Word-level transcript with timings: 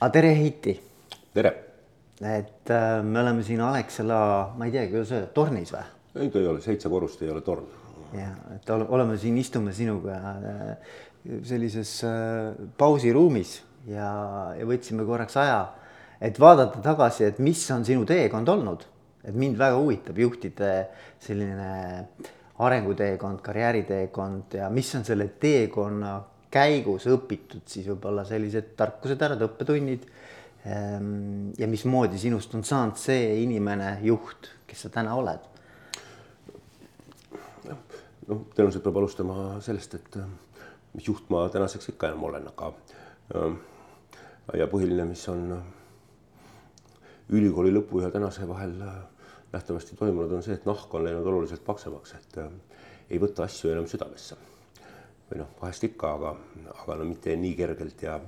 aga 0.00 0.12
tere, 0.14 0.30
Heiti. 0.32 0.72
tere. 1.34 1.50
et 2.20 2.70
äh, 2.72 3.02
me 3.04 3.20
oleme 3.20 3.42
siin 3.44 3.60
Alexela, 3.60 4.52
ma 4.56 4.64
ei 4.64 4.72
teagi, 4.72 4.94
kuidas 4.94 5.12
öelda, 5.12 5.28
tornis 5.36 5.72
või? 5.74 5.82
ei, 6.16 6.30
ta 6.32 6.40
ei 6.40 6.48
ole, 6.48 6.62
seitse 6.64 6.88
korrust 6.92 7.20
ei 7.24 7.32
ole 7.32 7.42
torn. 7.44 7.66
ja, 8.16 8.30
et 8.56 8.72
oleme 8.72 9.18
siin, 9.20 9.36
istume 9.40 9.74
sinuga 9.76 10.16
äh, 10.16 10.94
sellises 11.44 11.92
äh, 12.08 12.56
pausiruumis 12.80 13.58
ja, 13.92 14.08
ja 14.56 14.68
võtsime 14.68 15.04
korraks 15.08 15.36
aja, 15.40 15.60
et 16.16 16.40
vaadata 16.40 16.80
tagasi, 16.84 17.28
et 17.28 17.44
mis 17.44 17.60
on 17.76 17.84
sinu 17.84 18.08
teekond 18.08 18.48
olnud, 18.56 18.88
et 19.20 19.36
mind 19.36 19.60
väga 19.60 19.76
huvitab 19.76 20.16
juhtide 20.24 20.74
selline 21.20 22.06
arenguteekond, 22.60 23.44
karjääriteekond 23.44 24.56
ja 24.60 24.72
mis 24.72 24.94
on 24.96 25.04
selle 25.04 25.28
teekonna 25.40 26.16
käigus 26.50 27.06
õpitud 27.10 27.62
siis 27.70 27.86
võib-olla 27.90 28.24
sellised 28.28 28.74
tarkused 28.78 29.22
ära, 29.22 29.38
õppetunnid. 29.46 30.06
Ehm, 30.66 31.52
ja 31.58 31.68
mismoodi 31.70 32.18
sinust 32.20 32.54
on 32.58 32.66
saanud 32.66 32.98
see 33.00 33.40
inimene, 33.44 33.94
juht, 34.04 34.50
kes 34.68 34.86
sa 34.86 34.92
täna 35.00 35.16
oled? 35.16 35.46
noh, 38.30 38.44
tõenäoliselt 38.54 38.82
peab 38.84 38.98
alustama 38.98 39.34
sellest, 39.62 39.94
et 39.98 40.16
mis 40.94 41.06
juht 41.06 41.28
ma 41.32 41.44
tänaseks 41.52 41.92
ikka 41.92 42.10
enam 42.10 42.26
olen, 42.28 42.46
aga 42.50 42.68
ähm, 43.38 43.56
ja 44.58 44.66
põhiline, 44.70 45.06
mis 45.08 45.22
on 45.32 45.48
ülikooli 47.30 47.72
lõpu 47.74 48.04
ja 48.04 48.10
tänase 48.10 48.46
vahel 48.48 48.76
äh, 48.86 49.00
nähtavasti 49.54 49.98
toimunud, 49.98 50.36
on 50.36 50.46
see, 50.46 50.58
et 50.58 50.68
nahk 50.68 50.94
on 50.94 51.06
läinud 51.06 51.26
oluliselt 51.26 51.64
paksemaks, 51.66 52.14
et 52.18 52.40
ei 53.10 53.18
võta 53.22 53.46
asju 53.46 53.72
enam 53.72 53.88
südamesse 53.90 54.38
või 55.30 55.40
noh, 55.42 55.50
vahest 55.60 55.84
ikka, 55.86 56.12
aga, 56.18 56.34
aga 56.74 56.96
no 56.98 57.06
mitte 57.06 57.34
nii 57.38 57.54
kergelt 57.58 58.02
ja 58.02 58.18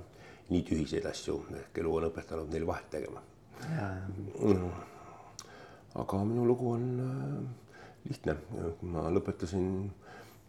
nii 0.53 0.63
tühiseid 0.69 1.07
asju, 1.09 1.39
ehk 1.59 1.81
elu 1.83 1.95
on 1.99 2.09
õpetanud 2.11 2.51
neil 2.53 2.67
vahet 2.69 2.91
tegema. 2.93 3.23
aga 6.03 6.23
minu 6.25 6.47
lugu 6.47 6.71
on 6.73 6.87
äh, 7.05 7.63
lihtne, 8.09 8.37
ma 8.83 9.09
lõpetasin 9.13 9.67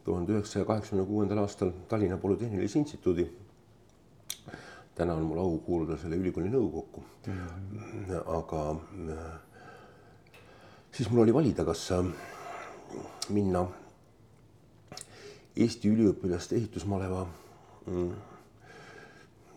tuhande 0.06 0.36
üheksasaja 0.36 0.68
kaheksakümne 0.68 1.06
kuuendal 1.08 1.44
aastal 1.44 1.72
Tallinna 1.90 2.18
Polütehnilise 2.18 2.80
Instituudi. 2.80 3.30
täna 4.96 5.14
on 5.18 5.24
mul 5.26 5.40
au 5.42 5.58
kuuluda 5.58 5.96
selle 5.98 6.20
ülikooli 6.22 6.52
nõukokku 6.54 7.02
mm. 7.26 8.12
aga 8.30 8.60
äh, 9.10 9.40
siis 10.92 11.10
mul 11.10 11.24
oli 11.24 11.34
valida, 11.34 11.66
kas 11.66 11.88
äh, 11.92 12.06
minna 13.30 13.66
Eesti 15.54 15.90
üliõpilaste 15.94 16.56
ehitusmaleva 16.58 17.28
mm, 17.86 18.14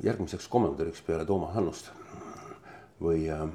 järgmiseks 0.05 0.49
komandöriks 0.53 1.01
peale 1.07 1.25
Toomas 1.25 1.55
Hannust 1.55 1.89
või 3.01 3.23
äh, 3.33 3.47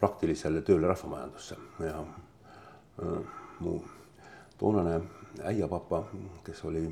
praktilisele 0.00 0.62
tööle 0.64 0.88
rahvamajandusse 0.88 1.58
ja 1.84 1.98
äh, 2.00 3.34
mu 3.60 3.74
toonane 4.56 5.02
äiapapa, 5.44 6.00
kes 6.46 6.64
oli 6.64 6.86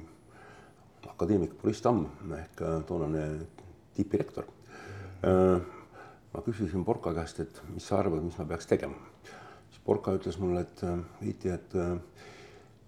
akadeemik 1.08 1.56
Boris 1.62 1.80
Tamm 1.80 2.05
ehk 2.36 2.60
äh, 2.60 2.77
toonane 2.84 3.25
tippdirektor. 3.94 4.50
ma 6.34 6.41
küsisin 6.44 6.84
Porka 6.84 7.14
käest, 7.16 7.38
et 7.41 7.62
mis 7.72 7.86
sa 7.88 7.97
arvad, 8.02 8.20
mis 8.20 8.36
ma 8.36 8.44
peaks 8.44 8.66
tegema. 8.66 8.98
siis 9.70 9.80
Porka 9.84 10.12
ütles 10.12 10.36
mulle, 10.42 10.60
et 10.60 10.82
Heiti, 11.22 11.48
et 11.48 11.77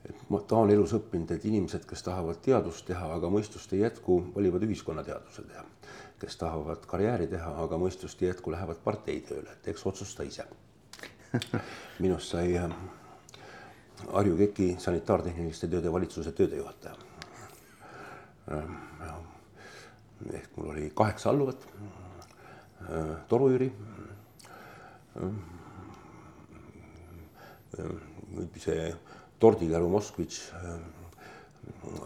et 0.09 0.31
ma, 0.31 0.41
ta 0.41 0.61
on 0.63 0.71
elus 0.71 0.95
õppinud, 0.97 1.31
et 1.35 1.45
inimesed, 1.49 1.87
kes 1.89 2.05
tahavad 2.07 2.39
teadust 2.45 2.87
teha, 2.89 3.09
aga 3.17 3.31
mõistust 3.33 3.73
ei 3.75 3.83
jätku, 3.83 4.21
valivad 4.35 4.67
ühiskonnateaduse 4.67 5.47
teha. 5.49 5.65
kes 6.21 6.37
tahavad 6.41 6.87
karjääri 6.89 7.27
teha, 7.29 7.51
aga 7.63 7.77
mõistust 7.77 8.23
ei 8.23 8.31
jätku, 8.31 8.51
lähevad 8.51 8.79
parteitööle, 8.85 9.51
et 9.53 9.69
eks 9.69 9.87
otsusta 9.87 10.25
ise. 10.25 10.47
minust 12.05 12.33
sai 12.33 12.57
äh, 12.57 12.71
Harju 14.13 14.37
Keki 14.37 14.77
sanitaartehniliste 14.81 15.69
tööde 15.69 15.93
valitsuse 15.93 16.33
töödejuhataja. 16.33 16.97
Äh, 18.57 19.13
ehk 20.41 20.57
mul 20.57 20.73
oli 20.73 20.89
kaheksa 20.95 21.31
alluvat, 21.31 21.69
äh, 21.77 23.13
Toru-Jüri 23.29 23.71
see 28.57 28.95
tordikäru 29.39 29.89
Moskvitš, 29.89 30.53
äh, 30.53 30.81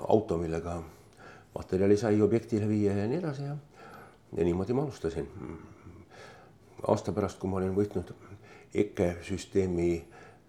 auto, 0.08 0.38
millega 0.38 0.82
materjali 1.54 1.96
sai 1.96 2.20
objektile 2.22 2.68
viia 2.68 2.96
ja 2.96 3.06
nii 3.08 3.18
edasi 3.18 3.46
ja, 3.46 3.56
ja 4.36 4.44
niimoodi 4.44 4.72
ma 4.72 4.82
alustasin. 4.82 5.28
aasta 6.88 7.12
pärast, 7.12 7.38
kui 7.38 7.50
ma 7.50 7.58
olin 7.60 7.74
võitnud 7.76 8.12
EKE 8.74 9.16
süsteemi 9.26 10.04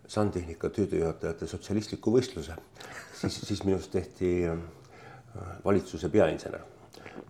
sandtehnika 0.08 0.69
töödejuhatajate 0.69 1.47
sotsialistliku 1.47 2.14
võistluse, 2.14 2.56
siis, 3.19 3.42
siis 3.48 3.63
minust 3.68 3.92
tehti 3.92 4.31
äh, 4.48 4.59
valitsuse 5.66 6.09
peainsener. 6.09 6.62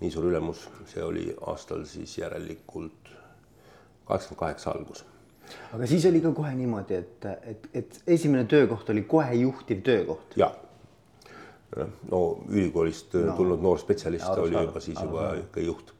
nii 0.01 0.11
suur 0.11 0.25
ülemus, 0.29 0.67
see 0.87 1.03
oli 1.03 1.31
aastal 1.47 1.85
siis 1.85 2.17
järelikult 2.17 3.09
kaheksakümmend 4.05 4.39
kaheksa 4.39 4.71
algus 4.71 5.05
aga 5.73 5.87
siis 5.87 6.05
oli 6.09 6.21
ka 6.23 6.31
kohe 6.35 6.51
niimoodi, 6.55 6.99
et, 6.99 7.25
et, 7.53 7.69
et 7.73 8.01
esimene 8.17 8.45
töökoht 8.49 8.89
oli 8.93 9.03
kohe 9.09 9.33
juhtiv 9.41 9.81
töökoht. 9.85 10.37
ja, 10.39 10.51
no 12.11 12.21
ülikoolist 12.49 13.15
no. 13.19 13.35
tulnud 13.37 13.61
noor 13.63 13.79
spetsialist 13.79 14.27
aru 14.27 14.47
oli 14.47 14.57
juba 14.59 14.83
siis 14.83 14.99
juba 14.99 15.33
ikka 15.39 15.65
juht. 15.65 15.93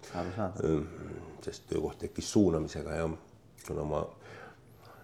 sest 1.42 1.70
töökoht 1.70 2.00
tekkis 2.06 2.32
suunamisega 2.32 2.98
ja 3.02 3.10
kuna 3.68 3.84
ma 3.84 4.02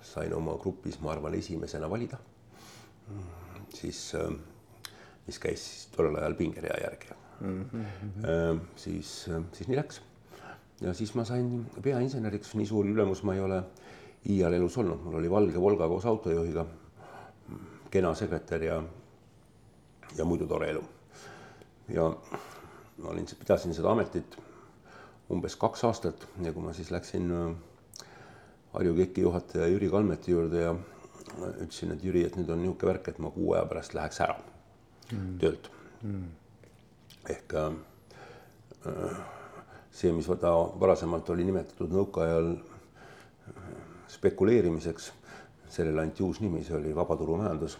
sain 0.08 0.34
oma 0.34 0.56
grupis, 0.62 1.00
ma 1.04 1.12
arvan, 1.12 1.34
esimesena 1.36 1.90
valida, 1.90 2.18
siis, 3.74 4.14
mis 5.28 5.40
käis 5.40 5.64
siis 5.64 5.88
tollel 5.96 6.16
ajal 6.16 6.36
pingerea 6.40 6.78
järgi 6.84 7.16
mm. 7.40 7.66
-hmm. 7.72 8.60
siis, 8.76 9.30
siis 9.54 9.68
nii 9.68 9.78
läks 9.78 10.02
ja 10.82 10.94
siis 10.94 11.14
ma 11.16 11.26
sain 11.26 11.66
peainseneriks, 11.82 12.54
nii 12.56 12.66
suur 12.66 12.86
ülemus 12.86 13.24
ma 13.24 13.36
ei 13.36 13.42
ole 13.42 13.64
iial 14.26 14.54
elus 14.54 14.78
olnud, 14.78 15.02
mul 15.04 15.20
oli 15.20 15.30
valge 15.32 15.62
Volga 15.62 15.88
koos 15.88 16.06
autojuhiga, 16.06 16.66
kena 17.92 18.14
sekretär 18.16 18.64
ja, 18.64 18.82
ja 20.18 20.26
muidu 20.26 20.48
tore 20.48 20.70
elu. 20.70 20.84
ja 21.94 22.10
ma 22.98 23.10
olin, 23.10 23.28
pidasin 23.40 23.74
seda 23.74 23.92
ametit 23.92 24.38
umbes 25.32 25.56
kaks 25.56 25.84
aastat 25.88 26.28
ja 26.44 26.52
kui 26.54 26.64
ma 26.64 26.74
siis 26.74 26.92
läksin 26.92 27.32
äh, 27.32 27.56
Harju 28.74 28.96
KEK-i 28.96 29.22
juhataja 29.22 29.68
Jüri 29.68 29.90
Kalmeti 29.90 30.32
juurde 30.32 30.62
ja 30.62 30.76
ütlesin, 31.62 31.94
et 31.94 32.04
Jüri, 32.04 32.26
et 32.28 32.36
nüüd 32.36 32.50
on 32.52 32.60
niisugune 32.62 32.92
värk, 32.92 33.08
et 33.12 33.20
ma 33.24 33.32
kuu 33.32 33.54
aja 33.56 33.64
pärast 33.70 33.96
läheks 33.96 34.20
ära 34.24 34.36
mm. 35.12 35.34
töölt 35.40 35.72
mm.. 36.04 36.28
ehk 37.32 37.58
äh, 37.64 37.74
äh 38.92 39.26
see, 39.98 40.12
mis 40.14 40.28
ta 40.42 40.52
varasemalt 40.80 41.30
oli 41.34 41.46
nimetatud 41.48 41.94
nõukaajal 41.94 42.52
spekuleerimiseks. 44.08 45.14
sellele 45.70 46.02
anti 46.02 46.24
uus 46.24 46.40
nimi, 46.40 46.64
see 46.64 46.76
oli 46.78 46.94
vabaturumajandus 46.96 47.74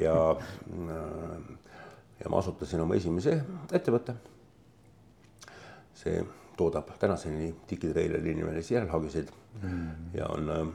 ja, 0.00 0.14
ja 2.20 2.30
ma 2.30 2.38
asutasin 2.38 2.80
oma 2.80 2.96
esimese 2.96 3.34
ettevõtte. 3.72 4.14
see 5.94 6.24
toodab 6.56 6.88
tänaseni 6.98 7.54
digitreileri 7.70 8.34
nimelisi 8.34 8.74
järelhagiseid 8.74 9.28
mm. 9.62 9.90
ja 10.14 10.26
on 10.26 10.50
äh, 10.50 10.66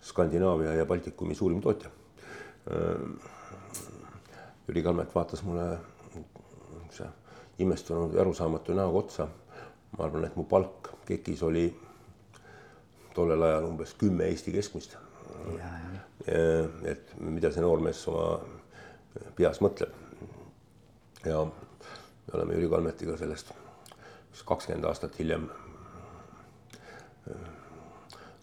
Skandinaavia 0.00 0.74
ja 0.74 0.86
Baltikumi 0.86 1.34
suurim 1.34 1.60
tootja 1.60 1.90
äh,. 1.90 3.34
Jüri 4.68 4.82
Kalmet 4.82 5.14
vaatas 5.14 5.42
mulle 5.46 5.78
imestunud 7.58 8.14
ja 8.14 8.20
arusaamatu 8.20 8.74
näoga 8.74 8.98
otsa. 8.98 9.28
ma 9.98 10.04
arvan, 10.04 10.24
et 10.24 10.36
mu 10.36 10.44
palk 10.44 10.88
KEK-is 11.06 11.42
oli 11.42 11.70
tollel 13.16 13.42
ajal 13.48 13.68
umbes 13.70 13.94
kümme 13.98 14.28
Eesti 14.30 14.52
keskmist. 14.54 14.96
et 16.26 17.12
mida 17.20 17.52
see 17.54 17.62
noormees 17.62 18.00
oma 18.10 18.40
peas 19.36 19.60
mõtleb. 19.64 19.92
ja 21.24 21.44
me 21.44 22.34
oleme 22.38 22.58
Jüri 22.58 22.68
Kalmetiga 22.70 23.16
sellest 23.16 23.54
kakskümmend 24.46 24.84
aastat 24.84 25.18
hiljem 25.18 25.48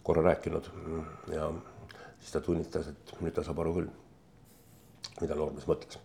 korra 0.02 0.22
rääkinud 0.22 0.66
ja 1.32 1.52
siis 2.20 2.32
ta 2.32 2.40
tunnistas, 2.40 2.88
et 2.88 3.14
nüüd 3.20 3.34
ta 3.36 3.44
saab 3.44 3.60
aru 3.62 3.74
küll, 3.78 3.88
mida 5.20 5.36
noormees 5.38 5.68
mõtles. 5.70 6.00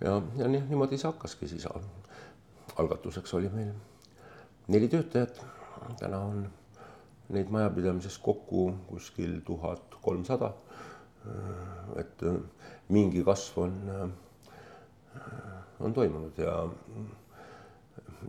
ja, 0.00 0.18
ja 0.40 0.48
nii, 0.50 0.64
niimoodi 0.68 0.98
see 0.98 1.08
hakkaski 1.08 1.48
siis. 1.48 1.68
algatuseks 2.76 3.34
oli 3.38 3.48
meil 3.54 3.72
neli 4.68 4.88
töötajat, 4.88 5.40
täna 6.00 6.20
on 6.20 6.44
neid 7.32 7.48
majapidamises 7.50 8.18
kokku 8.18 8.72
kuskil 8.88 9.40
tuhat 9.44 9.96
kolmsada. 10.02 10.52
et 11.96 12.20
mingi 12.88 13.24
kasv 13.24 13.58
on, 13.58 13.76
on 15.80 15.94
toimunud 15.94 16.38
ja 16.38 16.68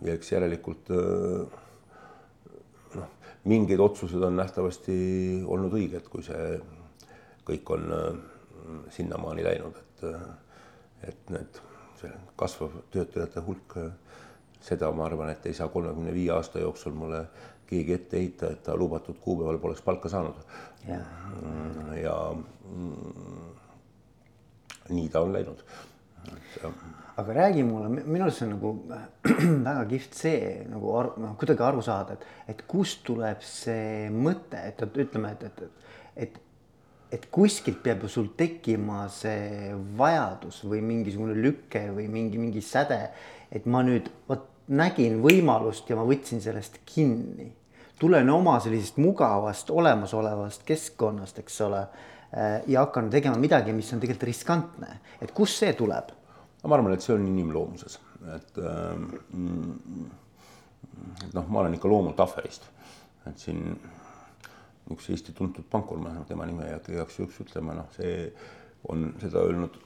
ja 0.01 0.13
eks 0.13 0.31
järelikult 0.31 0.89
noh, 2.95 3.09
mingid 3.44 3.80
otsused 3.80 4.24
on 4.24 4.36
nähtavasti 4.39 4.95
olnud 5.44 5.75
õiged, 5.75 6.07
kui 6.12 6.24
see 6.24 6.56
kõik 7.45 7.71
on 7.75 7.92
sinnamaani 8.89 9.44
läinud, 9.45 9.75
et, 9.77 10.06
et 11.09 11.30
need, 11.33 11.59
see 12.00 12.12
kasvav 12.39 12.80
töötajate 12.94 13.44
hulk, 13.45 13.77
seda 14.65 14.89
ma 14.95 15.06
arvan, 15.06 15.30
et 15.30 15.45
ei 15.45 15.53
saa 15.53 15.68
kolmekümne 15.69 16.13
viie 16.15 16.31
aasta 16.33 16.63
jooksul 16.63 16.95
mulle 16.97 17.25
keegi 17.70 17.96
ette 17.96 18.20
heita, 18.20 18.52
et 18.54 18.64
ta 18.66 18.76
lubatud 18.78 19.18
kuupäeval 19.22 19.60
poleks 19.62 19.82
palka 19.86 20.10
saanud. 20.12 20.38
ja, 20.88 21.00
ja 21.98 22.16
mm, 22.34 23.50
nii 24.96 25.10
ta 25.10 25.22
on 25.26 25.34
läinud. 25.34 25.64
aga 27.18 27.34
räägi 27.34 27.64
mulle, 27.64 27.90
minu 28.04 28.24
arust 28.26 28.42
see 28.42 28.48
on 28.48 28.56
nagu 28.56 28.72
väga 29.68 29.84
kihvt 29.90 30.18
see 30.20 30.40
nagu 30.70 30.96
ar, 31.00 31.12
noh, 31.22 31.36
kuidagi 31.40 31.64
aru 31.64 31.84
saada, 31.86 32.18
et, 32.18 32.26
et 32.54 32.66
kust 32.68 33.06
tuleb 33.08 33.44
see 33.46 34.10
mõte, 34.12 34.60
et, 34.60 34.82
et 34.84 34.98
ütleme, 35.06 35.32
et, 35.36 35.46
et, 35.48 35.86
et, 36.26 36.42
et 37.16 37.30
kuskilt 37.32 37.80
peab 37.86 38.04
ju 38.04 38.12
sul 38.12 38.34
tekkima 38.38 39.06
see 39.14 39.72
vajadus 39.98 40.64
või 40.68 40.82
mingisugune 40.84 41.38
lüke 41.40 41.86
või 41.96 42.10
mingi, 42.12 42.42
mingi 42.42 42.66
säde, 42.66 43.00
et 43.52 43.70
ma 43.70 43.86
nüüd 43.86 44.12
vot 44.28 44.52
nägin 44.68 45.20
võimalust 45.24 45.90
ja 45.90 45.98
ma 45.98 46.06
võtsin 46.08 46.42
sellest 46.42 46.82
kinni. 46.86 47.52
tulen 48.00 48.30
oma 48.30 48.58
sellisest 48.60 48.98
mugavast 49.00 49.70
olemasolevast 49.72 50.66
keskkonnast, 50.68 51.40
eks 51.40 51.62
ole, 51.62 51.82
eh, 52.34 52.62
ja 52.68 52.82
hakkan 52.84 53.10
tegema 53.10 53.38
midagi, 53.38 53.74
mis 53.74 53.94
on 53.94 54.00
tegelikult 54.00 54.28
riskantne, 54.28 55.00
et 55.22 55.32
kust 55.32 55.64
see 55.64 55.74
tuleb? 55.74 56.12
ma 56.66 56.76
arvan, 56.76 56.94
et 56.94 57.02
see 57.02 57.14
on 57.14 57.28
inimloomuses, 57.28 58.00
et 58.36 58.58
ähm, 58.58 59.04
noh, 61.34 61.48
ma 61.48 61.60
olen 61.62 61.78
ikka 61.78 61.90
loomult 61.90 62.20
ahverist, 62.20 62.66
et 63.30 63.38
siin 63.38 63.62
üks 64.92 65.10
Eesti 65.14 65.34
tuntud 65.38 65.66
pankur, 65.70 66.00
ma 66.02 66.14
tema 66.28 66.46
nime 66.50 66.66
ei 66.66 66.74
hakka 66.74 66.94
igaks 66.94 67.20
juhuks 67.20 67.38
ütlema, 67.46 67.78
noh, 67.78 67.90
see 67.94 68.32
on 68.90 69.12
seda 69.22 69.46
öelnud 69.46 69.78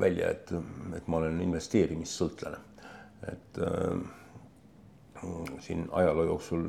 välja, 0.00 0.30
et, 0.34 0.52
et 0.96 1.08
ma 1.08 1.20
olen 1.20 1.40
investeerimissõltlane. 1.44 2.58
et 3.28 3.58
äh, 3.60 4.00
siin 5.60 5.84
ajaloo 5.92 6.24
jooksul 6.24 6.68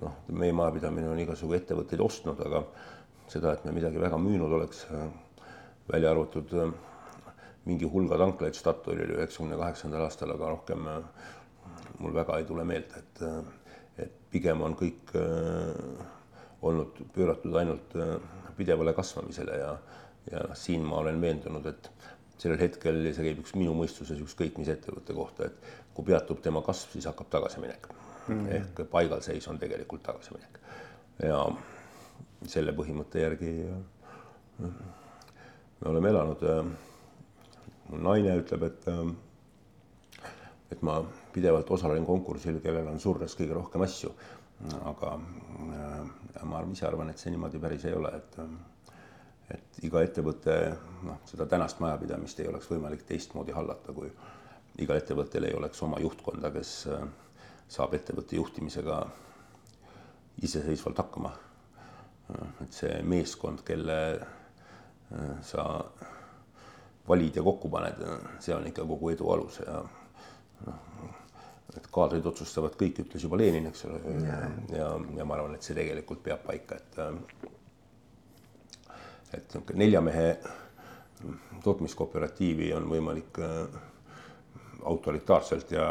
noh, 0.00 0.14
meie 0.32 0.52
majapidamine 0.56 1.10
on 1.12 1.18
igasugu 1.20 1.58
ettevõtteid 1.58 2.00
ostnud, 2.00 2.40
aga 2.46 2.64
seda, 3.30 3.52
et 3.52 3.66
me 3.66 3.74
midagi 3.76 4.00
väga 4.00 4.18
müünud 4.18 4.52
oleks, 4.56 4.86
välja 5.92 6.10
arvatud 6.10 6.52
äh, 6.54 6.72
mingi 7.68 7.88
hulga 7.92 8.18
tanklaid 8.20 8.56
Statoilil 8.56 9.14
üheksakümne 9.16 9.58
kaheksandal 9.60 10.06
aastal, 10.06 10.34
aga 10.34 10.52
rohkem 10.54 10.86
äh, 10.90 11.00
mul 12.00 12.14
väga 12.16 12.38
ei 12.40 12.46
tule 12.48 12.64
meelde, 12.66 13.02
et, 13.02 13.22
äh, 13.26 14.04
et 14.06 14.16
pigem 14.32 14.62
on 14.64 14.76
kõik 14.78 15.12
olnud 16.62 16.98
pööratud 17.14 17.56
ainult 17.56 17.94
pidevale 18.56 18.92
kasvamisele 18.96 19.56
ja, 19.58 19.70
ja 20.30 20.42
siin 20.56 20.84
ma 20.86 21.00
olen 21.00 21.20
veendunud, 21.20 21.66
et 21.66 21.90
sellel 22.40 22.60
hetkel 22.60 23.02
see 23.12 23.26
käib 23.26 23.42
üks 23.42 23.54
minu 23.58 23.74
mõistuses 23.76 24.20
ükskõik 24.24 24.58
mis 24.60 24.70
ettevõtte 24.72 25.16
kohta, 25.16 25.50
et 25.50 25.74
kui 25.94 26.06
peatub 26.08 26.40
tema 26.44 26.62
kasv, 26.64 26.94
siis 26.94 27.08
hakkab 27.10 27.28
tagasiminek 27.32 27.90
mm. 27.90 28.34
-hmm. 28.34 28.54
ehk 28.56 28.86
paigalseis 28.90 29.48
on 29.48 29.58
tegelikult 29.58 30.02
tagasiminek. 30.02 30.60
ja 31.22 31.44
selle 32.48 32.72
põhimõtte 32.72 33.20
järgi 33.20 33.50
äh, 33.68 34.70
me 35.80 35.90
oleme 35.90 36.08
elanud. 36.08 36.42
Äh, 36.42 36.64
mu 37.90 37.98
naine 38.06 38.36
ütleb, 38.40 38.62
et, 38.68 38.88
äh, 38.88 40.28
et 40.70 40.82
ma 40.86 41.00
pidevalt 41.34 41.70
osalen 41.70 42.06
konkursil, 42.06 42.60
kellel 42.64 42.88
on 42.88 43.00
surres 43.00 43.36
kõige 43.36 43.56
rohkem 43.58 43.82
asju. 43.82 44.14
aga 44.84 45.14
ma 46.44 46.58
ise 46.72 46.84
arvan, 46.84 47.08
et 47.08 47.18
see 47.18 47.30
niimoodi 47.32 47.58
päris 47.58 47.84
ei 47.88 47.94
ole, 47.96 48.10
et 48.16 48.34
et 49.54 49.80
iga 49.86 50.02
ettevõte, 50.04 50.56
noh, 51.06 51.20
seda 51.28 51.46
tänast 51.50 51.80
majapidamist 51.82 52.40
ei 52.40 52.48
oleks 52.50 52.68
võimalik 52.70 53.02
teistmoodi 53.08 53.54
hallata, 53.56 53.94
kui 53.96 54.10
igal 54.80 55.00
ettevõttel 55.00 55.48
ei 55.48 55.56
oleks 55.56 55.82
oma 55.86 56.00
juhtkonda, 56.02 56.52
kes 56.54 56.74
äh, 56.92 57.04
saab 57.70 57.94
ettevõtte 57.98 58.38
juhtimisega 58.38 59.00
iseseisvalt 60.46 61.02
hakkama. 61.02 61.32
Äh, 62.30 62.52
et 62.66 62.76
see 62.82 63.00
meeskond, 63.02 63.64
kelle 63.66 63.98
äh, 64.20 65.32
sa 65.46 65.66
valid 67.08 67.40
ja 67.40 67.42
kokku 67.42 67.70
paned, 67.72 68.04
see 68.42 68.54
on 68.54 68.68
ikka 68.70 68.86
kogu 68.86 69.10
edu 69.10 69.32
alus 69.32 69.58
ja 69.64 69.80
noh, 70.66 70.84
et 71.76 71.86
kaadrid 71.90 72.26
otsustavad 72.26 72.76
kõik, 72.78 73.00
ütles 73.04 73.24
juba 73.24 73.38
Lenin, 73.38 73.68
eks 73.70 73.86
ole, 73.88 73.98
ja, 74.26 74.38
ja, 74.74 74.90
ja 75.16 75.26
ma 75.26 75.36
arvan, 75.36 75.56
et 75.56 75.66
see 75.66 75.74
tegelikult 75.78 76.22
peab 76.22 76.42
paika, 76.46 76.78
et 76.78 77.49
et 79.32 79.44
niisugune 79.46 79.78
nelja 79.78 80.00
mehe 80.00 80.26
tootmiskooperatiivi 81.64 82.72
on 82.74 82.86
võimalik 82.90 83.40
äh, 83.44 83.80
autoritaarselt 84.88 85.72
ja, 85.74 85.86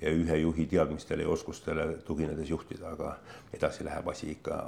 ja 0.00 0.12
ühe 0.14 0.38
juhi 0.42 0.66
teadmistele 0.66 1.26
ja 1.26 1.32
oskustele 1.34 1.90
tuginedes 2.06 2.50
juhtida, 2.50 2.94
aga 2.94 3.16
edasi 3.54 3.84
läheb 3.84 4.08
asi 4.08 4.30
ikka 4.32 4.62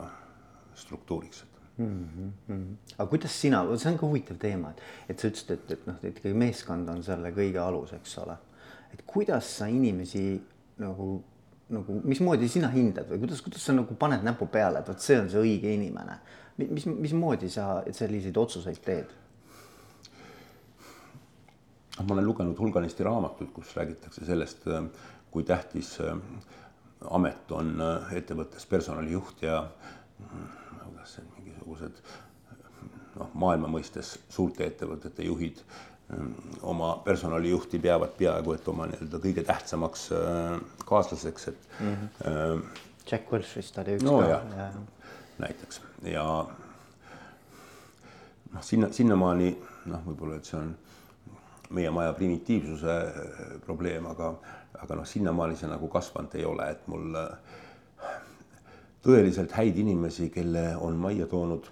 struktuuriks 0.74 1.44
mm. 1.78 2.28
-hmm. 2.48 2.76
aga 2.98 3.08
kuidas 3.10 3.40
sina, 3.40 3.64
see 3.76 3.92
on 3.92 3.98
ka 3.98 4.06
huvitav 4.06 4.36
teema, 4.36 4.70
et, 4.70 4.82
et 5.08 5.18
sa 5.18 5.28
ütlesid, 5.28 5.50
et, 5.56 5.70
et 5.70 5.86
noh, 5.86 5.98
et 6.02 6.16
ikkagi 6.16 6.36
meeskond 6.36 6.88
on 6.88 7.02
selle 7.02 7.32
kõige 7.36 7.60
alus, 7.64 7.92
eks 7.96 8.18
ole. 8.18 8.36
et 8.92 9.02
kuidas 9.06 9.56
sa 9.58 9.66
inimesi 9.66 10.40
nagu, 10.78 11.22
nagu 11.68 12.00
mismoodi 12.04 12.48
sina 12.48 12.68
hindad 12.68 13.08
või 13.10 13.24
kuidas, 13.24 13.42
kuidas 13.42 13.64
sa 13.64 13.72
nagu 13.72 13.94
paned 13.94 14.24
näpu 14.26 14.46
peale, 14.46 14.80
et 14.80 14.88
vot 14.88 15.00
see 15.00 15.20
on 15.20 15.30
see 15.30 15.40
õige 15.40 15.74
inimene 15.74 16.18
mis, 16.68 16.86
mismoodi 16.86 17.50
sa 17.50 17.82
selliseid 17.92 18.36
otsuseid 18.36 18.80
teed? 18.84 19.16
Noh, 21.98 22.06
ma 22.06 22.16
olen 22.16 22.26
lugenud 22.26 22.58
hulganisti 22.58 23.04
raamatuid, 23.04 23.50
kus 23.52 23.74
räägitakse 23.76 24.24
sellest, 24.24 24.66
äh, 24.68 24.86
kui 25.30 25.44
tähtis 25.44 25.98
äh, 26.00 26.16
amet 27.10 27.52
on 27.52 27.76
äh, 27.84 28.14
ettevõttes 28.20 28.66
personalijuht 28.66 29.42
ja 29.44 29.62
kuidas 30.84 31.16
see 31.16 31.26
mingisugused 31.36 32.02
noh, 33.18 33.30
maailma 33.34 33.68
mõistes 33.68 34.14
suurte 34.28 34.66
ettevõtete 34.68 35.24
juhid 35.28 35.62
oma 36.66 36.96
personalijuhti 37.04 37.78
peavad 37.78 38.16
peaaegu 38.18 38.56
et 38.56 38.68
oma 38.68 38.88
nii-öelda 38.90 39.20
kõige 39.22 39.44
tähtsamaks 39.46 40.08
kaaslaseks, 40.88 41.44
et 41.52 41.68
mm. 41.78 41.92
-hmm. 41.94 42.64
Jack 43.10 43.32
Welch 43.32 43.56
vist 43.56 43.78
oli 43.78 43.94
üks 43.98 44.04
no, 44.04 44.18
ka. 44.18 44.70
Näiteks. 45.40 45.80
Ja 46.04 46.24
noh, 48.52 48.62
sinna, 48.62 48.90
sinnamaani 48.92 49.50
noh, 49.90 50.02
võib-olla, 50.04 50.36
et 50.36 50.48
see 50.48 50.58
on 50.58 50.72
meie 51.76 51.90
maja 51.94 52.12
primitiivsuse 52.18 52.96
äh, 53.08 53.52
probleem, 53.64 54.06
aga, 54.10 54.32
aga 54.82 54.98
noh, 54.98 55.06
sinnamaani 55.08 55.58
see 55.58 55.70
nagu 55.70 55.88
kasvanud 55.92 56.34
ei 56.38 56.46
ole, 56.48 56.70
et 56.74 56.88
mul 56.90 57.14
äh, 57.18 57.28
tõeliselt 59.06 59.54
häid 59.56 59.78
inimesi, 59.80 60.28
kelle 60.34 60.64
on 60.82 60.98
majja 61.00 61.28
toonud 61.30 61.70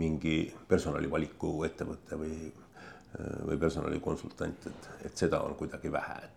mingi 0.00 0.38
personalivaliku 0.68 1.52
ettevõte 1.66 2.20
või, 2.20 2.36
äh, 2.46 3.36
või 3.50 3.60
personalikonsultant, 3.60 4.70
et, 4.70 4.90
et 5.10 5.24
seda 5.24 5.42
on 5.44 5.56
kuidagi 5.58 5.92
vähe, 5.92 6.18
et 6.30 6.34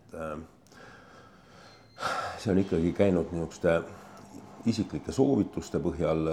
see 2.40 2.52
on 2.54 2.62
ikkagi 2.62 2.94
käinud 2.96 3.28
niisuguste 3.36 3.82
isiklike 4.70 5.14
soovituste 5.16 5.82
põhjal, 5.84 6.28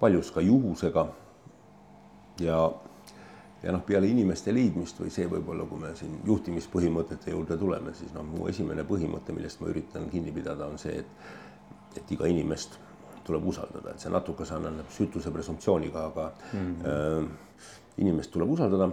paljus 0.00 0.30
ka 0.34 0.40
juhusega. 0.40 1.06
ja, 2.40 2.58
ja 3.62 3.72
noh, 3.74 3.82
peale 3.86 4.06
inimeste 4.06 4.54
leidmist 4.54 5.00
või 5.00 5.10
see 5.10 5.26
võib-olla, 5.26 5.66
kui 5.66 5.80
me 5.82 5.94
siin 5.98 6.20
juhtimispõhimõtete 6.26 7.32
juurde 7.34 7.56
tuleme, 7.58 7.94
siis 7.94 8.12
noh, 8.14 8.26
mu 8.26 8.46
esimene 8.48 8.84
põhimõte, 8.86 9.34
millest 9.34 9.60
ma 9.60 9.72
üritan 9.72 10.06
kinni 10.10 10.32
pidada, 10.32 10.66
on 10.66 10.78
see, 10.78 11.00
et, 11.02 11.98
et 11.98 12.12
iga 12.14 12.30
inimest 12.30 12.78
tuleb 13.28 13.48
usaldada, 13.50 13.92
et 13.92 14.00
see 14.00 14.12
natuke 14.12 14.46
sarnaneb 14.48 14.88
süütuse 14.94 15.32
presumptsiooniga, 15.34 16.06
aga 16.12 16.30
mm 16.52 16.58
-hmm. 16.58 16.86
äh, 16.86 17.74
inimest 17.98 18.30
tuleb 18.30 18.50
usaldada. 18.50 18.90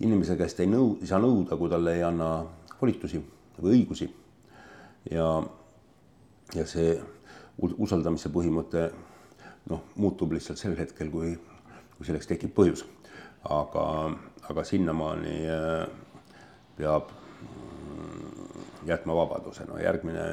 inimese 0.00 0.36
käest 0.36 0.60
ei 0.60 0.66
nõu-, 0.66 0.96
ei 1.02 1.06
saa 1.06 1.18
nõuda, 1.18 1.56
kui 1.58 1.70
talle 1.70 1.94
ei 1.94 2.02
anna 2.02 2.46
volitusi 2.80 3.18
või 3.62 3.72
õigusi. 3.76 4.08
ja, 5.10 5.42
ja 6.54 6.66
see 6.66 7.00
usaldamise 7.58 8.30
põhimõte 8.32 8.88
noh, 9.70 9.84
muutub 9.96 10.32
lihtsalt 10.34 10.60
sel 10.60 10.76
hetkel, 10.78 11.10
kui, 11.12 11.34
kui 11.96 12.08
selleks 12.08 12.30
tekib 12.30 12.54
põhjus. 12.56 12.84
aga, 13.48 13.84
aga 14.50 14.64
sinnamaani 14.66 15.36
äh, 15.46 15.84
peab 16.76 17.12
mm, 17.12 18.64
jätma 18.88 19.14
vabaduse, 19.14 19.64
no 19.68 19.78
järgmine 19.78 20.24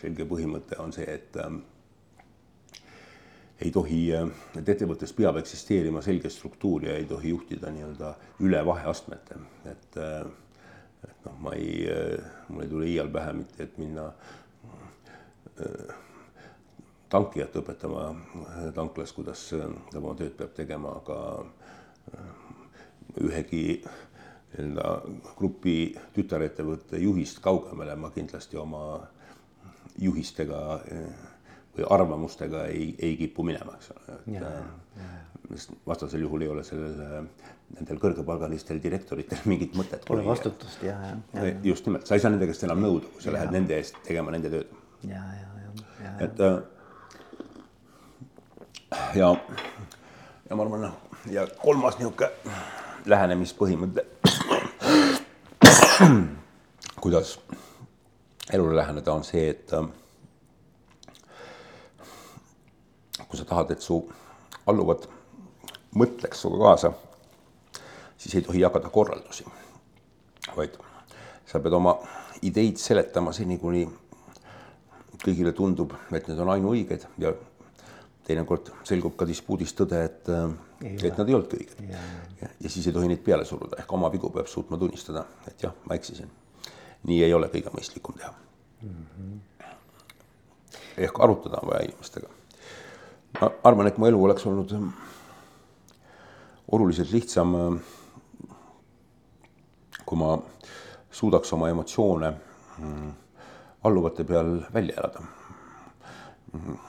selge 0.00 0.26
põhimõte 0.28 0.78
on 0.82 0.92
see, 0.92 1.06
et 1.06 1.38
äh, 1.38 1.54
ei 3.62 3.70
tohi, 3.70 4.00
et 4.10 4.68
ettevõttes 4.68 5.14
peab 5.14 5.38
eksisteerima 5.38 6.02
selge 6.02 6.30
struktuur 6.30 6.88
ja 6.88 6.96
ei 6.98 7.06
tohi 7.08 7.30
juhtida 7.30 7.70
nii-öelda 7.70 8.14
üle 8.42 8.64
vaheastmete, 8.66 9.38
et 9.70 10.00
et 11.04 11.26
noh, 11.26 11.36
ma 11.44 11.52
ei, 11.52 11.84
mul 12.48 12.64
ei 12.64 12.68
tule 12.68 12.86
iial 12.88 13.10
pähe 13.12 13.32
mitte, 13.36 13.66
et 13.66 13.78
minna 13.78 14.06
tankijat 17.12 17.56
õpetama 17.60 18.08
tanklas, 18.74 19.12
kuidas 19.14 19.42
ta 19.52 20.00
oma 20.00 20.14
tööd 20.18 20.34
peab 20.38 20.54
tegema, 20.56 20.96
aga 20.98 21.18
ühegi 23.22 23.66
nii-öelda 24.54 24.88
grupi 25.38 25.76
tütarettevõtte 26.14 26.98
juhist 27.02 27.40
kaugemale 27.42 27.94
ma 27.98 28.10
kindlasti 28.14 28.58
oma 28.58 29.00
juhistega 29.98 30.60
või 31.74 31.86
arvamustega 31.90 32.66
ei, 32.70 32.94
ei 33.02 33.16
kipu 33.18 33.44
minema, 33.46 33.74
eks 33.78 33.90
ole, 33.94 34.18
et 34.36 34.46
äh, 34.46 35.08
sest 35.50 35.74
vastasel 35.86 36.22
juhul 36.24 36.46
ei 36.46 36.50
ole 36.52 36.64
sellel, 36.66 36.94
äh, 37.02 37.50
nendel 37.78 38.00
kõrgepalgalistel 38.02 38.80
direktoritel 38.82 39.42
mingit 39.50 39.74
mõtet. 39.78 40.06
Pole 40.08 40.24
vastutust 40.26 40.84
ja, 40.86 40.96
ja, 41.08 41.18
ja. 41.34 41.54
just 41.66 41.88
nimelt, 41.88 42.06
sa 42.08 42.18
ei 42.18 42.22
saa 42.22 42.32
nende 42.34 42.48
käest 42.50 42.66
enam 42.66 42.82
nõuda, 42.84 43.10
kui 43.14 43.24
sa 43.24 43.32
ja. 43.32 43.38
lähed 43.38 43.54
nende 43.56 43.78
eest 43.80 43.98
tegema 44.06 44.34
nende 44.34 44.52
tööd. 44.54 44.80
Ja, 45.08 45.22
ja, 45.40 45.48
ja, 45.62 45.70
ja. 46.04 46.12
et 46.24 46.40
äh, 46.40 46.58
ja, 49.14 49.36
ja 50.50 50.56
ma 50.56 50.62
arvan, 50.62 50.80
noh, 50.88 50.94
ja 51.30 51.46
kolmas 51.62 51.98
niisugune 51.98 52.30
lähenemispõhimõte 53.06 54.06
kuidas 57.04 57.40
elule 58.52 58.76
läheneda, 58.76 59.12
on 59.12 59.24
see, 59.24 59.50
et 59.50 59.72
äh, 59.72 59.84
kui 63.28 63.38
sa 63.38 63.44
tahad, 63.44 63.70
et 63.74 63.82
su 63.84 63.98
alluvad 64.66 65.04
mõtleks 66.00 66.40
sinuga 66.40 66.70
kaasa, 66.70 66.92
siis 68.16 68.34
ei 68.38 68.44
tohi 68.46 68.62
jagada 68.62 68.88
korraldusi, 68.88 69.44
vaid 70.56 70.78
sa 71.44 71.60
pead 71.60 71.76
oma 71.76 71.98
ideid 72.42 72.80
seletama 72.80 73.32
seni, 73.36 73.58
kuni 73.60 73.84
kõigile 75.24 75.52
tundub, 75.56 75.94
et 76.12 76.28
need 76.28 76.40
on 76.40 76.52
ainuõiged 76.54 77.06
ja 77.22 77.32
teinekord 78.24 78.70
selgub 78.88 79.16
ka 79.20 79.26
dispuudis 79.28 79.74
tõde, 79.76 80.00
et, 80.08 80.30
et 80.80 81.18
nad 81.18 81.28
ei 81.28 81.36
olnudki 81.36 81.60
õiged. 81.60 81.82
Ja, 81.90 82.00
ja. 82.40 82.50
ja 82.66 82.72
siis 82.72 82.86
ei 82.88 82.96
tohi 82.96 83.10
neid 83.10 83.24
peale 83.24 83.44
suruda, 83.48 83.78
ehk 83.80 83.92
oma 83.92 84.10
vigu 84.12 84.30
peab 84.32 84.48
suutma 84.50 84.78
tunnistada, 84.80 85.26
et 85.50 85.66
jah, 85.66 85.74
ma 85.88 85.98
eksisin. 85.98 86.30
nii 87.04 87.20
ei 87.24 87.34
ole 87.36 87.50
kõige 87.52 87.68
mõistlikum 87.74 88.16
teha 88.16 88.30
mm. 88.82 89.06
-hmm. 89.16 89.66
ehk 91.04 91.20
arutada 91.20 91.58
on 91.62 91.68
vaja 91.68 91.84
inimestega. 91.84 92.28
ma 93.40 93.50
arvan, 93.64 93.86
et 93.86 93.98
mu 93.98 94.06
elu 94.06 94.24
oleks 94.24 94.46
olnud 94.46 94.72
oluliselt 96.72 97.10
lihtsam, 97.12 97.80
kui 100.06 100.18
ma 100.18 100.38
suudaks 101.10 101.52
oma 101.52 101.68
emotsioone 101.68 102.30
mm, 102.78 103.12
alluvate 103.84 104.24
peal 104.28 104.56
välja 104.74 104.96
elada. 105.00 105.24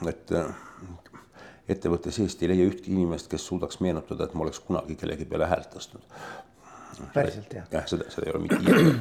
Et 0.06 0.32
ettevõtte 1.68 2.12
seest 2.14 2.42
ei 2.42 2.50
leia 2.52 2.66
ühtki 2.68 2.92
inimest, 2.94 3.28
kes 3.30 3.46
suudaks 3.48 3.80
meenutada, 3.82 4.28
et 4.28 4.34
ma 4.36 4.44
oleks 4.46 4.60
kunagi 4.62 4.96
kellegi 4.98 5.26
peale 5.28 5.48
häält 5.50 5.72
tõstnud. 5.74 6.04
päriselt 7.14 7.52
jah? 7.52 7.66
jah, 7.72 7.88
seda, 7.90 8.06
seda 8.12 8.28
ei 8.28 8.34
ole 8.34 8.44
mitte 8.44 8.60
iialgi. 8.62 8.92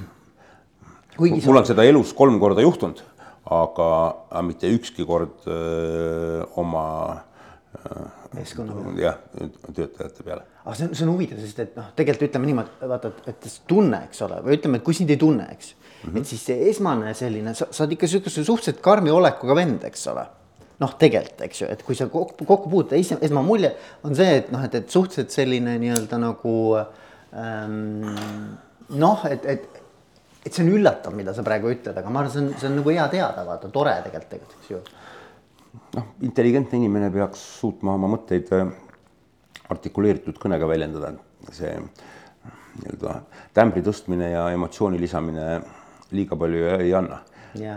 mul 1.45 1.61
on 1.61 1.67
seda 1.69 1.85
elus 1.87 2.13
kolm 2.17 2.39
korda 2.41 2.65
juhtunud, 2.65 3.03
aga, 3.53 3.89
mitte 4.43 4.71
ükski 4.73 5.05
kord 5.05 5.45
öö, 5.47 6.43
oma 6.57 6.87
meeskonna 8.33 8.73
peale. 8.73 9.01
jah, 9.01 9.17
töötajate 9.69 10.23
peale. 10.25 10.43
aga 10.65 10.75
see 10.75 10.89
on, 10.89 10.95
see 10.97 11.05
on 11.05 11.13
huvitav, 11.13 11.39
sest 11.45 11.61
et 11.63 11.77
noh, 11.77 11.91
tegelikult 11.95 12.29
ütleme 12.31 12.49
niimoodi, 12.49 12.89
vaata, 12.89 13.13
et, 13.13 13.33
et 13.35 13.49
tunne, 13.69 14.01
eks 14.09 14.25
ole, 14.25 14.41
või 14.45 14.57
ütleme, 14.59 14.81
et 14.81 14.87
kui 14.87 14.97
sind 14.97 15.13
ei 15.13 15.21
tunne, 15.21 15.47
eks 15.53 15.75
mm. 16.05 16.13
-hmm. 16.13 16.21
et 16.21 16.27
siis 16.33 16.45
see 16.45 16.69
esmane 16.69 17.13
selline, 17.13 17.53
sa, 17.53 17.67
sa 17.71 17.83
oled 17.83 17.97
ikka 17.97 18.07
sihukese 18.07 18.43
suhteliselt 18.43 18.81
karmi 18.81 19.12
olekuga 19.12 19.55
vend, 19.55 19.83
eks 19.83 20.07
ole 20.13 20.25
noh, 20.81 20.91
tegelikult, 21.00 21.41
eks 21.47 21.62
ju, 21.62 21.69
et 21.71 21.83
kui 21.88 21.95
sa 21.95 22.07
kokku, 22.12 22.45
kokku 22.45 22.69
puutud, 22.69 22.97
esmane 22.97 23.47
mulje 23.47 23.71
on 24.03 24.15
see, 24.17 24.41
et 24.41 24.51
noh, 24.51 24.63
et, 24.65 24.75
et 24.75 24.89
suhteliselt 24.91 25.31
selline 25.31 25.77
nii-öelda 25.79 26.19
nagu 26.19 26.55
ähm, 26.75 28.03
noh, 29.00 29.25
et, 29.29 29.45
et, 29.53 29.81
et 30.43 30.51
see 30.51 30.65
on 30.65 30.74
üllatav, 30.75 31.15
mida 31.15 31.33
sa 31.35 31.45
praegu 31.47 31.71
ütled, 31.71 31.95
aga 31.95 32.12
ma 32.12 32.24
arvan, 32.24 32.33
see 32.33 32.43
on, 32.43 32.50
see 32.59 32.69
on 32.69 32.79
nagu 32.81 32.95
hea 32.95 33.05
teada, 33.13 33.45
vaata, 33.47 33.71
tore 33.74 33.95
tegelikult, 34.09 34.57
eks 34.59 34.74
ju. 34.74 34.81
noh, 35.95 36.12
intelligentne 36.27 36.81
inimene 36.81 37.12
peaks 37.13 37.45
suutma 37.62 37.95
oma 37.95 38.12
mõtteid 38.12 38.51
äh, 38.55 38.67
artikuleeritud 39.71 40.38
kõnega 40.41 40.67
väljendada, 40.69 41.15
see 41.55 41.71
nii-öelda 42.75 43.19
tämbri 43.55 43.81
tõstmine 43.85 44.33
ja 44.33 44.50
emotsiooni 44.51 45.00
lisamine 45.00 45.45
liiga 46.12 46.35
palju 46.35 46.65
ei 46.79 46.93
anna. 46.93 47.21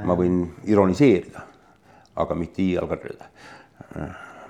ma 0.04 0.14
võin 0.18 0.42
ironiseerida 0.66 1.48
aga 2.18 2.34
mitte 2.34 2.62
iial 2.62 2.88
karjuda. 2.90 3.26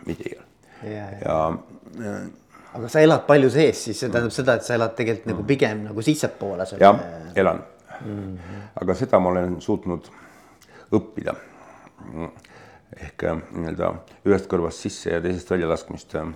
mitte 0.07 0.31
iial. 0.31 0.45
ja, 0.83 1.09
ja, 1.13 1.33
ja 2.05 2.19
aga 2.79 2.91
sa 2.93 3.03
elad 3.03 3.25
palju 3.27 3.51
sees, 3.53 3.81
siis 3.89 4.01
see 4.01 4.13
tähendab 4.13 4.35
seda, 4.35 4.59
et 4.59 4.67
sa 4.67 4.77
elad 4.77 4.95
tegelikult 4.97 5.31
nagu 5.33 5.45
pigem 5.49 5.85
nagu 5.89 6.05
sissepoole. 6.05 6.67
jah, 6.81 7.01
elan 7.35 7.63
mm. 8.01 8.09
-hmm. 8.09 8.65
aga 8.83 8.95
seda 8.95 9.21
ma 9.21 9.33
olen 9.35 9.61
suutnud 9.61 10.11
õppida. 10.93 11.35
ehk 12.99 13.25
äh, 13.25 13.41
nii-öelda 13.53 13.93
ühest 14.27 14.47
kõrvast 14.51 14.87
sisse 14.87 15.11
ja 15.11 15.21
teisest 15.21 15.51
välja 15.51 15.69
laskmist. 15.69 16.15
Äh, 16.15 16.29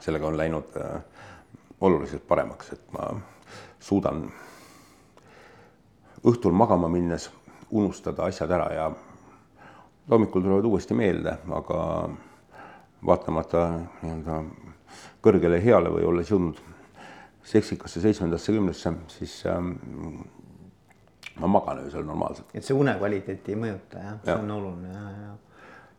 sellega 0.00 0.26
on 0.26 0.36
läinud 0.36 0.76
äh, 0.76 1.00
oluliselt 1.80 2.26
paremaks, 2.28 2.72
et 2.72 2.92
ma 2.92 3.08
suudan 3.80 4.30
õhtul 6.24 6.52
magama 6.56 6.88
minnes 6.88 7.30
unustada 7.70 8.28
asjad 8.28 8.50
ära 8.50 8.68
ja 8.72 8.90
hommikul 10.10 10.42
tulevad 10.44 10.64
uuesti 10.68 10.94
meelde, 10.94 11.36
aga 11.56 11.80
vaatamata 13.06 13.64
nii-öelda 14.02 14.38
kõrgele 15.24 15.60
heale 15.64 15.92
või 15.92 16.06
olles 16.08 16.30
jõudnud 16.30 16.60
seksikasse 17.44 18.00
seitsmendasse 18.00 18.52
kümnesse, 18.52 18.92
siis 19.12 19.42
ähm, 19.48 19.74
ma 21.40 21.50
magan 21.50 21.82
öösel 21.84 22.04
normaalselt. 22.06 22.52
et 22.54 22.64
see 22.64 22.76
unekvaliteeti 22.76 23.52
ei 23.52 23.60
mõjuta 23.60 24.00
jah 24.00 24.14
ja., 24.14 24.20
see 24.24 24.38
on 24.38 24.54
oluline 24.58 24.92
ja, 24.94 25.08
ja. 25.24 25.34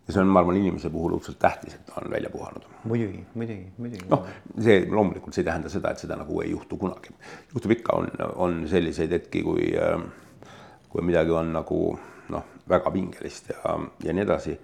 Ja 0.07 0.13
see 0.13 0.21
on, 0.21 0.29
ma 0.29 0.41
arvan, 0.41 0.59
inimese 0.59 0.89
puhul 0.93 1.15
õudselt 1.17 1.39
tähtis, 1.41 1.77
et 1.77 1.85
ta 1.89 2.00
on 2.01 2.12
välja 2.12 2.29
puhanud. 2.33 2.65
muidugi, 2.83 3.24
muidugi, 3.33 3.69
muidugi. 3.77 4.09
noh, 4.09 4.27
see 4.62 4.83
loomulikult, 4.89 5.33
see 5.33 5.43
ei 5.43 5.50
tähenda 5.50 5.71
seda, 5.74 5.91
et 5.91 6.03
seda 6.03 6.17
nagu 6.19 6.41
ei 6.43 6.51
juhtu 6.51 6.77
kunagi. 6.81 7.15
juhtub 7.53 7.75
ikka, 7.77 7.97
on, 8.01 8.12
on 8.47 8.59
selliseid 8.69 9.15
hetki, 9.17 9.41
kui, 9.45 9.71
ähm, 9.81 10.09
kui 10.89 11.05
midagi 11.05 11.33
on 11.33 11.53
nagu 11.55 11.79
noh, 12.33 12.51
väga 12.69 12.91
pingelist 12.93 13.50
ja, 13.53 13.77
ja 14.03 14.13
nii 14.13 14.25
edasi, 14.27 14.59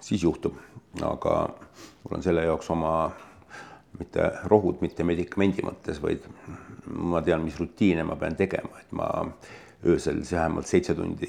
siis 0.00 0.22
juhtub. 0.22 0.58
aga 1.04 1.38
mul 2.04 2.18
on 2.18 2.22
selle 2.24 2.46
jaoks 2.46 2.70
oma 2.72 2.96
mitte 3.98 4.30
rohud 4.50 4.82
mitte 4.84 5.04
medikamendi 5.04 5.64
mõttes, 5.64 6.00
vaid 6.02 6.24
ma 6.86 7.22
tean, 7.24 7.44
mis 7.44 7.56
rutiine 7.60 8.04
ma 8.06 8.16
pean 8.20 8.36
tegema, 8.36 8.80
et 8.80 8.92
ma 8.96 9.08
öösel 9.86 10.22
vähemalt 10.24 10.68
seitse 10.68 10.94
tundi 10.94 11.28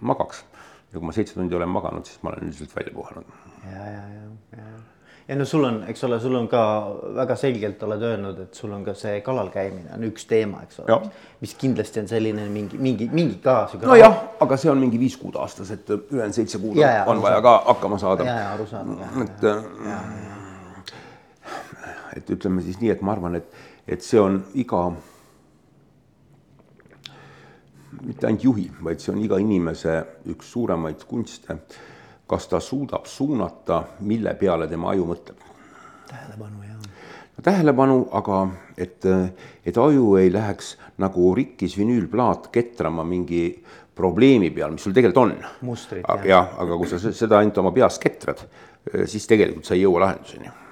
magaks. 0.00 0.44
Ja 0.92 0.98
kui 0.98 1.06
ma 1.06 1.16
seitse 1.16 1.34
tundi 1.36 1.56
olen 1.56 1.68
maganud, 1.68 2.06
siis 2.08 2.22
ma 2.22 2.32
olen 2.32 2.48
üldiselt 2.48 2.76
välja 2.76 2.94
puhanud. 2.94 3.34
ja, 3.64 3.90
ja, 3.92 4.04
ja, 4.14 4.28
ja 4.56 4.68
ja 5.28 5.36
no 5.36 5.44
sul 5.44 5.64
on, 5.64 5.82
eks 5.88 6.04
ole, 6.04 6.16
sul 6.20 6.34
on 6.38 6.46
ka 6.48 6.60
väga 7.18 7.36
selgelt 7.36 7.82
oled 7.84 8.02
öelnud, 8.10 8.38
et 8.46 8.54
sul 8.56 8.72
on 8.72 8.84
ka 8.84 8.94
see 8.96 9.20
kalal 9.24 9.50
käimine 9.52 9.92
on 9.96 10.06
üks 10.08 10.24
teema, 10.28 10.62
eks 10.64 10.80
ole, 10.84 10.96
mis 11.42 11.52
kindlasti 11.60 12.00
on 12.00 12.08
selline 12.08 12.46
mingi, 12.52 12.80
mingi, 12.80 13.08
mingi 13.12 13.36
ka. 13.44 13.58
nojah, 13.82 14.16
aga 14.40 14.56
see 14.60 14.72
on 14.72 14.80
mingi 14.80 15.00
viis 15.00 15.18
kuud 15.20 15.36
aastas, 15.36 15.74
et 15.76 15.90
ülejäänud 15.98 16.36
seitse 16.36 16.60
kuud 16.62 16.80
ja, 16.80 16.94
ja, 17.00 17.04
on 17.12 17.20
vaja 17.22 17.42
ka 17.44 17.54
hakkama 17.66 18.00
saada. 18.00 18.24
ja, 18.24 18.38
ja 18.46 18.52
arusaadav. 18.54 19.20
et, 19.26 19.40
et 22.16 22.34
ütleme 22.38 22.64
siis 22.64 22.80
nii, 22.80 22.94
et 22.96 23.04
ma 23.04 23.12
arvan, 23.18 23.36
et, 23.42 23.60
et 23.88 24.04
see 24.04 24.20
on 24.20 24.40
iga, 24.56 24.86
mitte 28.04 28.26
ainult 28.26 28.44
juhi, 28.44 28.70
vaid 28.84 29.00
see 29.00 29.12
on 29.14 29.22
iga 29.22 29.38
inimese 29.42 30.00
üks 30.30 30.52
suuremaid 30.52 31.04
kunste 31.08 31.58
kas 32.28 32.48
ta 32.48 32.60
suudab 32.60 33.06
suunata, 33.06 33.82
mille 34.00 34.34
peale 34.34 34.68
tema 34.68 34.90
aju 34.92 35.06
mõtleb. 35.08 35.40
tähelepanu, 36.10 36.62
jah. 36.66 37.08
tähelepanu, 37.42 37.98
aga 38.12 38.40
et, 38.76 39.04
et 39.66 39.76
aju 39.78 40.16
ei 40.20 40.32
läheks 40.32 40.76
nagu 40.98 41.34
rikkis 41.34 41.78
vinüülplaat 41.78 42.50
ketrama 42.52 43.04
mingi 43.04 43.64
probleemi 43.94 44.50
peal, 44.50 44.76
mis 44.76 44.84
sul 44.84 44.92
tegelikult 44.92 45.24
on. 45.24 45.50
mustrid. 45.70 46.04
jah, 46.28 46.52
aga 46.60 46.76
kui 46.76 46.88
sa 46.88 47.00
seda 47.00 47.40
ainult 47.40 47.58
oma 47.64 47.72
peas 47.72 47.98
ketrad, 47.98 48.44
siis 49.06 49.26
tegelikult 49.26 49.64
sa 49.64 49.76
ei 49.76 49.86
jõua 49.86 50.04
lahenduseni 50.06 50.67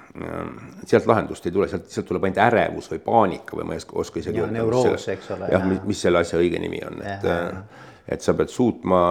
sealt 0.85 1.07
lahendust 1.09 1.45
ei 1.45 1.53
tule, 1.53 1.67
sealt, 1.71 1.89
sealt 1.91 2.07
tuleb 2.09 2.27
ainult 2.27 2.39
ärevus 2.41 2.89
või 2.93 3.01
paanika 3.05 3.57
või 3.57 3.67
ma 3.67 3.75
ei 3.75 3.81
oska, 3.83 3.97
oska 4.01 4.21
isegi 4.21 4.41
öelda. 4.41 4.55
neuroos, 4.59 5.07
eks 5.13 5.31
ole. 5.35 5.49
jah, 5.53 5.67
mis 5.87 6.01
selle 6.01 6.21
asja 6.23 6.39
õige 6.39 6.61
nimi 6.61 6.79
on, 6.87 7.01
et, 7.05 7.27
et 8.15 8.25
sa 8.25 8.35
pead 8.37 8.51
suutma 8.53 9.01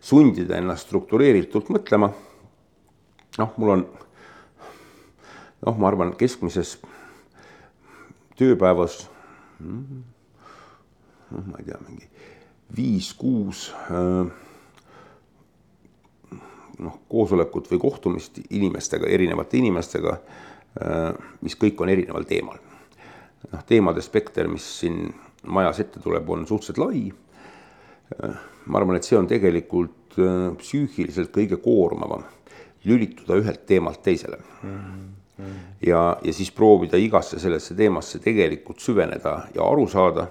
sundida 0.00 0.58
ennast 0.58 0.88
struktureeritult 0.88 1.70
mõtlema. 1.74 2.10
noh, 3.38 3.54
mul 3.56 3.74
on 3.76 3.86
noh, 5.66 5.78
ma 5.78 5.90
arvan, 5.90 6.14
keskmises 6.18 6.76
tööpäevas 8.38 9.04
noh, 9.60 11.44
ma 11.46 11.60
ei 11.60 11.68
tea, 11.68 11.78
mingi 11.86 12.10
viis-kuus 12.76 13.68
noh, 16.82 17.00
koosolekut 17.08 17.70
või 17.72 17.80
kohtumist 17.80 18.40
inimestega, 18.50 19.08
erinevate 19.08 19.60
inimestega, 19.60 20.16
mis 21.40 21.56
kõik 21.56 21.80
on 21.80 21.92
erineval 21.92 22.26
teemal. 22.28 22.58
noh, 23.52 23.62
teemade 23.66 24.02
spekter, 24.02 24.48
mis 24.48 24.64
siin 24.80 25.06
majas 25.46 25.80
ette 25.80 26.00
tuleb, 26.02 26.28
on 26.30 26.46
suhteliselt 26.46 26.78
lai. 26.78 27.12
ma 28.66 28.78
arvan, 28.78 28.96
et 28.96 29.04
see 29.04 29.18
on 29.18 29.26
tegelikult 29.26 30.16
psüühiliselt 30.58 31.32
kõige 31.34 31.58
koormavam, 31.62 32.24
lülituda 32.86 33.36
ühelt 33.40 33.66
teemalt 33.66 34.02
teisele 34.02 34.38
mm. 34.62 34.70
-hmm. 34.70 35.54
ja, 35.82 36.16
ja 36.22 36.32
siis 36.32 36.50
proovida 36.50 36.96
igasse 36.96 37.38
sellesse 37.38 37.74
teemasse 37.74 38.18
tegelikult 38.18 38.80
süveneda 38.80 39.48
ja 39.54 39.66
aru 39.66 39.88
saada 39.88 40.28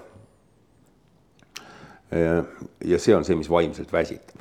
ja 2.84 2.98
see 2.98 3.16
on 3.16 3.24
see, 3.24 3.36
mis 3.36 3.50
vaimselt 3.50 3.92
väsitab. 3.92 4.35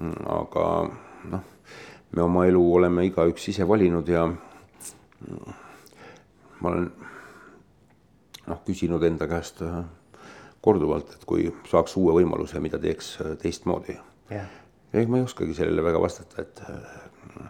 Aga 0.00 0.64
noh, 1.32 1.44
me 2.14 2.22
oma 2.22 2.46
elu 2.48 2.62
oleme 2.74 3.06
igaüks 3.08 3.48
ise 3.52 3.66
valinud 3.68 4.08
ja 4.08 4.26
ma 6.60 6.70
olen 6.70 6.86
noh, 8.46 8.60
küsinud 8.66 9.02
enda 9.08 9.28
käest 9.30 9.62
korduvalt, 10.62 11.10
et 11.16 11.26
kui 11.26 11.48
saaks 11.70 11.96
uue 11.98 12.14
võimaluse, 12.20 12.60
mida 12.62 12.78
teeks 12.82 13.16
teistmoodi. 13.42 13.98
ja 14.30 14.44
ega 14.92 15.10
ma 15.10 15.20
ei 15.20 15.26
oskagi 15.26 15.54
sellele 15.54 15.84
väga 15.84 16.00
vastata, 16.00 16.42
et. 16.42 16.62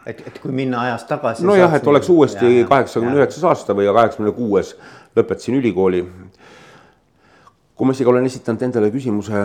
et, 0.07 0.25
et 0.27 0.41
kui 0.43 0.53
minna 0.53 0.83
ajas 0.89 1.05
tagasi. 1.11 1.47
nojah, 1.47 1.75
et 1.75 1.87
oleks 1.87 2.09
uuesti 2.09 2.65
kaheksakümne 2.69 3.21
üheksas 3.21 3.45
aasta 3.45 3.77
või 3.77 3.93
kaheksakümne 3.93 4.33
kuues 4.37 4.75
lõpetasin 5.17 5.61
ülikooli 5.61 6.03
kui 7.79 7.87
ma 7.87 7.95
isegi 7.95 8.11
olen 8.11 8.27
esitanud 8.27 8.65
endale 8.67 8.91
küsimuse. 8.91 9.45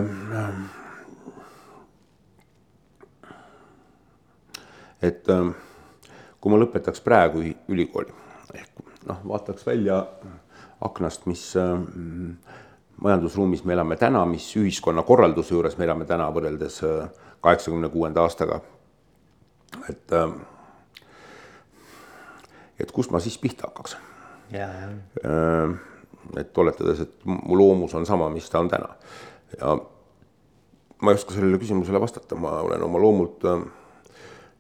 Et 5.03 5.29
ähm, 5.29 5.53
kui 6.41 6.51
ma 6.51 6.59
lõpetaks 6.61 7.03
praegu 7.03 7.43
ülikooli 7.71 8.13
ehk 8.53 8.83
noh, 9.09 9.19
vaataks 9.27 9.65
välja 9.67 10.03
aknast, 10.83 11.25
mis 11.29 11.43
ähm, 11.59 11.83
majandusruumis 13.03 13.63
me 13.67 13.75
elame 13.75 13.97
täna, 13.99 14.23
mis 14.29 14.47
ühiskonnakorralduse 14.59 15.55
juures 15.55 15.77
me 15.79 15.87
elame 15.87 16.07
täna 16.09 16.29
võrreldes 16.33 16.79
äh, 16.87 17.07
kaheksakümne 17.43 17.89
kuuenda 17.91 18.23
aastaga. 18.23 18.61
et, 19.89 20.11
ähm, 20.13 20.41
et 22.79 22.91
kust 22.91 23.11
ma 23.11 23.19
siis 23.19 23.37
pihta 23.37 23.67
hakkaks? 23.67 23.97
et 26.39 26.57
oletades, 26.57 26.99
et 26.99 27.25
mu 27.25 27.57
loomus 27.57 27.93
on 27.97 28.05
sama, 28.05 28.29
mis 28.29 28.49
ta 28.49 28.59
on 28.59 28.69
täna. 28.69 28.89
ja 29.59 29.75
ma 31.03 31.11
ei 31.11 31.19
oska 31.19 31.35
sellele 31.35 31.57
küsimusele 31.59 31.99
vastata, 31.99 32.35
ma 32.35 32.59
olen 32.61 32.83
oma 32.83 33.01
loomult 33.01 33.43
äh, 33.49 33.65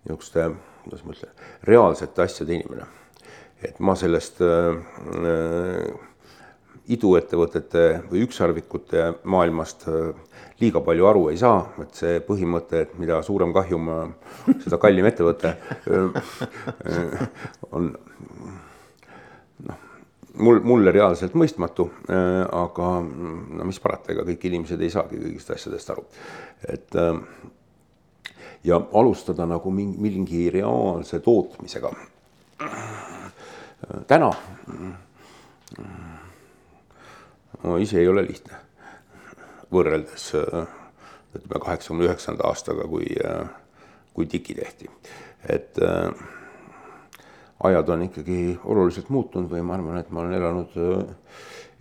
niisuguste, 0.03 0.49
kuidas 0.83 1.03
ma 1.05 1.15
ütlen, 1.15 1.31
reaalsete 1.69 2.25
asjade 2.25 2.57
inimene. 2.57 2.87
et 3.63 3.79
ma 3.79 3.95
sellest 3.95 4.41
äh, 4.41 4.73
äh 5.23 6.09
iduettevõtete 6.83 7.83
või 8.09 8.25
ükssarvikute 8.25 9.05
maailmast 9.23 9.85
äh, 9.87 10.09
liiga 10.59 10.81
palju 10.83 11.05
aru 11.07 11.21
ei 11.31 11.37
saa, 11.39 11.61
et 11.79 11.95
see 11.95 12.17
põhimõte, 12.27 12.81
et 12.83 12.97
mida 12.99 13.21
suurem 13.23 13.53
kahjum, 13.55 13.87
seda 14.65 14.79
kallim 14.83 15.07
ettevõte 15.07 15.53
on 17.71 17.93
mul, 20.37 20.59
mulle 20.63 20.93
reaalselt 20.93 21.35
mõistmatu, 21.37 21.87
äh, 22.09 22.43
aga 22.47 22.89
no 23.03 23.67
mis 23.67 23.79
parata, 23.83 24.13
ega 24.13 24.25
kõik 24.27 24.47
inimesed 24.49 24.81
ei 24.81 24.93
saagi 24.93 25.19
kõigist 25.21 25.53
asjadest 25.55 25.93
aru. 25.93 26.05
et 26.67 26.95
äh, 26.95 27.19
ja 28.63 28.79
alustada 28.93 29.45
nagu 29.45 29.71
mingi, 29.71 29.97
mingi 29.97 30.49
reaalse 30.51 31.19
tootmisega. 31.19 31.91
täna. 34.07 34.31
No 37.63 37.77
ise 37.77 37.99
ei 37.99 38.07
ole 38.07 38.23
lihtne. 38.27 38.59
Võrreldes 39.73 40.29
ütleme 40.35 41.59
kaheksakümne 41.59 42.05
üheksanda 42.05 42.45
aastaga, 42.47 42.85
kui, 42.87 43.07
kui 44.13 44.27
tiki 44.29 44.53
tehti, 44.53 44.89
et 45.49 45.79
äh, 45.81 46.11
ajad 47.63 47.89
on 47.89 48.03
ikkagi 48.05 48.59
oluliselt 48.63 49.09
muutunud 49.09 49.49
või 49.49 49.63
ma 49.65 49.79
arvan, 49.79 49.97
et 49.97 50.11
ma 50.11 50.21
olen 50.21 50.37
elanud 50.37 50.77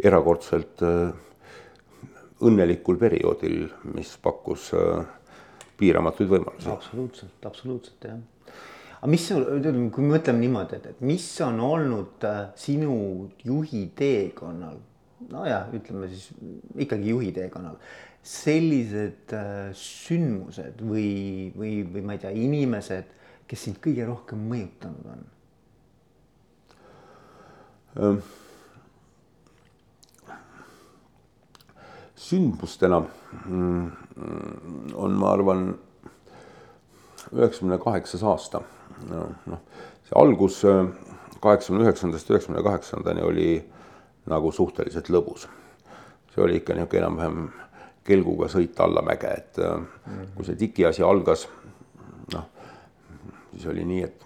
erakordselt 0.02 0.80
õnnelikul 2.42 2.98
perioodil, 2.98 3.66
mis 3.94 4.14
pakkus 4.22 4.70
äh, 4.74 5.04
piiramatuid 5.82 6.30
võimalusi. 6.30 6.70
absoluutselt, 6.72 7.48
absoluutselt 7.48 8.06
jah. 8.08 8.20
aga 9.00 9.10
mis, 9.10 9.26
kui 9.28 10.06
me 10.06 10.14
mõtleme 10.16 10.44
niimoodi, 10.44 10.78
et, 10.78 10.88
et 10.94 11.04
mis 11.04 11.26
on 11.44 11.60
olnud 11.66 12.26
sinu 12.58 12.94
juhi 13.44 13.84
teekonnal, 13.98 14.78
nojah, 15.32 15.68
ütleme 15.76 16.08
siis 16.12 16.30
ikkagi 16.86 17.12
juhi 17.12 17.32
teekonnal, 17.36 17.76
sellised 18.22 19.34
sündmused 19.78 20.82
või, 20.86 21.50
või, 21.58 21.74
või 21.90 22.06
ma 22.06 22.16
ei 22.16 22.22
tea, 22.22 22.32
inimesed, 22.38 23.18
kes 23.50 23.66
sind 23.66 23.82
kõige 23.82 24.06
rohkem 24.08 24.46
mõjutanud 24.48 25.10
on 25.12 25.24
sündmustena 32.22 33.00
mm, 33.46 33.86
on, 34.94 35.16
ma 35.18 35.32
arvan, 35.32 35.64
üheksakümne 37.32 37.78
kaheksas 37.82 38.22
aasta. 38.22 38.60
noh, 39.08 39.58
see 40.06 40.14
algus 40.20 40.60
kaheksakümne 41.42 41.88
üheksandast 41.88 42.30
üheksakümne 42.30 42.62
kaheksandani 42.62 43.22
oli 43.26 43.48
nagu 44.30 44.52
suhteliselt 44.52 45.10
lõbus. 45.10 45.48
see 46.34 46.44
oli 46.44 46.60
ikka 46.60 46.76
niisugune 46.76 47.02
enam-vähem 47.02 47.48
kelguga 48.06 48.48
sõit 48.50 48.78
allamäge, 48.80 49.30
et 49.30 49.58
mm. 49.58 50.32
kui 50.36 50.46
see 50.46 50.58
tiki 50.58 50.86
asi 50.86 51.02
algas, 51.06 51.44
noh, 52.32 52.46
siis 53.52 53.66
oli 53.70 53.84
nii, 53.86 54.06
et 54.06 54.24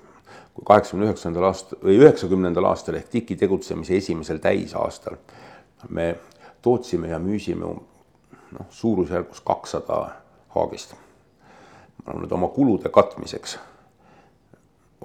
kui 0.54 0.64
kaheksakümne 0.64 1.08
üheksandal 1.08 1.48
aastal 1.50 1.82
või 1.82 1.98
üheksakümnendal 2.00 2.68
aastal 2.70 3.00
ehk 3.00 3.10
TIK-i 3.12 3.36
tegutsemise 3.42 3.96
esimesel 3.96 4.40
täisaastal 4.44 5.18
me 5.88 6.14
tootsime 6.66 7.12
ja 7.12 7.18
müüsime 7.22 7.66
noh, 7.66 8.66
suurusjärgus 8.70 9.40
kakssada 9.46 10.00
haagist. 10.54 10.94
ma 12.02 12.12
arvan, 12.12 12.26
et 12.26 12.32
oma 12.32 12.48
kulude 12.54 12.90
katmiseks 12.92 13.58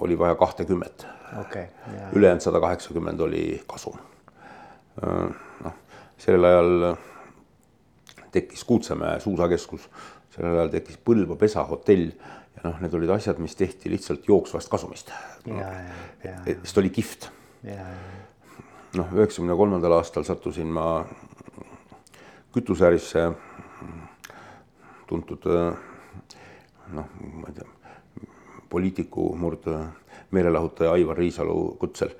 oli 0.02 0.18
vaja 0.18 0.34
kahtekümmet 0.34 1.06
okay,. 1.40 1.66
ülejäänud 2.12 2.40
sada 2.40 2.60
kaheksakümmend 2.60 3.20
oli 3.20 3.62
kasum. 3.66 3.98
noh, 5.64 5.74
sellel 6.18 6.44
ajal 6.44 6.96
tekkis 8.32 8.64
Kuutsemäe 8.64 9.20
suusakeskus, 9.20 9.88
sellel 10.34 10.58
ajal 10.58 10.72
tekkis 10.72 10.98
Põlva 11.04 11.36
pesahotell 11.36 12.10
ja 12.56 12.64
noh, 12.64 12.80
need 12.80 12.94
olid 12.96 13.12
asjad, 13.16 13.40
mis 13.42 13.56
tehti 13.56 13.90
lihtsalt 13.92 14.28
jooksvast 14.28 14.70
kasumist. 14.72 15.12
sest 16.62 16.78
oli 16.78 16.90
kihvt. 16.90 17.30
noh, 18.96 19.12
üheksakümne 19.16 19.56
kolmandal 19.56 19.98
aastal 19.98 20.24
sattusin 20.28 20.66
ma 20.66 21.04
kütuseärisse 22.52 23.30
tuntud 25.08 25.46
noh, 26.92 27.08
ma 27.20 27.48
ei 27.48 27.56
tea, 27.56 27.68
poliitiku 28.68 29.32
murd 29.36 29.68
meelelahutaja 30.32 30.92
Aivar 30.92 31.16
Riisalu 31.16 31.76
kutsel. 31.80 32.14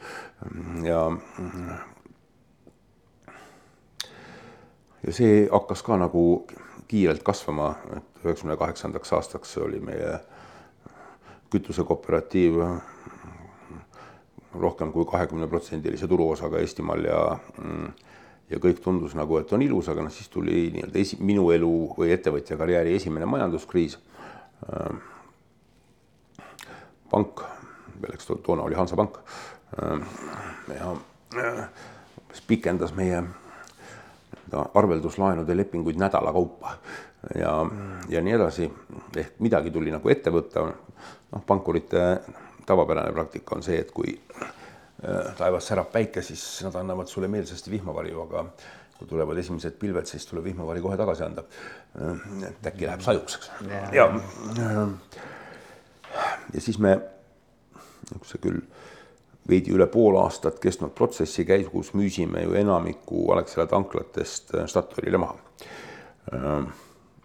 Ja 0.85 1.07
ja 5.07 5.13
see 5.13 5.47
hakkas 5.51 5.83
ka 5.83 5.97
nagu 5.99 6.47
kiirelt 6.89 7.23
kasvama, 7.25 7.75
et 7.97 8.25
üheksakümne 8.25 8.57
kaheksandaks 8.61 9.13
aastaks 9.17 9.57
oli 9.59 9.81
meie 9.81 10.19
kütusekooperatiiv 11.53 12.61
rohkem 14.61 14.93
kui 14.93 15.05
kahekümneprotsendilise 15.09 16.09
turuosaga 16.09 16.61
Eestimaal 16.61 17.05
ja 17.09 17.23
ja 18.53 18.61
kõik 18.61 18.83
tundus 18.85 19.17
nagu, 19.17 19.39
et 19.41 19.53
on 19.53 19.63
ilus, 19.65 19.89
aga 19.89 20.05
noh, 20.05 20.13
siis 20.13 20.29
tuli 20.33 20.67
nii-öelda 20.75 21.01
esi-, 21.01 21.19
minu 21.25 21.49
elu 21.55 21.73
või 21.97 22.13
ettevõtja 22.15 22.59
karjääri 22.61 22.97
esimene 22.99 23.27
majanduskriis. 23.27 23.99
pank, 27.11 27.43
milleks 28.01 28.29
toona 28.45 28.63
oli 28.63 28.77
Hansapank 28.79 29.19
ja 30.69 30.95
pikendas 32.47 32.95
meie 32.95 33.23
arvelduslaenude 34.75 35.57
lepinguid 35.57 35.97
nädala 35.97 36.33
kaupa 36.33 36.77
ja 37.35 37.67
ja 38.09 38.21
nii 38.21 38.33
edasi. 38.33 38.73
ehk 39.17 39.41
midagi 39.41 39.71
tuli 39.71 39.91
nagu 39.91 40.09
ette 40.09 40.31
võtta. 40.31 40.73
noh, 41.33 41.45
pankurite 41.47 42.21
tavapärane 42.67 43.13
praktika 43.13 43.57
on 43.57 43.63
see, 43.63 43.79
et 43.81 43.91
kui 43.91 44.19
taevas 45.39 45.67
särab 45.67 45.91
päike, 45.93 46.23
siis 46.23 46.45
nad 46.67 46.77
annavad 46.79 47.11
sulle 47.11 47.29
meelsasti 47.29 47.71
vihmavarju, 47.71 48.21
aga 48.23 48.45
kui 48.99 49.09
tulevad 49.11 49.39
esimesed 49.43 49.75
pilved, 49.81 50.07
siis 50.07 50.27
tuleb 50.31 50.45
vihmavari 50.51 50.83
kohe 50.83 50.97
tagasi 50.97 51.25
anda. 51.27 51.45
et 52.49 52.67
äkki 52.71 52.87
läheb 52.87 53.03
sajuks, 53.03 53.35
eks. 53.37 53.51
ja, 53.93 54.07
ja 56.55 56.61
siis 56.61 56.79
me, 56.79 56.95
niisuguse 58.13 58.39
küll 58.43 58.63
veidi 59.49 59.75
üle 59.75 59.89
pool 59.91 60.17
aastat 60.21 60.61
kestnud 60.63 60.95
protsessi 60.95 61.45
käigus 61.49 61.93
müüsime 61.99 62.45
ju 62.45 62.55
enamiku 62.59 63.25
Alexela 63.35 63.67
tanklatest 63.67 64.55
Statoilile 64.71 65.19
maha. 65.19 65.37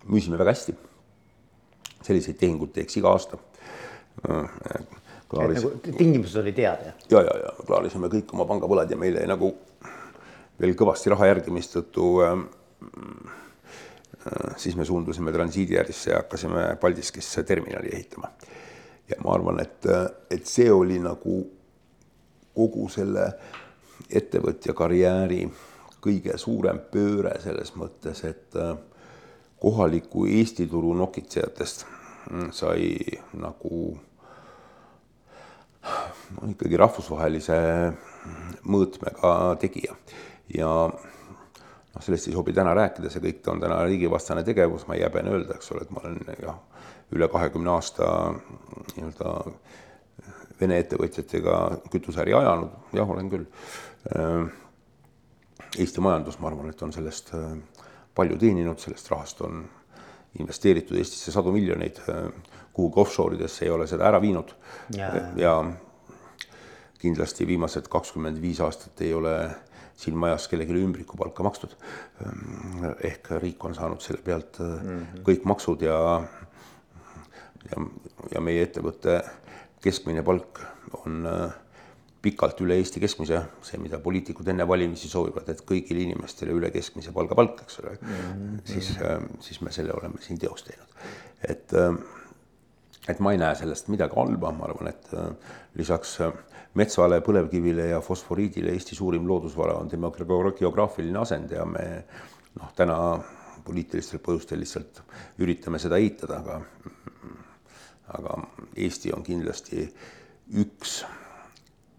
müüsime 0.08 0.38
väga 0.40 0.56
hästi. 0.56 0.76
selliseid 2.08 2.38
tehinguid 2.40 2.72
teeks 2.74 2.98
iga 2.98 3.12
aasta. 3.12 3.38
Klaaris... 5.28 5.64
Nagu 5.64 5.96
tingimused 5.98 6.40
oli 6.42 6.54
teada? 6.56 6.94
ja, 7.12 7.22
ja, 7.22 7.34
ja 7.44 7.54
klaarisime 7.68 8.08
kõik 8.12 8.32
oma 8.34 8.46
pangavõlad 8.48 8.92
ja 8.92 9.00
meil 9.00 9.20
jäi 9.20 9.28
nagu 9.28 9.52
veel 10.62 10.76
kõvasti 10.78 11.12
raha 11.14 11.32
järgi, 11.34 11.54
mistõttu 11.54 12.14
äh, 12.24 12.34
äh, 12.88 14.56
siis 14.58 14.78
me 14.80 14.86
suundusime 14.86 15.34
transiidiärisse 15.36 16.12
ja 16.12 16.24
hakkasime 16.24 16.70
Paldiskisse 16.82 17.44
terminali 17.44 17.94
ehitama. 17.94 18.32
ja 19.10 19.22
ma 19.24 19.36
arvan, 19.36 19.62
et, 19.64 19.86
et 20.32 20.46
see 20.48 20.72
oli 20.72 21.00
nagu 21.00 21.40
kogu 22.58 22.90
selle 22.90 23.30
ettevõtja 24.10 24.74
karjääri 24.74 25.46
kõige 26.02 26.38
suurem 26.40 26.80
pööre 26.92 27.36
selles 27.44 27.74
mõttes, 27.76 28.24
et 28.26 28.56
äh, 28.56 28.76
kohaliku 29.60 30.26
Eesti 30.26 30.68
turu 30.72 30.94
nokitsejatest 30.98 31.86
mm, 32.32 32.52
sai 32.56 32.98
nagu 33.38 33.98
ikkagi 36.52 36.80
rahvusvahelise 36.80 37.58
mõõtmega 38.68 39.34
tegija 39.62 39.96
ja 40.54 40.72
noh, 41.98 42.04
sellest 42.04 42.30
ei 42.30 42.36
sobi 42.36 42.54
täna 42.56 42.76
rääkida, 42.78 43.12
see 43.12 43.24
kõik 43.24 43.48
on 43.52 43.62
täna 43.64 43.80
riigivastane 43.88 44.44
tegevus, 44.48 44.86
ma 44.88 44.98
ei 44.98 45.06
häbene 45.06 45.34
öelda, 45.34 45.58
eks 45.58 45.74
ole, 45.74 45.86
et 45.86 45.94
ma 45.96 46.04
olen 46.04 46.20
jah, 46.44 46.60
üle 47.16 47.30
kahekümne 47.32 47.76
aasta 47.76 48.14
nii-öelda 48.96 49.36
Vene 50.58 50.80
ettevõtjatega 50.82 51.58
kütuseäri 51.94 52.34
ajanud, 52.34 52.72
jah, 52.98 53.10
olen 53.14 53.28
küll. 53.30 53.44
Eesti 55.78 56.02
majandus, 56.02 56.40
ma 56.42 56.50
arvan, 56.50 56.72
et 56.72 56.82
on 56.82 56.94
sellest 56.96 57.30
palju 58.18 58.40
teeninud, 58.42 58.82
sellest 58.82 59.12
rahast 59.14 59.44
on 59.46 59.62
investeeritud 60.42 60.98
Eestisse 60.98 61.34
sadu 61.36 61.54
miljoneid, 61.54 62.02
kuhugi 62.78 63.02
offshore 63.02 63.38
idesse 63.38 63.66
ei 63.66 63.74
ole 63.74 63.88
seda 63.90 64.08
ära 64.10 64.22
viinud 64.22 64.54
ja, 64.96 65.10
ja 65.36 65.54
kindlasti 67.02 67.48
viimased 67.50 67.90
kakskümmend 67.90 68.42
viis 68.42 68.62
aastat 68.62 69.02
ei 69.06 69.14
ole 69.18 69.34
siin 69.98 70.18
majas 70.18 70.46
kellelegi 70.48 70.78
ümbrikupalka 70.86 71.44
makstud. 71.44 71.74
ehk 73.04 73.32
riik 73.42 73.66
on 73.66 73.76
saanud 73.76 74.02
selle 74.02 74.22
pealt 74.22 74.60
mm 74.60 74.78
-hmm. 74.78 75.22
kõik 75.30 75.46
maksud 75.50 75.82
ja, 75.82 75.98
ja, 77.72 77.86
ja 78.34 78.42
meie 78.42 78.64
ettevõtte 78.64 79.22
keskmine 79.82 80.24
palk 80.24 80.62
on 81.06 81.26
äh, 81.26 81.56
pikalt 82.22 82.62
üle 82.62 82.78
Eesti 82.82 83.00
keskmise, 83.00 83.42
see, 83.66 83.80
mida 83.82 84.00
poliitikud 84.04 84.48
enne 84.48 84.66
valimisi 84.68 85.10
soovivad, 85.10 85.50
et 85.50 85.62
kõigile 85.70 86.04
inimestele 86.04 86.56
üle 86.56 86.72
keskmise 86.74 87.14
palgapalk, 87.16 87.62
eks 87.62 87.80
ole 87.80 87.98
mm, 88.02 88.08
-hmm. 88.10 88.62
siis, 88.66 88.92
äh, 89.02 89.22
siis 89.40 89.62
me 89.62 89.72
selle 89.72 89.94
oleme 89.94 90.22
siin 90.22 90.40
teoks 90.40 90.64
teinud. 90.64 90.96
et, 91.50 91.74
äh, 91.74 91.98
et 93.08 93.20
ma 93.24 93.32
ei 93.32 93.40
näe 93.42 93.56
sellest 93.56 93.88
midagi 93.94 94.16
halba, 94.18 94.52
ma 94.52 94.68
arvan, 94.68 94.90
et 94.92 95.12
lisaks 95.80 96.18
metsale, 96.78 97.22
põlevkivile 97.26 97.90
ja 97.94 98.02
fosforiidile 98.04 98.74
Eesti 98.76 98.96
suurim 98.96 99.28
loodusvara 99.28 99.78
on 99.80 99.90
tema 99.90 100.12
geograafiline 100.12 101.20
asend 101.20 101.52
ja 101.52 101.66
me 101.66 101.86
noh, 102.60 102.74
täna 102.76 102.98
poliitilistel 103.66 104.22
põhjustel 104.24 104.62
lihtsalt 104.64 105.02
üritame 105.44 105.80
seda 105.80 106.00
eitada, 106.00 106.42
aga 106.44 106.62
aga 108.18 108.38
Eesti 108.76 109.12
on 109.16 109.24
kindlasti 109.24 109.84
üks 110.62 111.02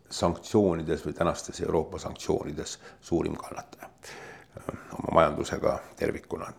sanktsioonides 0.09 1.05
või 1.05 1.13
tänastes 1.13 1.61
Euroopa 1.61 1.99
sanktsioonides 2.01 2.79
suurim 3.01 3.37
kannataja 3.37 3.91
oma 4.99 5.13
majandusega 5.21 5.79
tervikuna. 5.97 6.53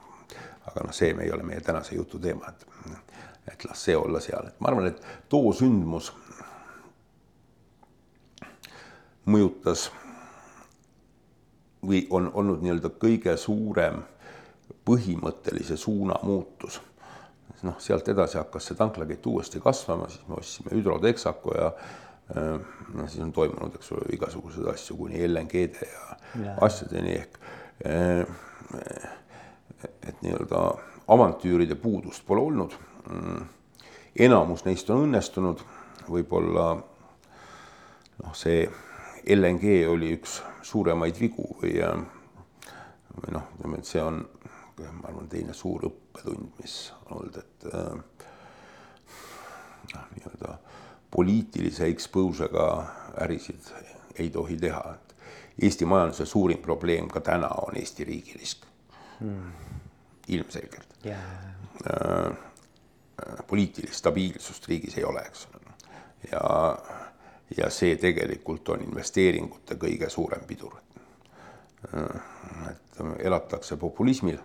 aga 0.70 0.84
noh, 0.86 0.94
see 0.94 1.16
ei 1.24 1.32
ole 1.34 1.44
meie 1.44 1.62
tänase 1.66 1.96
jutu 1.96 2.20
teema, 2.20 2.52
et, 2.52 2.66
et 3.52 3.66
las 3.66 3.86
see 3.88 3.96
olla 3.98 4.22
seal, 4.24 4.48
et 4.48 4.62
ma 4.62 4.72
arvan, 4.72 4.90
et 4.92 5.02
too 5.30 5.54
sündmus 5.56 6.12
mõjutas 9.30 9.90
või 11.86 12.04
on 12.10 12.30
olnud 12.34 12.64
nii-öelda 12.64 12.92
kõige 13.02 13.36
suurem 13.38 14.02
põhimõttelise 14.86 15.78
suuna 15.78 16.18
muutus. 16.24 16.82
noh, 17.64 17.76
sealt 17.84 18.08
edasi 18.08 18.38
hakkas 18.40 18.70
see 18.70 18.78
tanklakett 18.80 19.26
uuesti 19.28 19.60
kasvama, 19.60 20.08
siis 20.10 20.28
me 20.28 20.38
ostsime 20.40 20.72
hüdrotexaco 20.72 21.56
ja 21.58 21.72
noh, 22.94 23.08
siis 23.08 23.24
on 23.24 23.34
toimunud, 23.36 23.76
eks 23.76 23.92
ole, 23.92 24.14
igasuguseid 24.16 24.68
asju 24.74 24.96
kuni 24.98 25.28
LNG-de 25.28 25.90
ja, 25.90 26.18
ja. 26.44 26.56
asjadeni 26.68 27.18
ehk 27.20 27.40
et 30.08 30.22
nii-öelda 30.22 30.62
avantüüride 31.10 31.76
puudust 31.76 32.26
pole 32.28 32.42
olnud. 32.42 32.76
Enamus 34.20 34.66
neist 34.66 34.90
on 34.90 35.06
õnnestunud, 35.08 35.64
võib-olla 36.10 36.68
noh, 38.24 38.36
see 38.36 38.64
LNG 39.30 39.84
oli 39.90 40.14
üks 40.18 40.40
suuremaid 40.66 41.20
vigu 41.20 41.46
või, 41.62 41.76
või 43.20 43.36
noh, 43.36 43.52
ütleme, 43.58 43.82
et 43.82 43.90
see 43.90 44.04
on, 44.04 44.22
ma 44.80 45.10
arvan, 45.12 45.30
teine 45.32 45.56
suur 45.58 45.86
õppetund, 45.90 46.52
mis 46.62 46.80
on 47.06 47.20
olnud, 47.20 47.40
et 47.42 47.70
äh, 47.74 47.92
noh, 49.94 50.10
nii-öelda 50.16 50.58
poliitilise 51.12 51.88
exposure'ga 51.90 52.68
ärisid 53.26 53.72
ei 54.20 54.30
tohi 54.34 54.58
teha, 54.60 54.84
et 54.94 55.16
Eesti 55.60 55.84
majanduse 55.90 56.24
suurim 56.26 56.62
probleem 56.64 57.10
ka 57.12 57.20
täna 57.20 57.50
on 57.66 57.76
Eesti 57.76 58.06
riigi 58.08 58.38
risk 58.40 58.64
hmm.. 59.20 59.50
ilmselgelt. 60.28 60.94
Yeah.. 61.06 62.49
Äh, 63.28 63.34
äh, 63.34 63.46
poliitilist 63.48 63.94
stabiilsust 63.94 64.68
riigis 64.68 64.98
ei 64.98 65.04
ole, 65.04 65.20
eks 65.20 65.48
ole. 65.54 65.74
ja 66.32 66.78
ja 67.58 67.70
see 67.70 67.96
tegelikult 67.98 68.70
on 68.70 68.82
investeeringute 68.86 69.76
kõige 69.76 70.10
suurem 70.10 70.44
pidur. 70.48 70.76
et 72.70 73.00
elatakse 73.20 73.78
populismil 73.78 74.38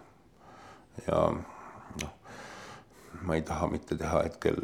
ja 1.06 1.18
noh, 2.00 2.12
ma 3.22 3.34
ei 3.34 3.42
taha 3.42 3.66
mitte 3.66 3.96
teha 3.96 4.22
hetkel 4.22 4.60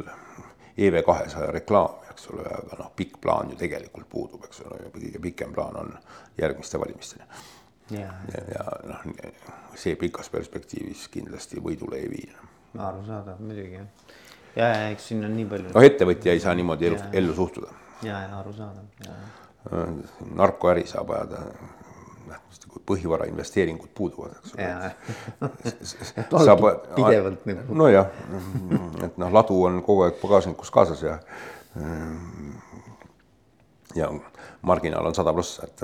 EV 0.77 1.01
kahesaja 1.05 1.51
reklaami, 1.51 2.07
eks 2.11 2.29
ole, 2.31 2.45
aga 2.47 2.79
noh, 2.79 2.91
pikk 2.95 3.19
plaan 3.21 3.51
ju 3.51 3.57
tegelikult 3.59 4.09
puudub, 4.09 4.45
eks 4.47 4.63
ole, 4.65 4.79
kõige 4.95 5.19
pikem 5.21 5.53
plaan 5.53 5.75
on 5.75 5.97
järgmiste 6.37 6.79
valimisteni. 6.79 7.27
ja, 7.91 8.13
ja, 8.33 8.45
ja 8.55 8.65
noh, 8.87 9.05
see 9.75 9.95
pikas 9.95 10.29
perspektiivis 10.29 11.07
kindlasti 11.11 11.59
võidule 11.59 11.99
ei 11.99 12.09
vii. 12.15 12.50
Arusaadav 12.77 13.39
muidugi 13.39 13.73
jah. 13.73 14.15
ja, 14.55 14.65
ja 14.67 14.89
eks 14.89 15.11
siin 15.11 15.25
on 15.25 15.35
nii 15.35 15.45
palju. 15.51 15.73
noh, 15.75 15.85
ettevõtja 15.89 16.35
ei 16.35 16.39
saa 16.43 16.55
niimoodi 16.55 16.91
ellu, 16.91 17.03
ellu 17.21 17.35
suhtuda 17.35 17.73
ja, 18.03 18.23
ja 18.23 18.39
arusaadav. 18.39 19.07
narkoäri 20.35 20.87
saab 20.89 21.13
ajada 21.17 21.45
kui 22.71 22.83
põhivara 22.87 23.25
investeeringud 23.27 23.91
puuduvad, 23.95 24.37
eks 24.39 24.53
ole. 24.55 24.91
saab 26.47 26.61
pidevalt 26.95 27.45
nagu. 27.49 27.75
nojah, 27.83 28.07
et 29.03 29.17
noh, 29.19 29.31
ladu 29.33 29.57
on 29.67 29.81
kogu 29.83 30.05
aeg 30.07 30.19
pagasnikus 30.21 30.71
kaasas 30.71 31.03
ja 31.03 31.17
ja 33.95 34.07
marginaal 34.61 35.09
on 35.09 35.15
sada 35.15 35.33
pluss, 35.35 35.59
et 35.63 35.83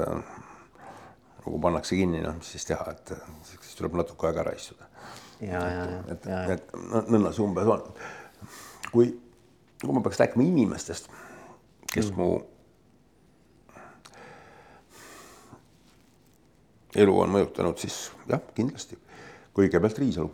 kui 1.43 1.59
pannakse 1.63 1.95
kinni, 1.95 2.21
noh, 2.23 2.37
mis 2.39 2.55
siis 2.55 2.67
teha, 2.67 2.91
et 2.95 3.13
siis 3.51 3.75
tuleb 3.79 3.99
natuke 3.99 4.29
aega 4.29 4.45
ära 4.45 4.55
istuda. 4.55 4.86
Ja. 5.41 5.61
et, 6.13 6.27
et 6.55 6.75
nõnda 7.11 7.31
see 7.35 7.45
umbes 7.45 7.69
on. 7.69 7.83
kui, 8.91 9.11
kui 9.83 9.93
ma 9.93 10.01
peaks 10.05 10.21
rääkima 10.23 10.45
inimestest 10.47 11.11
kes 11.93 12.11
mm. 12.11 12.17
mu 12.17 12.41
elu 16.97 17.13
on 17.21 17.33
mõjutanud, 17.33 17.77
siis 17.81 18.07
jah, 18.29 18.41
kindlasti 18.57 18.97
kõigepealt 19.57 19.99
Riisalu. 20.01 20.29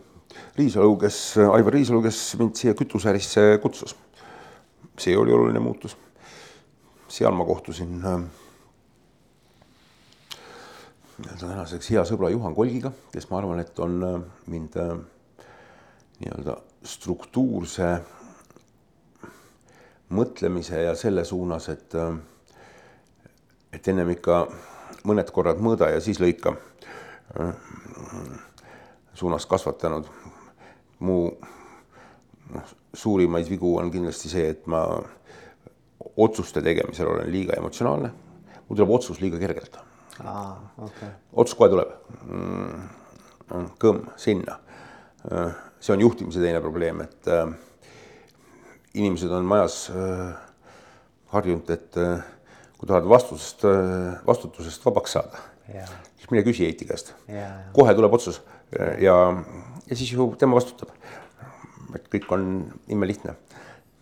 Riisalu, 0.58 0.94
kes, 1.02 1.18
Aivar 1.44 1.76
Riisalu, 1.76 2.00
kes 2.04 2.20
mind 2.40 2.56
siia 2.58 2.74
kütuseärisse 2.76 3.58
kutsus. 3.62 3.96
see 4.98 5.16
oli 5.18 5.32
oluline 5.32 5.58
muutus. 5.58 5.96
seal 7.08 7.34
ma 7.34 7.44
kohtusin 7.44 8.00
äh, 8.04 8.20
nii-öelda 11.18 11.46
tänaseks 11.46 11.90
hea 11.94 12.02
sõbra 12.08 12.30
Juhan 12.32 12.54
Kolgiga, 12.54 12.90
kes 13.12 13.28
ma 13.30 13.38
arvan, 13.38 13.60
et 13.62 13.78
on 13.78 13.96
äh, 14.02 14.20
mind 14.50 14.76
äh, 14.80 14.94
nii-öelda 16.20 16.56
struktuurse 16.84 17.88
mõtlemise 20.14 20.82
ja 20.84 20.94
selle 20.98 21.24
suunas, 21.24 21.68
et, 21.72 21.94
et 23.72 23.88
ennem 23.88 24.10
ikka 24.14 24.44
mõned 25.08 25.30
korrad 25.34 25.62
mõõda 25.64 25.88
ja 25.90 26.02
siis 26.04 26.20
lõika 26.22 26.54
suunas 29.14 29.46
kasvatanud. 29.46 30.06
mu 30.98 31.16
noh, 32.54 32.74
suurimaid 32.94 33.48
vigu 33.50 33.76
on 33.78 33.90
kindlasti 33.90 34.30
see, 34.30 34.46
et 34.54 34.66
ma 34.70 34.84
otsuste 36.16 36.62
tegemisel 36.62 37.10
olen 37.10 37.32
liiga 37.32 37.58
emotsionaalne. 37.58 38.12
mul 38.68 38.76
tuleb 38.76 38.90
otsus 38.90 39.20
liiga 39.20 39.38
kergelt. 39.38 39.78
Okay. 40.20 41.08
otsus 41.32 41.56
kohe 41.58 41.70
tuleb 41.72 41.90
mm,. 42.22 42.84
kõmm 43.82 44.04
sinna. 44.20 44.60
see 45.80 45.94
on 45.94 46.04
juhtimise 46.04 46.40
teine 46.40 46.60
probleem, 46.62 47.00
et 47.04 47.28
äh, 47.32 47.48
inimesed 48.94 49.32
on 49.32 49.48
majas 49.48 49.88
äh, 49.90 50.36
harjunud, 51.32 51.70
et 51.74 51.98
äh, 51.98 52.22
kui 52.78 52.88
tahad 52.88 53.08
vastusest 53.08 53.64
äh,, 53.68 54.14
vastutusest 54.26 54.84
vabaks 54.86 55.16
saada, 55.16 55.42
siis 55.66 56.30
mine 56.30 56.44
küsi 56.46 56.68
Heiti 56.68 56.86
käest. 56.88 57.14
kohe 57.72 57.94
tuleb 57.94 58.14
otsus 58.14 58.42
ja, 59.00 59.16
ja 59.88 59.96
siis 59.96 60.12
ju 60.12 60.30
tema 60.38 60.60
vastutab 60.60 60.92
et 61.94 62.10
kõik 62.10 62.30
on 62.34 62.44
imelihtne. 62.90 63.36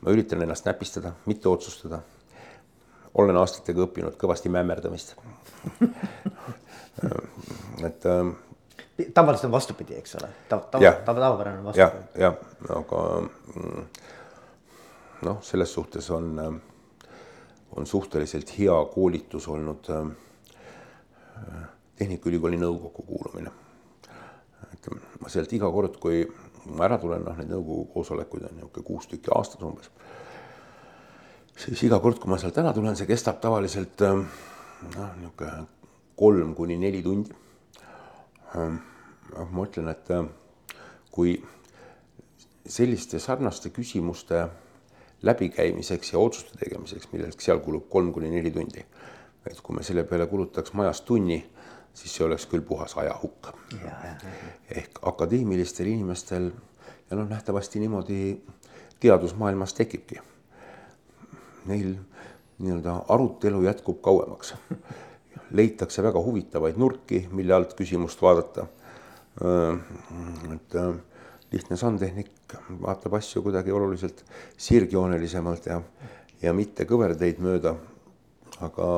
ma 0.02 0.10
üritan 0.10 0.42
ennast 0.42 0.66
näpistada, 0.66 1.12
mitte 1.30 1.48
otsustada. 1.48 2.00
Olen 3.14 3.36
aastatega 3.36 3.86
õppinud 3.86 4.16
kõvasti 4.20 4.48
mämmerdamist 4.52 5.14
et 7.86 8.06
ähm,. 8.08 8.34
tavaliselt 9.14 9.50
on 9.50 9.56
vastupidi, 9.56 9.96
eks 9.98 10.16
ole, 10.20 10.28
tava, 10.48 10.66
tava, 10.70 10.92
tava, 11.04 11.20
tavapärane 11.20 11.62
on 11.62 11.70
vastupidi. 11.70 12.22
jah, 12.22 12.34
jah, 12.68 12.78
aga 12.78 13.00
mm, 13.22 13.82
noh, 15.28 15.42
selles 15.46 15.74
suhtes 15.74 16.10
on, 16.10 16.26
ähm, 16.42 16.60
on 17.76 17.86
suhteliselt 17.86 18.58
hea 18.58 18.84
koolitus 18.94 19.48
olnud 19.48 19.90
ähm, 19.90 20.14
Tehnikaülikooli 21.96 22.56
nõukokku 22.58 23.02
kuulumine. 23.06 23.50
et 24.72 24.88
ma 25.20 25.30
sealt 25.30 25.52
iga 25.54 25.68
kord, 25.70 25.96
kui 26.02 26.24
kui 26.62 26.76
ma 26.78 26.86
ära 26.86 26.98
tulen, 27.02 27.24
noh, 27.26 27.36
neid 27.38 27.50
nõukogu 27.50 27.88
koosolekuid 27.96 28.46
on 28.46 28.56
niisugune 28.56 28.86
kuus 28.86 29.08
tükki 29.10 29.32
aastas 29.34 29.62
umbes. 29.66 29.90
Siis 31.56 31.82
iga 31.86 31.98
kord, 32.02 32.18
kui 32.20 32.30
ma 32.30 32.38
sealt 32.40 32.58
ära 32.60 32.72
tulen, 32.76 32.96
see 32.98 33.08
kestab 33.08 33.40
tavaliselt 33.42 34.02
ähm, 34.06 34.24
noh, 34.96 35.14
niisugune 35.20 35.66
kolm 36.18 36.54
kuni 36.54 36.76
neli 36.78 37.02
tundi. 37.02 37.34
Ähm, 38.56 38.78
noh, 39.32 39.52
ma 39.52 39.66
ütlen, 39.66 39.88
et 39.92 40.10
äh, 40.12 40.26
kui 41.12 41.36
selliste 42.68 43.18
sarnaste 43.20 43.72
küsimuste 43.74 44.46
läbikäimiseks 45.22 46.12
ja 46.12 46.20
otsuste 46.20 46.58
tegemiseks, 46.58 47.10
milleks 47.12 47.44
seal 47.44 47.62
kulub 47.62 47.88
kolm 47.90 48.12
kuni 48.14 48.30
neli 48.30 48.50
tundi, 48.54 48.84
et 49.46 49.60
kui 49.62 49.76
me 49.76 49.84
selle 49.86 50.04
peale 50.08 50.26
kulutaks 50.30 50.74
majas 50.78 51.02
tunni 51.06 51.42
siis 51.94 52.14
see 52.16 52.24
oleks 52.26 52.46
küll 52.48 52.64
puhas 52.64 52.96
ajahukk. 52.96 53.52
ehk 54.70 54.98
akadeemilistel 55.02 55.86
inimestel 55.86 56.50
ja 57.10 57.16
noh, 57.16 57.28
nähtavasti 57.28 57.80
niimoodi 57.80 58.42
teadusmaailmas 59.00 59.74
tekibki. 59.74 60.20
Neil 61.66 61.94
nii-öelda 62.62 63.04
arutelu 63.08 63.62
jätkub 63.62 64.00
kauemaks. 64.02 64.54
leitakse 65.52 66.02
väga 66.02 66.20
huvitavaid 66.22 66.78
nurki, 66.80 67.26
mille 67.32 67.54
alt 67.54 67.74
küsimust 67.78 68.22
vaadata. 68.22 68.66
et 70.54 70.74
lihtne 71.52 71.76
sandtehnik 71.76 72.56
vaatab 72.82 73.14
asju 73.14 73.42
kuidagi 73.42 73.72
oluliselt 73.72 74.24
sirgjoonelisemalt 74.56 75.66
ja, 75.66 75.80
ja 76.42 76.52
mitte 76.52 76.84
kõverteid 76.88 77.40
mööda. 77.40 77.74
aga 78.60 78.88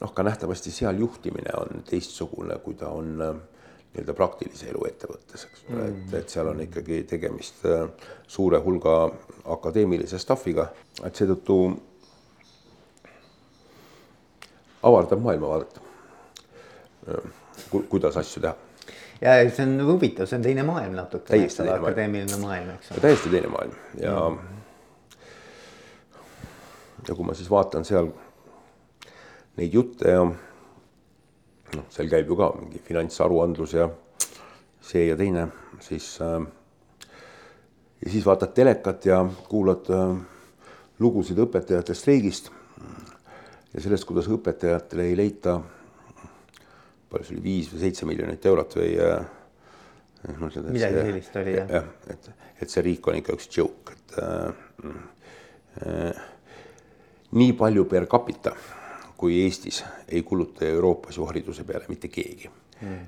noh, 0.00 0.12
ka 0.14 0.22
nähtavasti 0.22 0.72
seal 0.72 1.00
juhtimine 1.00 1.54
on 1.56 1.82
teistsugune, 1.88 2.58
kui 2.64 2.74
ta 2.78 2.92
on 2.94 3.24
äh, 3.24 3.40
nii-öelda 3.90 4.14
praktilise 4.14 4.68
elu 4.70 4.84
ettevõttes, 4.86 5.44
eks 5.48 5.62
ole 5.68 5.82
mm., 5.82 6.02
et, 6.06 6.16
et 6.20 6.32
seal 6.32 6.50
on 6.52 6.60
ikkagi 6.62 7.02
tegemist 7.10 7.64
äh, 7.66 7.86
suure 8.30 8.60
hulga 8.62 8.96
akadeemilise 9.50 10.18
staff'iga, 10.22 10.68
et 11.04 11.16
seetõttu 11.18 11.56
avardab 14.86 15.22
maailmavaadet 15.24 15.80
ku,, 17.70 17.82
kuidas 17.88 18.16
asju 18.20 18.42
teha. 18.44 18.54
ja 19.20 19.34
see 19.50 19.66
on 19.66 19.74
huvitav, 19.88 20.28
see 20.30 20.38
on 20.38 20.46
teine 20.46 20.64
maailm 20.66 20.94
natuke. 20.96 21.26
täiesti 21.32 21.62
teine 21.62 21.72
maailm. 21.72 21.90
akadeemiline 21.90 22.40
maailm, 22.44 22.70
eks 22.76 22.92
ole. 22.92 23.04
täiesti 23.08 23.34
teine 23.34 23.52
maailm 23.52 23.74
ja 24.00 24.16
mm., 24.30 24.38
ja 27.08 27.14
kui 27.14 27.26
ma 27.26 27.34
siis 27.34 27.50
vaatan 27.50 27.84
seal 27.88 28.10
neid 29.56 29.74
jutte 29.74 30.14
ja 30.14 30.24
noh, 31.76 31.86
seal 31.92 32.10
käib 32.10 32.30
ju 32.30 32.38
ka 32.38 32.50
mingi 32.58 32.80
finantsaruandlus 32.84 33.74
ja 33.76 33.88
see 34.84 35.06
ja 35.08 35.16
teine, 35.18 35.48
siis 35.84 36.12
äh, 36.24 36.40
ja 38.00 38.10
siis 38.10 38.26
vaatad 38.26 38.54
telekat 38.56 39.06
ja 39.06 39.20
kuulad 39.48 39.90
äh, 39.94 40.16
lugusid 41.00 41.38
õpetajate 41.40 41.94
streigist 41.96 42.50
ja 43.74 43.82
sellest, 43.82 44.06
kuidas 44.08 44.28
õpetajatele 44.30 45.06
ei 45.10 45.18
leita, 45.18 45.58
palju 47.10 47.28
see 47.28 47.36
oli, 47.36 47.44
viis 47.44 47.70
või 47.72 47.84
seitse 47.84 48.08
miljonit 48.08 48.50
eurot 48.50 48.76
või 48.80 48.90
äh, 49.04 50.34
mõtled, 50.40 50.72
midagi 50.74 51.06
sellist 51.06 51.38
oli 51.40 51.54
jah. 51.56 51.72
jah, 51.78 51.88
et, 52.12 52.28
et 52.64 52.72
see 52.72 52.84
riik 52.86 53.08
on 53.08 53.20
ikka 53.20 53.36
üks 53.38 53.48
joke, 53.54 53.96
et 53.96 54.18
äh, 54.24 54.92
äh, 55.86 56.28
nii 57.36 57.54
palju 57.58 57.86
per 57.90 58.08
capita 58.10 58.56
kui 59.20 59.42
Eestis 59.44 59.82
ei 60.08 60.22
kuluta 60.24 60.64
Euroopas 60.64 61.16
ju 61.18 61.26
hariduse 61.28 61.64
peale 61.68 61.88
mitte 61.88 62.08
keegi. 62.08 62.50
Mm.. 62.80 63.06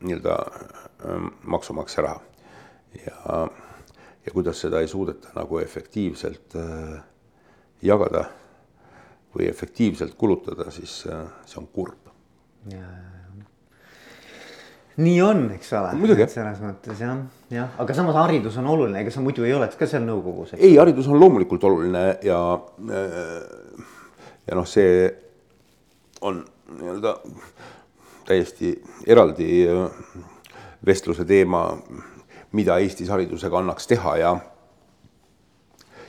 Nii-öelda 0.00 0.36
äh, 0.38 1.24
maksumaksja 1.42 2.04
raha. 2.06 2.20
Ja, 3.06 3.48
ja 4.26 4.32
kuidas 4.32 4.60
seda 4.60 4.80
ei 4.80 4.88
suudeta 4.88 5.34
nagu 5.34 5.58
efektiivselt 5.62 6.56
jagada 7.82 8.24
või 9.34 9.46
efektiivselt 9.50 10.16
kulutada, 10.18 10.70
siis 10.74 11.02
see 11.04 11.60
on 11.60 11.68
kurb. 11.70 12.10
Nii 15.00 15.22
on, 15.24 15.42
eks 15.54 15.72
ole. 15.78 15.92
selles 16.30 16.60
mõttes 16.62 17.00
jah, 17.00 17.18
jah, 17.52 17.72
aga 17.82 17.96
samas 17.96 18.18
haridus 18.20 18.58
on 18.60 18.68
oluline, 18.72 19.00
ega 19.02 19.12
sa 19.14 19.22
muidu 19.24 19.46
ei 19.46 19.54
oleks 19.56 19.78
ka 19.80 19.88
seal 19.90 20.04
nõukogus. 20.06 20.54
ei, 20.58 20.76
haridus 20.76 21.08
on 21.08 21.20
loomulikult 21.20 21.64
oluline 21.68 22.04
ja, 22.26 22.40
ja 24.46 24.58
noh, 24.58 24.68
see 24.68 25.08
on 26.20 26.42
nii-öelda 26.76 27.16
täiesti 28.28 28.74
eraldi 29.06 29.66
vestluse 30.86 31.24
teema, 31.28 31.64
mida 32.56 32.78
Eestis 32.82 33.10
haridusega 33.10 33.58
annaks 33.60 33.88
teha 33.90 34.16
ja 34.20 34.34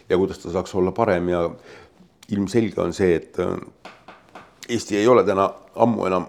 ja 0.10 0.18
kuidas 0.18 0.42
ta 0.44 0.52
saaks 0.52 0.76
olla 0.76 0.92
parem 0.92 1.30
ja 1.30 1.46
ilmselge 2.32 2.82
on 2.82 2.94
see, 2.94 3.16
et 3.16 3.38
Eesti 4.70 4.98
ei 4.98 5.08
ole 5.08 5.24
täna 5.28 5.50
ammu 5.76 6.06
enam 6.08 6.28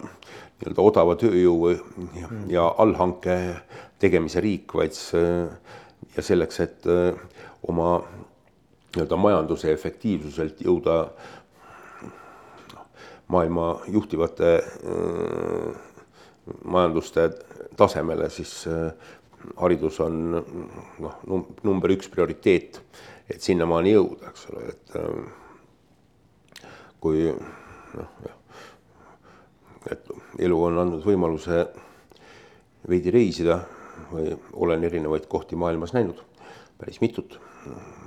nii-öelda 0.63 0.83
odava 0.83 1.17
tööjõu 1.19 1.73
ja, 2.15 2.29
ja 2.49 2.67
allhanke 2.79 3.37
tegemise 4.03 4.41
riik, 4.43 4.71
vaid 4.79 4.95
ja 6.17 6.23
selleks, 6.23 6.61
et 6.61 6.87
äh, 6.87 7.15
oma 7.69 8.03
nii-öelda 8.93 9.19
majanduse 9.19 9.73
efektiivsuselt 9.73 10.61
jõuda 10.65 10.97
noh, 12.03 12.87
maailma 13.33 13.69
juhtivate 13.91 14.53
äh, 14.61 15.73
majanduste 16.65 17.29
tasemele, 17.79 18.29
siis 18.31 18.67
äh, 18.71 18.93
haridus 19.59 19.99
on 20.05 20.21
noh, 20.37 21.17
number 21.65 21.95
üks 21.95 22.11
prioriteet, 22.13 22.83
et 23.31 23.43
sinnamaani 23.43 23.97
jõuda, 23.97 24.31
eks 24.31 24.47
ole, 24.53 24.69
et 24.71 24.87
kui 27.03 27.27
noh, 27.33 28.15
jah 28.23 28.39
et 29.91 30.11
elu 30.39 30.59
on 30.65 30.79
andnud 30.83 31.05
võimaluse 31.07 31.65
veidi 32.89 33.13
reisida 33.15 33.59
või 34.13 34.33
olen 34.65 34.85
erinevaid 34.85 35.27
kohti 35.31 35.57
maailmas 35.57 35.95
näinud, 35.97 36.21
päris 36.79 37.01
mitut. 37.01 37.39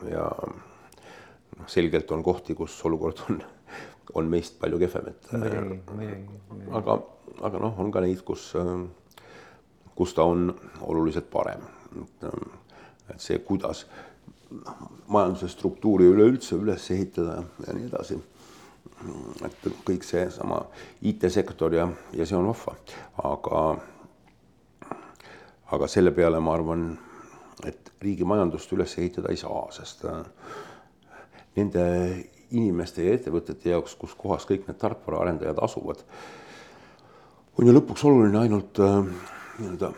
ja 0.10 0.30
noh, 0.36 1.68
selgelt 1.68 2.12
on 2.12 2.24
kohti, 2.24 2.56
kus 2.56 2.76
olukord 2.86 3.22
on, 3.30 3.42
on 4.14 4.28
meist 4.30 4.60
palju 4.60 4.80
kehvem, 4.80 5.08
et. 5.14 5.30
aga, 6.72 7.00
aga 7.42 7.64
noh, 7.64 7.80
on 7.80 7.92
ka 7.92 8.04
neid, 8.04 8.22
kus, 8.28 8.52
kus 9.96 10.14
ta 10.14 10.28
on 10.28 10.50
oluliselt 10.82 11.30
parem. 11.32 11.64
et 13.10 13.22
see, 13.22 13.40
kuidas 13.40 13.86
majanduse 15.08 15.48
struktuuri 15.50 16.08
üleüldse 16.12 16.56
üles 16.60 16.90
ehitada 16.92 17.42
ja 17.66 17.74
nii 17.74 17.88
edasi 17.88 18.20
et 19.46 19.68
kõik 19.88 20.06
seesama 20.06 20.62
IT-sektor 21.02 21.74
ja, 21.74 21.88
ja 22.14 22.28
see 22.28 22.38
on 22.38 22.50
vahva, 22.52 22.76
aga, 23.32 23.64
aga 25.76 25.90
selle 25.92 26.14
peale 26.16 26.40
ma 26.44 26.56
arvan, 26.58 26.88
et 27.66 27.92
riigi 28.04 28.28
majandust 28.28 28.72
üles 28.76 28.98
ehitada 29.00 29.32
ei 29.32 29.40
saa, 29.40 29.66
sest 29.76 30.06
nende 31.56 31.86
inimeste 32.56 33.06
ja 33.06 33.16
ettevõtete 33.16 33.72
jaoks, 33.72 33.96
kus 34.00 34.16
kohas 34.18 34.46
kõik 34.48 34.68
need 34.68 34.80
tarkvaraarendajad 34.82 35.62
asuvad, 35.66 36.04
on 37.56 37.68
ju 37.68 37.74
lõpuks 37.74 38.04
oluline 38.06 38.42
ainult 38.42 38.82
nii-öelda 38.82 39.94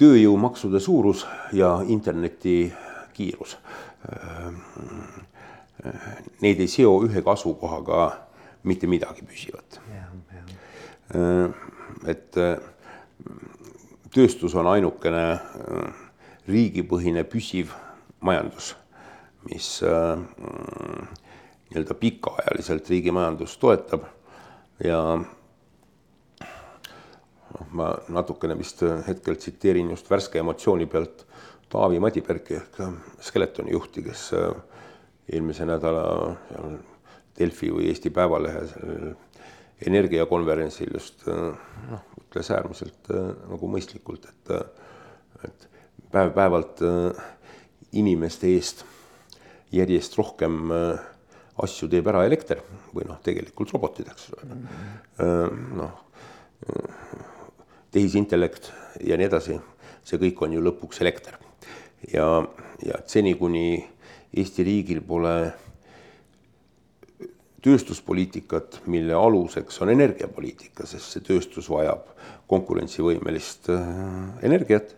tööjõumaksude 0.00 0.80
suurus 0.82 1.26
ja 1.52 1.76
interneti 1.86 2.72
kiirus. 3.14 3.56
Neid 6.42 6.60
ei 6.60 6.70
seo 6.70 6.96
ühega 7.04 7.34
asukohaga 7.36 8.00
mitte 8.64 8.88
midagi 8.88 9.24
püsivat. 9.28 9.80
et 12.08 12.36
tööstus 14.14 14.54
on 14.56 14.66
ainukene 14.66 15.24
riigipõhine 16.48 17.24
püsiv 17.28 17.74
majandus, 18.24 18.74
mis 19.50 19.68
nii-öelda 21.74 21.94
pikaajaliselt 22.00 22.88
riigi 22.90 23.12
majandust 23.14 23.60
toetab 23.60 24.02
ja 24.84 24.98
noh, 27.54 27.66
ma 27.76 27.90
natukene 28.08 28.56
vist 28.58 28.82
hetkel 29.08 29.36
tsiteerin 29.36 29.90
just 29.92 30.10
värske 30.10 30.38
emotsiooni 30.40 30.86
pealt 30.90 31.26
Taavi 31.74 31.98
Madibergi 32.00 32.54
ehk 32.60 32.76
Skeletoni 33.24 33.72
juhti, 33.74 34.02
kes 34.06 34.28
eelmise 35.32 35.64
nädala 35.66 36.04
seal 36.48 36.76
Delfi 37.38 37.70
või 37.74 37.88
Eesti 37.90 38.12
Päevalehe 38.14 38.64
energiakonverentsil 39.84 40.92
just 40.94 41.24
noh, 41.26 42.04
ütles 42.20 42.50
äärmiselt 42.54 43.10
nagu 43.10 43.70
mõistlikult, 43.70 44.28
et, 44.30 44.52
et 45.48 45.66
päev-päevalt 46.14 46.82
inimeste 47.94 48.50
eest 48.54 48.84
järjest 49.74 50.14
rohkem 50.18 50.70
asju 51.64 51.88
teeb 51.90 52.08
ära 52.10 52.24
elekter 52.26 52.62
või 52.94 53.06
noh, 53.08 53.18
tegelikult 53.22 53.74
robotid, 53.74 54.10
eks 54.10 54.30
ole. 54.34 54.58
noh, 55.78 56.00
tehisintellekt 57.94 58.70
ja 59.06 59.18
nii 59.18 59.28
edasi, 59.28 59.58
see 60.06 60.20
kõik 60.22 60.42
on 60.46 60.56
ju 60.56 60.62
lõpuks 60.64 61.02
elekter. 61.04 61.38
ja, 62.12 62.26
ja 62.84 63.02
seni, 63.06 63.34
kuni 63.38 63.84
Eesti 64.34 64.64
riigil 64.66 64.98
pole 65.06 65.52
tööstuspoliitikat, 67.64 68.82
mille 68.92 69.14
aluseks 69.16 69.80
on 69.82 69.92
energiapoliitika, 69.94 70.84
sest 70.88 71.14
see 71.14 71.24
tööstus 71.24 71.70
vajab 71.72 72.10
konkurentsivõimelist 72.50 73.70
äh, 73.72 73.88
energiat. 74.44 74.94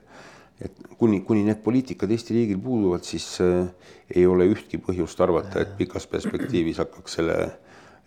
et 0.57 0.73
kuni, 0.99 1.21
kuni 1.21 1.43
need 1.45 1.59
poliitikad 1.61 2.11
Eesti 2.11 2.33
riigil 2.33 2.59
puuduvad, 2.65 3.05
siis 3.05 3.27
äh, 3.45 3.69
ei 4.11 4.27
ole 4.27 4.49
ühtki 4.49 4.81
põhjust 4.81 5.21
arvata, 5.21 5.61
et 5.61 5.77
pikas 5.79 6.07
perspektiivis 6.09 6.81
hakkaks 6.81 7.19
selle 7.19 7.37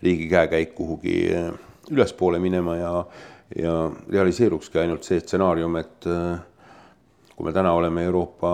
riigi 0.04 0.28
käekäik 0.32 0.74
kuhugi 0.76 1.16
äh, 1.36 1.52
ülespoole 1.92 2.40
minema 2.40 2.76
ja, 2.76 2.94
ja 3.56 3.76
realiseerukski 4.10 4.82
ainult 4.82 5.08
see 5.08 5.22
stsenaarium, 5.22 5.78
et 5.80 6.06
kui 7.36 7.48
me 7.48 7.54
täna 7.56 7.72
oleme 7.74 8.04
Euroopa 8.06 8.52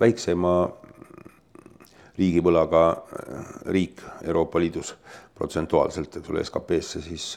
väikseima 0.00 0.54
riigivõlaga 2.16 2.82
riik 3.70 4.00
Euroopa 4.24 4.58
Liidus 4.58 4.94
protsentuaalselt, 5.36 6.16
eks 6.16 6.30
ole, 6.32 6.44
SKP-sse, 6.44 7.02
siis 7.04 7.36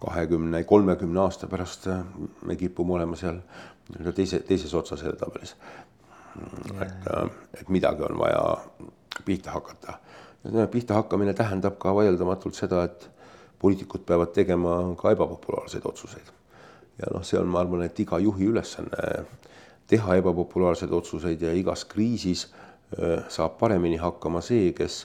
kahekümne, 0.00 0.64
kolmekümne 0.64 1.20
aasta 1.20 1.46
pärast 1.46 1.88
me 2.46 2.56
kipume 2.56 2.94
olema 2.96 3.16
seal 3.16 3.40
nii-öelda 3.88 4.12
teise, 4.14 4.40
teises 4.46 4.74
otsas 4.74 5.02
edetabelis. 5.02 5.56
et, 6.80 7.08
et 7.60 7.68
midagi 7.68 8.02
on 8.02 8.18
vaja 8.18 8.56
pihta 9.24 9.50
hakata. 9.50 9.98
pihta 10.70 10.94
hakkamine 10.94 11.34
tähendab 11.34 11.78
ka 11.78 11.94
vaieldamatult 11.94 12.54
seda, 12.54 12.84
et 12.84 13.10
poliitikud 13.58 14.04
peavad 14.06 14.32
tegema 14.32 14.94
ka 14.96 15.10
ebapopulaarseid 15.10 15.82
otsuseid. 15.84 16.30
ja 16.98 17.10
noh, 17.14 17.24
see 17.24 17.40
on, 17.40 17.48
ma 17.48 17.60
arvan, 17.60 17.82
et 17.82 18.00
iga 18.00 18.18
juhi 18.18 18.46
ülesanne 18.46 19.24
teha 19.86 20.14
ebapopulaarseid 20.20 20.92
otsuseid 20.92 21.42
ja 21.42 21.52
igas 21.52 21.84
kriisis 21.84 22.48
saab 23.28 23.58
paremini 23.60 23.98
hakkama 24.00 24.40
see, 24.40 24.72
kes 24.72 25.02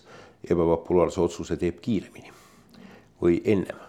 ebapopulaarse 0.50 1.22
otsuse 1.22 1.58
teeb 1.60 1.82
kiiremini 1.84 2.32
või 3.22 3.42
ennem. 3.46 3.80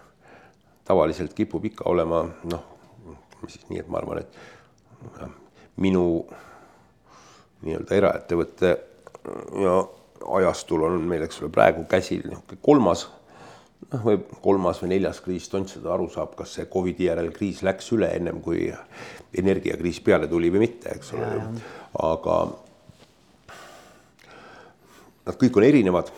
tavaliselt 0.85 1.33
kipub 1.33 1.65
ikka 1.65 1.87
olema 1.89 2.21
noh, 2.43 2.63
siis 3.47 3.63
nii, 3.69 3.79
et 3.79 3.87
ma 3.89 3.97
arvan, 3.97 4.19
et 4.21 5.79
minu 5.81 6.25
nii-öelda 7.65 7.95
eraettevõtte 7.95 8.71
ja 9.63 9.75
ajastul 10.37 10.85
on 10.85 11.01
meil, 11.09 11.25
eks 11.25 11.41
ole, 11.41 11.49
praegu 11.53 11.85
käsil 11.89 12.21
niisugune 12.27 12.61
kolmas 12.61 13.07
noh, 13.91 14.03
või 14.05 14.19
kolmas 14.43 14.81
või 14.83 14.93
neljas 14.93 15.21
kriis, 15.25 15.49
tont 15.49 15.71
seda 15.71 15.93
aru 15.95 16.07
saab, 16.13 16.35
kas 16.37 16.53
see 16.57 16.69
Covidi 16.71 17.09
järel 17.09 17.31
kriis 17.35 17.63
läks 17.65 17.91
üle 17.97 18.11
ennem 18.15 18.41
kui 18.45 18.69
energiakriis 19.37 19.99
peale 20.05 20.29
tuli 20.31 20.51
või 20.53 20.67
mitte, 20.67 20.93
eks 20.95 21.13
ole. 21.17 21.31
aga 22.05 22.37
nad 25.25 25.37
kõik 25.41 25.57
on 25.57 25.67
erinevad. 25.67 26.11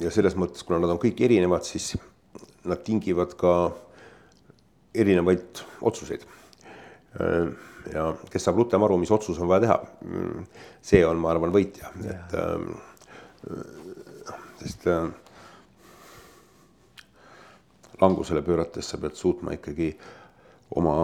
ja 0.00 0.10
selles 0.10 0.36
mõttes, 0.38 0.64
kuna 0.66 0.80
nad 0.82 0.90
on 0.90 0.98
kõik 1.02 1.20
erinevad, 1.22 1.66
siis 1.66 1.96
nad 2.64 2.82
tingivad 2.86 3.34
ka 3.38 3.72
erinevaid 4.94 5.62
otsuseid. 5.80 6.26
ja 7.94 8.10
kes 8.30 8.44
saab 8.44 8.60
rutem 8.60 8.82
aru, 8.82 8.98
mis 8.98 9.10
otsus 9.10 9.38
on 9.38 9.48
vaja 9.48 9.66
teha, 9.66 9.78
see 10.82 11.02
on, 11.06 11.18
ma 11.18 11.30
arvan, 11.32 11.52
võitja, 11.54 11.90
et 12.06 12.36
sest 14.60 14.86
langusele 18.00 18.42
pöörates 18.44 18.88
sa 18.90 18.98
pead 19.00 19.16
suutma 19.16 19.56
ikkagi 19.56 19.90
oma 20.76 20.94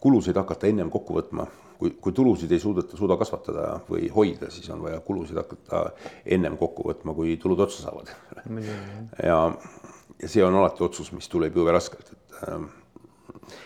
kulusid 0.00 0.36
hakata 0.38 0.68
ennem 0.70 0.90
kokku 0.90 1.16
võtma 1.18 1.46
kui, 1.78 1.90
kui 2.00 2.14
tulusid 2.16 2.52
ei 2.52 2.62
suudeta, 2.62 2.96
suuda 2.98 3.16
kasvatada 3.20 3.66
või 3.88 4.08
hoida, 4.14 4.50
siis 4.52 4.68
on 4.72 4.84
vaja 4.84 5.00
kulusid 5.04 5.38
hakata 5.40 5.84
ennem 6.36 6.56
kokku 6.60 6.86
võtma, 6.88 7.14
kui 7.16 7.36
tulud 7.40 7.60
otsa 7.66 7.86
saavad. 7.86 8.12
ja, 9.22 9.38
ja 10.22 10.30
see 10.30 10.44
on 10.44 10.56
alati 10.60 10.84
otsus, 10.86 11.12
mis 11.16 11.28
tuleb 11.32 11.56
jube 11.56 11.74
raskelt, 11.74 12.12
et 12.14 12.40
ähm, 12.48 12.68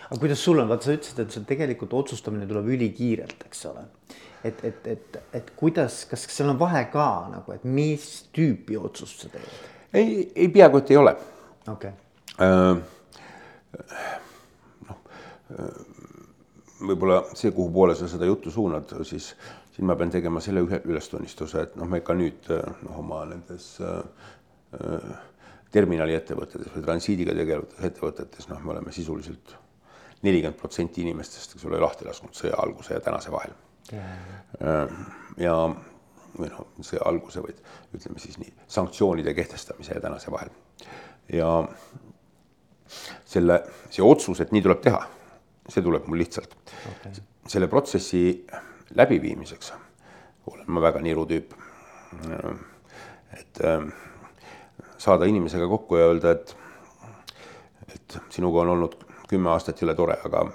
aga 0.09 0.21
kuidas 0.21 0.43
sul 0.45 0.61
on, 0.63 0.69
vaata, 0.71 0.89
sa 0.89 0.97
ütlesid, 0.97 1.23
et 1.23 1.35
see 1.35 1.49
tegelikult 1.49 1.95
otsustamine 1.99 2.49
tuleb 2.51 2.71
ülikiirelt, 2.77 3.47
eks 3.49 3.67
ole. 3.71 3.87
et, 4.47 4.63
et, 4.65 4.87
et, 4.95 5.19
et 5.35 5.51
kuidas, 5.59 6.05
kas 6.11 6.29
seal 6.31 6.53
on 6.53 6.61
vahe 6.61 6.85
ka 6.93 7.09
nagu, 7.33 7.57
et 7.57 7.67
mis 7.67 8.07
tüüpi 8.35 8.79
otsust 8.81 9.27
sa 9.27 9.33
teed? 9.33 9.51
ei, 9.93 10.23
ei 10.35 10.49
peaaegu, 10.53 10.83
et 10.83 10.95
ei 10.95 11.01
ole. 11.01 11.17
okei 11.69 11.93
okay. 12.37 12.49
äh,. 12.49 12.83
noh 14.89 15.01
äh, 15.59 15.98
võib-olla 16.81 17.23
see, 17.35 17.53
kuhu 17.55 17.71
poole 17.75 17.97
sa 17.99 18.09
seda 18.11 18.29
juttu 18.29 18.53
suunad, 18.55 18.93
siis 19.07 19.33
siin 19.75 19.87
ma 19.89 19.97
pean 19.99 20.11
tegema 20.11 20.43
selle 20.43 20.63
ühe 20.67 20.81
ülestunnistuse, 20.91 21.65
et 21.67 21.77
noh, 21.79 21.89
me 21.91 22.01
ka 22.07 22.17
nüüd 22.19 22.51
noh, 22.51 22.99
oma 23.03 23.25
nendes 23.31 23.71
äh, 23.85 24.01
terminaliettevõtetes 25.75 26.73
või 26.75 26.85
transiidiga 26.85 27.35
tegelevates 27.37 27.89
ettevõtetes, 27.91 28.49
noh, 28.51 28.61
me 28.65 28.75
oleme 28.77 28.95
sisuliselt 28.95 29.55
nelikümmend 30.27 30.59
protsenti 30.59 31.05
inimestest, 31.05 31.55
eks 31.55 31.67
ole, 31.69 31.81
lahti 31.83 32.09
lasknud 32.09 32.35
sõja 32.35 32.59
alguse 32.59 32.97
ja 32.97 33.03
tänase 33.05 33.31
vahel. 33.31 33.55
ja 35.39 35.55
või 36.39 36.49
noh, 36.51 36.65
sõja 36.85 37.05
alguse, 37.09 37.43
vaid 37.45 37.61
ütleme 37.95 38.21
siis 38.23 38.39
nii, 38.41 38.51
sanktsioonide 38.71 39.35
kehtestamise 39.35 39.95
ja 39.95 40.03
tänase 40.03 40.33
vahel. 40.35 40.51
ja 41.33 41.53
selle, 43.29 43.63
see 43.93 44.05
otsus, 44.05 44.41
et 44.41 44.53
nii 44.53 44.65
tuleb 44.65 44.83
teha 44.83 45.05
see 45.69 45.85
tuleb 45.85 46.07
mul 46.09 46.23
lihtsalt 46.23 46.55
okay.. 46.93 47.13
selle 47.47 47.69
protsessi 47.69 48.23
läbiviimiseks 48.97 49.73
olen 50.53 50.71
ma 50.73 50.81
väga 50.81 51.01
niru 51.05 51.27
tüüp. 51.29 51.53
et 53.39 53.61
ähm, 53.65 53.91
saada 54.99 55.29
inimesega 55.29 55.69
kokku 55.69 55.97
ja 55.97 56.07
öelda, 56.09 56.33
et, 56.33 56.57
et 57.95 58.19
sinuga 58.33 58.65
on 58.65 58.75
olnud 58.77 58.97
kümme 59.29 59.51
aastat 59.53 59.83
jõle 59.83 59.95
tore, 59.95 60.17
aga 60.25 60.47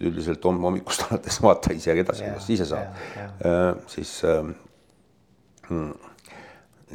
üldiselt 0.00 0.44
hommikust 0.44 1.06
alates 1.06 1.38
vaata 1.42 1.72
ise 1.72 1.94
edasi, 1.94 2.24
kuidas 2.26 2.50
ise 2.50 2.66
saab. 2.66 2.98
Äh, 3.46 3.68
siis 3.86 4.16
äh, 4.26 4.42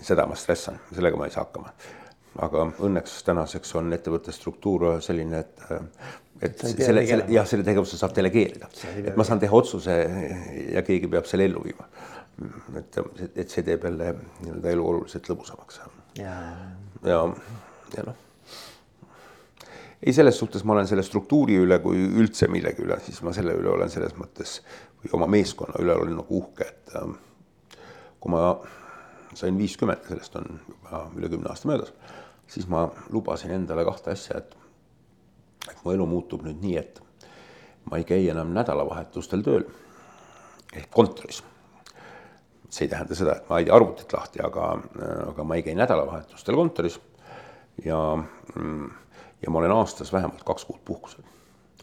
seda 0.03 0.28
ma 0.28 0.36
stressan, 0.36 0.82
sellega 0.91 1.17
ma 1.17 1.30
ei 1.30 1.34
saa 1.34 1.45
hakkama 1.47 1.71
aga 2.39 2.67
õnneks 2.86 3.24
tänaseks 3.28 3.74
on 3.80 3.93
ettevõtte 3.95 4.32
struktuur 4.36 4.99
selline, 5.03 5.39
et 5.41 5.63
et 6.41 6.61
selle, 6.61 7.03
selle 7.05 7.25
jah, 7.33 7.47
selle 7.47 7.65
tegevuse 7.67 7.99
saab 7.99 8.15
delegeerida, 8.15 8.69
et 9.03 9.17
ma 9.19 9.25
saan 9.27 9.41
teha 9.41 9.55
otsuse 9.55 9.97
ja 10.73 10.83
keegi 10.87 11.11
peab 11.11 11.27
selle 11.29 11.49
ellu 11.49 11.63
viima. 11.65 11.87
et, 12.79 12.99
et 13.35 13.51
see 13.51 13.65
teeb 13.67 13.83
jälle 13.83 14.13
nii-öelda 14.15 14.71
elu 14.71 14.89
oluliselt 14.93 15.27
lõbusamaks. 15.27 15.81
ja, 16.21 16.35
ja, 17.03 17.21
ja 17.97 18.05
noh, 18.07 18.25
ei, 20.03 20.13
selles 20.13 20.39
suhtes 20.39 20.63
ma 20.63 20.77
olen 20.77 20.87
selle 20.87 21.03
struktuuri 21.03 21.57
üle 21.59 21.79
kui 21.83 21.99
üldse 21.99 22.47
millegi 22.51 22.85
üle, 22.85 22.99
siis 23.03 23.19
ma 23.25 23.33
selle 23.35 23.55
üle 23.59 23.73
olen 23.73 23.91
selles 23.91 24.15
mõttes 24.19 24.59
või 25.01 25.11
oma 25.19 25.27
meeskonna 25.31 25.81
üle 25.83 25.95
olen 25.95 26.15
nagu 26.21 26.39
uhke, 26.39 26.69
et 26.71 26.95
äh, 26.95 27.09
kui 28.19 28.31
ma 28.31 28.53
sain 29.37 29.57
viiskümmend, 29.59 30.07
sellest 30.07 30.35
on 30.39 30.47
juba 30.67 31.03
üle 31.17 31.29
kümne 31.31 31.51
aasta 31.51 31.69
möödas, 31.69 31.91
siis 32.49 32.67
ma 32.71 32.87
lubasin 33.13 33.53
endale 33.55 33.85
kahte 33.87 34.15
asja, 34.15 34.39
et, 34.39 34.55
et 34.55 34.68
mu 35.84 35.93
elu 35.93 36.05
muutub 36.09 36.43
nüüd 36.45 36.61
nii, 36.63 36.78
et 36.78 37.01
ma 37.89 37.99
ei 37.99 38.05
käi 38.07 38.28
enam 38.32 38.53
nädalavahetustel 38.55 39.43
tööl 39.45 39.65
ehk 40.76 40.89
kontoris. 40.93 41.43
see 42.70 42.86
ei 42.86 42.91
tähenda 42.91 43.15
seda, 43.17 43.36
et 43.39 43.49
ma 43.49 43.59
ei 43.59 43.65
tee 43.65 43.74
arvutit 43.74 44.13
lahti, 44.13 44.41
aga, 44.45 44.72
aga 45.32 45.43
ma 45.43 45.57
ei 45.57 45.63
käi 45.65 45.74
nädalavahetustel 45.76 46.55
kontoris 46.55 46.99
ja, 47.86 47.97
ja 49.41 49.49
ma 49.49 49.59
olen 49.59 49.74
aastas 49.74 50.13
vähemalt 50.13 50.43
kaks 50.45 50.65
kuud 50.70 50.84
puhkusel 50.86 51.26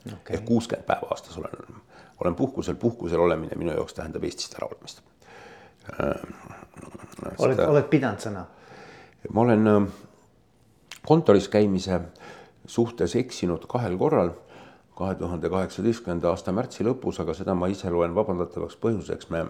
okay.. 0.06 0.36
ehk 0.36 0.44
kuuskümmend 0.44 0.86
päeva 0.86 1.10
aastas 1.10 1.38
olen, 1.38 1.82
olen 2.20 2.34
puhkusel, 2.34 2.74
puhkusel 2.74 3.20
olemine 3.20 3.58
minu 3.58 3.74
jaoks 3.74 3.98
tähendab 3.98 4.24
Eestist 4.24 4.54
äraolemist 4.60 5.02
oled, 7.38 7.62
oled 7.66 7.88
pidanud 7.90 8.22
sõna? 8.22 8.44
ma 9.32 9.42
olen 9.42 9.70
äh, 9.70 9.86
kontoris 11.06 11.48
käimise 11.50 12.00
suhtes 12.66 13.16
eksinud 13.16 13.66
kahel 13.68 13.96
korral, 13.98 14.30
kahe 14.96 15.14
tuhande 15.14 15.48
kaheksateistkümnenda 15.52 16.30
aasta 16.32 16.52
märtsi 16.56 16.84
lõpus, 16.86 17.20
aga 17.20 17.34
seda 17.36 17.54
ma 17.54 17.68
ise 17.68 17.90
loen 17.92 18.14
vabandatavaks 18.16 18.78
põhjuseks, 18.80 19.28
me, 19.30 19.42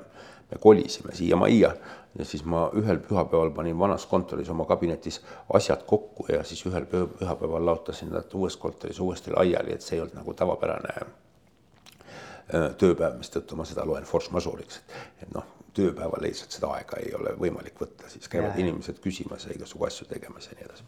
me 0.51 0.59
kolisime 0.63 1.15
siia 1.15 1.39
majja 1.39 1.75
ja 2.19 2.25
siis 2.25 2.45
ma 2.45 2.67
ühel 2.75 2.99
pühapäeval 3.05 3.53
panin 3.55 3.79
vanas 3.79 4.07
kontoris 4.11 4.51
oma 4.51 4.65
kabinetis 4.67 5.21
asjad 5.55 5.85
kokku 5.87 6.27
ja 6.33 6.43
siis 6.45 6.65
ühel 6.67 6.89
pühapäeval 6.91 7.67
laotasin 7.67 8.11
nad 8.15 8.35
uues 8.35 8.57
kontoris 8.57 9.01
uuesti 9.01 9.35
laiali, 9.37 9.77
et 9.77 9.87
see 9.87 9.99
ei 9.99 10.03
olnud 10.03 10.19
nagu 10.19 10.35
tavapärane 10.35 10.97
äh, 10.97 12.67
tööpäev, 12.81 13.21
mistõttu 13.21 13.59
ma 13.59 13.69
seda 13.69 13.87
loen 13.87 14.09
force 14.09 14.35
majeure'iks, 14.35 14.81
et 15.23 15.31
noh, 15.35 15.47
tööpäeval 15.77 16.25
lihtsalt 16.25 16.57
seda 16.57 16.73
aega 16.75 16.99
ei 17.03 17.15
ole 17.15 17.37
võimalik 17.39 17.79
võtta, 17.81 18.11
siis 18.11 18.29
käivad 18.33 18.55
ja, 18.55 18.65
inimesed 18.65 18.99
küsimas 19.05 19.47
ja 19.47 19.55
igasugu 19.55 19.87
asju 19.87 20.09
tegemas 20.11 20.49
ja 20.51 20.59
nii 20.59 20.69
edasi. 20.69 20.85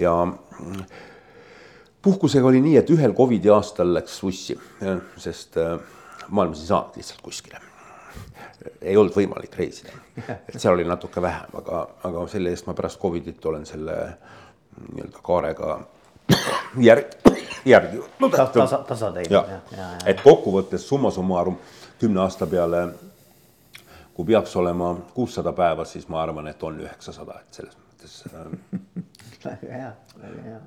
ja 0.00 0.14
puhkusega 2.02 2.46
oli 2.46 2.60
nii, 2.64 2.76
et 2.80 2.90
ühel 2.90 3.14
Covidi 3.16 3.50
aastal 3.52 3.94
läks 3.94 4.22
vussi, 4.22 4.56
sest 5.20 5.58
äh, 5.60 5.76
maailmas 6.28 6.62
ei 6.62 6.70
saanud 6.70 6.96
lihtsalt 7.00 7.20
kuskile. 7.24 7.60
ei 8.82 8.96
olnud 8.96 9.14
võimalik 9.16 9.56
reisida, 9.56 9.92
et 10.20 10.58
seal 10.58 10.74
oli 10.74 10.84
natuke 10.84 11.22
vähem, 11.22 11.54
aga, 11.60 11.86
aga 12.04 12.26
selle 12.28 12.52
eest 12.52 12.66
ma 12.68 12.74
pärast 12.76 13.00
Covidit 13.00 13.46
olen 13.46 13.66
selle 13.66 13.96
nii-öelda 14.92 15.22
kaarega 15.24 15.78
järg, 16.88 17.14
järgi 17.64 18.02
no,. 18.20 18.28
tasa, 18.28 18.82
tasa 18.88 19.12
teinud. 19.12 19.54
et 20.06 20.20
kokkuvõttes 20.24 20.88
summa 20.88 21.10
summarum 21.10 21.56
kümne 22.00 22.20
aasta 22.20 22.46
peale 22.46 22.84
kui 24.20 24.26
peaks 24.26 24.56
olema 24.56 24.94
kuussada 25.14 25.52
päeva, 25.52 25.84
siis 25.84 26.08
ma 26.08 26.22
arvan, 26.22 26.48
et 26.50 26.62
on 26.62 26.76
üheksasada, 26.82 27.38
et 27.40 27.56
selles 27.56 27.76
mõttes 27.80 28.16
väga 29.44 29.72
hea, 29.72 29.92
väga 30.20 30.42
hea. 30.44 30.58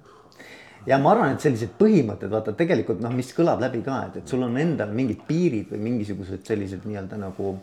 Ja 0.88 1.00
ma 1.02 1.14
arvan, 1.14 1.36
et 1.36 1.44
sellised 1.44 1.76
põhimõtted, 1.80 2.32
vaata 2.32 2.54
tegelikult 2.58 3.02
noh, 3.04 3.14
mis 3.16 3.32
kõlab 3.36 3.62
läbi 3.64 3.82
ka, 3.86 4.00
et, 4.10 4.22
et 4.22 4.34
sul 4.34 4.44
on 4.46 4.58
endal 4.60 4.94
mingid 4.96 5.24
piirid 5.28 5.72
või 5.74 5.82
mingisugused 5.90 6.46
sellised 6.48 6.88
nii-öelda 6.88 7.20
nagu 7.22 7.54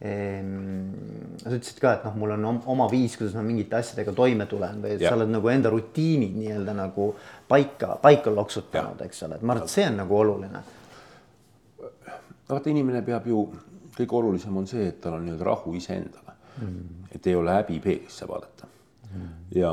ehm,. 0.00 1.34
sa 1.42 1.52
ütlesid 1.52 1.80
ka, 1.82 1.96
et 1.98 2.06
noh, 2.08 2.16
mul 2.22 2.36
on 2.36 2.62
oma 2.74 2.88
viis, 2.90 3.16
kuidas 3.20 3.36
ma 3.38 3.44
mingite 3.46 3.78
asjadega 3.80 4.14
toime 4.16 4.46
tulen 4.50 4.80
või 4.84 4.96
et 4.96 5.04
ja. 5.04 5.12
sa 5.12 5.18
oled 5.20 5.32
nagu 5.32 5.52
enda 5.52 5.72
rutiinid 5.72 6.38
nii-öelda 6.38 6.76
nagu 6.78 7.10
paika, 7.48 7.96
paika 8.02 8.32
loksutanud, 8.34 9.04
eks 9.06 9.26
ole, 9.28 9.40
et 9.40 9.44
ma 9.44 9.56
arvan, 9.56 9.68
et 9.68 9.76
see 9.76 9.88
on 9.90 10.00
nagu 10.02 10.18
oluline. 10.22 10.64
vaata, 12.48 12.72
inimene 12.72 13.04
peab 13.06 13.28
ju 13.28 13.46
kõige 13.96 14.16
olulisem 14.16 14.56
on 14.56 14.66
see, 14.68 14.88
et 14.88 15.00
tal 15.02 15.18
on 15.18 15.26
nii-öelda 15.26 15.46
rahu 15.46 15.74
iseendaga 15.76 16.34
mm.. 16.60 17.06
et 17.14 17.26
ei 17.26 17.36
ole 17.36 17.52
häbi 17.58 17.78
peeglisse 17.84 18.28
vaadata 18.28 18.68
mm.. 19.10 19.28
ja, 19.58 19.72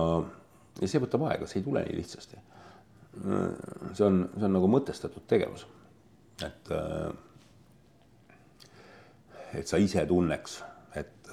ja 0.82 0.92
see 0.92 1.02
võtab 1.04 1.26
aega, 1.30 1.48
see 1.48 1.62
ei 1.62 1.66
tule 1.66 1.84
nii 1.88 1.98
lihtsasti. 2.02 2.40
See 3.20 4.06
on, 4.06 4.22
see 4.36 4.46
on 4.48 4.56
nagu 4.56 4.70
mõtestatud 4.72 5.26
tegevus. 5.28 5.66
et, 6.46 6.72
et 9.60 9.68
sa 9.68 9.78
ise 9.82 10.06
tunneks, 10.08 10.60
et, 10.96 11.32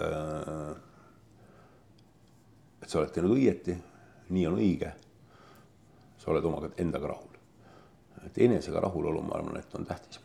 et 2.83 2.89
sa 2.89 3.01
oled 3.01 3.15
teinud 3.15 3.37
õieti, 3.37 3.77
nii 4.35 4.47
on 4.51 4.59
õige. 4.59 4.93
sa 6.19 6.31
oled 6.33 6.45
omaga 6.45 6.73
endaga 6.83 7.13
rahul. 7.15 7.35
et 8.27 8.39
enesega 8.39 8.81
rahulolu, 8.81 9.23
ma 9.23 9.39
arvan, 9.39 9.61
et 9.61 9.75
on 9.79 9.87
tähtis 9.87 10.21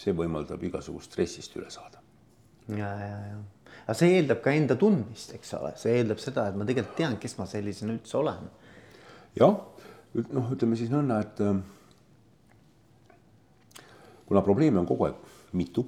see 0.00 0.14
võimaldab 0.16 0.62
igasugust 0.66 1.12
stressist 1.12 1.54
üle 1.58 1.70
saada. 1.72 2.00
ja, 2.68 2.90
ja, 3.00 3.18
ja, 3.28 3.38
aga 3.84 3.96
see 3.98 4.16
eeldab 4.18 4.40
ka 4.44 4.54
enda 4.56 4.76
tundmist, 4.80 5.34
eks 5.36 5.54
ole, 5.58 5.74
see 5.80 5.98
eeldab 6.00 6.22
seda, 6.22 6.48
et 6.48 6.58
ma 6.58 6.66
tegelikult 6.68 6.96
tean, 6.98 7.18
kes 7.20 7.36
ma 7.38 7.46
sellisena 7.50 7.96
üldse 7.96 8.18
olen. 8.20 8.48
jah, 9.38 9.58
noh, 10.14 10.50
ütleme 10.54 10.78
siis 10.78 10.92
nõnda, 10.92 11.20
et 11.24 11.40
äh, 11.44 11.56
kuna 14.28 14.42
probleeme 14.46 14.80
on 14.82 14.88
kogu 14.88 15.08
aeg 15.08 15.16
mitu, 15.58 15.86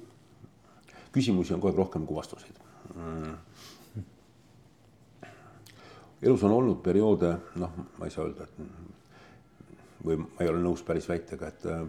küsimusi 1.15 1.55
on 1.55 1.61
kogu 1.61 1.73
aeg 1.73 1.81
rohkem 1.83 2.07
kui 2.07 2.17
vastuseid. 2.17 2.59
Mm. 2.95 3.35
Elus 6.27 6.43
on 6.47 6.55
olnud 6.55 6.81
perioode, 6.81 7.35
noh, 7.61 7.73
ma 7.99 8.07
ei 8.07 8.13
saa 8.13 8.25
öelda, 8.25 8.47
et 8.47 8.55
või 10.07 10.17
ma 10.21 10.43
ei 10.43 10.49
ole 10.49 10.61
nõus 10.63 10.83
päris 10.85 11.07
väitega, 11.09 11.51
et 11.51 11.67
äh, 11.71 11.85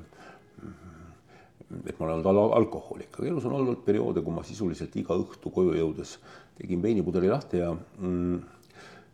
et 1.68 1.98
ma 1.98 2.06
olen 2.06 2.14
olnud 2.18 2.28
al 2.30 2.54
alkohoolik, 2.62 3.12
aga 3.18 3.28
elus 3.28 3.44
on 3.48 3.58
olnud 3.58 3.82
perioode, 3.84 4.22
kui 4.24 4.32
ma 4.32 4.44
sisuliselt 4.46 4.94
iga 4.96 5.16
õhtu 5.18 5.52
koju 5.52 5.74
jõudes 5.76 6.14
tegin 6.56 6.80
veinipudeli 6.82 7.28
lahti 7.28 7.60
ja 7.60 7.74
mm, 7.74 8.38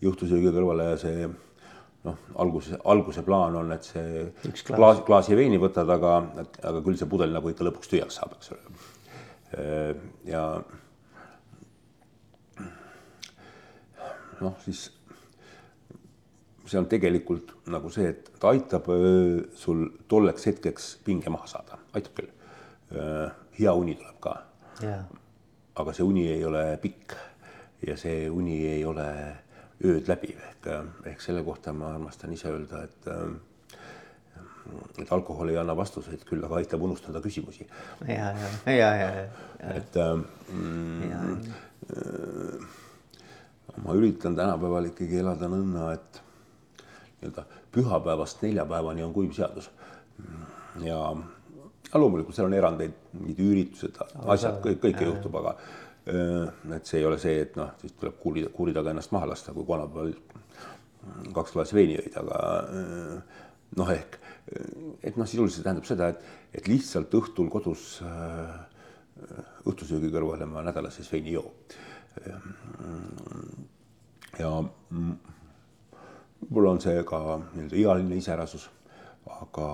juhtusöögi 0.04 0.52
kõrvale 0.54 0.92
see 1.00 1.26
noh, 2.04 2.16
alguse, 2.42 2.78
alguse 2.84 3.24
plaan 3.26 3.56
on, 3.60 3.72
et 3.74 3.86
see 3.86 4.24
Üks 4.50 4.64
klaas, 4.66 4.78
klaas, 4.78 5.02
klaasi 5.06 5.38
veini 5.38 5.60
võtad, 5.60 5.88
aga, 5.90 6.16
aga 6.62 6.82
küll 6.84 6.98
see 7.00 7.10
pudel 7.10 7.32
nagu 7.34 7.52
ikka 7.52 7.66
lõpuks 7.66 7.92
tühjaks 7.92 8.20
saab, 8.20 8.36
eks 8.38 8.52
ole. 8.54 8.64
ja 10.28 10.44
noh, 14.42 14.56
siis 14.64 14.88
see 16.64 16.80
on 16.80 16.88
tegelikult 16.90 17.52
nagu 17.72 17.90
see, 17.92 18.08
et 18.14 18.30
ta 18.40 18.52
aitab 18.54 18.88
sul 19.58 19.86
tolleks 20.10 20.48
hetkeks 20.48 20.88
pinge 21.04 21.32
maha 21.32 21.48
saada, 21.50 21.78
aitab 21.96 22.16
küll. 22.18 22.32
Hea 23.58 23.74
uni 23.76 23.96
tuleb 23.98 24.18
ka. 24.24 24.34
Aga 25.80 25.94
see 25.94 26.06
uni 26.06 26.26
ei 26.30 26.44
ole 26.46 26.64
pikk 26.82 27.16
ja 27.84 27.96
see 28.00 28.28
uni 28.30 28.58
ei 28.70 28.84
ole 28.86 29.06
ööd 29.84 30.08
läbiv 30.08 30.38
ehk, 30.50 30.68
ehk 31.10 31.20
selle 31.24 31.42
kohta 31.44 31.72
ma 31.76 31.92
armastan 31.94 32.32
ise 32.34 32.48
öelda, 32.52 32.84
et 32.88 33.10
äh, 33.12 33.34
et 34.98 35.10
alkohol 35.12 35.50
ei 35.52 35.58
anna 35.60 35.74
vastuseid, 35.76 36.22
küll 36.24 36.44
aga 36.46 36.56
aitab 36.60 36.82
unustada 36.86 37.20
küsimusi. 37.20 37.66
ja, 38.08 38.30
ja, 38.32 38.72
ja, 38.72 38.90
ja, 38.96 39.10
ja. 39.20 39.74
et 39.74 39.98
mm, 40.00 41.02
ja, 41.10 41.20
ja. 41.20 41.98
ma 43.84 43.96
üritan 43.98 44.36
tänapäeval 44.38 44.88
ikkagi 44.92 45.20
elada 45.20 45.50
nõnda, 45.52 45.92
et 45.98 46.20
nii-öelda 47.20 47.46
pühapäevast 47.74 48.42
neljapäevani 48.46 49.04
on 49.04 49.12
kuiv 49.12 49.32
seadus 49.36 49.70
ja 50.84 50.98
no 51.12 52.00
loomulikult 52.00 52.36
seal 52.36 52.48
on 52.48 52.56
erandeid, 52.56 52.94
mingid 53.18 53.40
üritused, 53.44 54.00
asjad, 54.32 54.60
kõik, 54.64 54.80
kõike 54.86 55.08
juhtub, 55.10 55.36
aga 55.42 55.54
äh, 55.58 55.83
et 56.06 56.84
see 56.88 57.00
ei 57.00 57.06
ole 57.08 57.18
see, 57.20 57.38
et 57.46 57.56
noh, 57.56 57.70
siis 57.80 57.94
tuleb 57.96 58.18
kuuri, 58.20 58.44
kuuri 58.52 58.74
taga 58.76 58.92
ennast 58.92 59.12
maha 59.14 59.30
lasta, 59.30 59.54
kui 59.56 59.64
kolmapäeval 59.64 60.12
kaks 61.36 61.54
klaasi 61.54 61.76
veini 61.76 61.96
jõid, 61.96 62.18
aga 62.20 62.42
äh, 62.80 63.40
noh, 63.80 63.92
ehk 63.94 64.20
et 65.04 65.16
noh, 65.16 65.28
sisuliselt 65.28 65.64
tähendab 65.64 65.88
seda, 65.88 66.10
et, 66.12 66.20
et 66.60 66.68
lihtsalt 66.68 67.14
õhtul 67.16 67.48
kodus 67.52 67.96
äh, 68.04 68.54
õhtusöögi 69.64 70.10
kõrvale 70.12 70.46
ma 70.48 70.62
nädalas 70.64 70.98
siis 70.98 71.10
veini 71.12 71.32
ei 71.32 71.36
joo. 71.38 71.52
ja 74.38 74.50
mul 76.50 76.68
on 76.68 76.80
see 76.82 77.02
ka 77.08 77.20
nii-öelda 77.54 77.78
ealine 77.80 78.18
iseärasus, 78.20 78.68
aga 79.40 79.68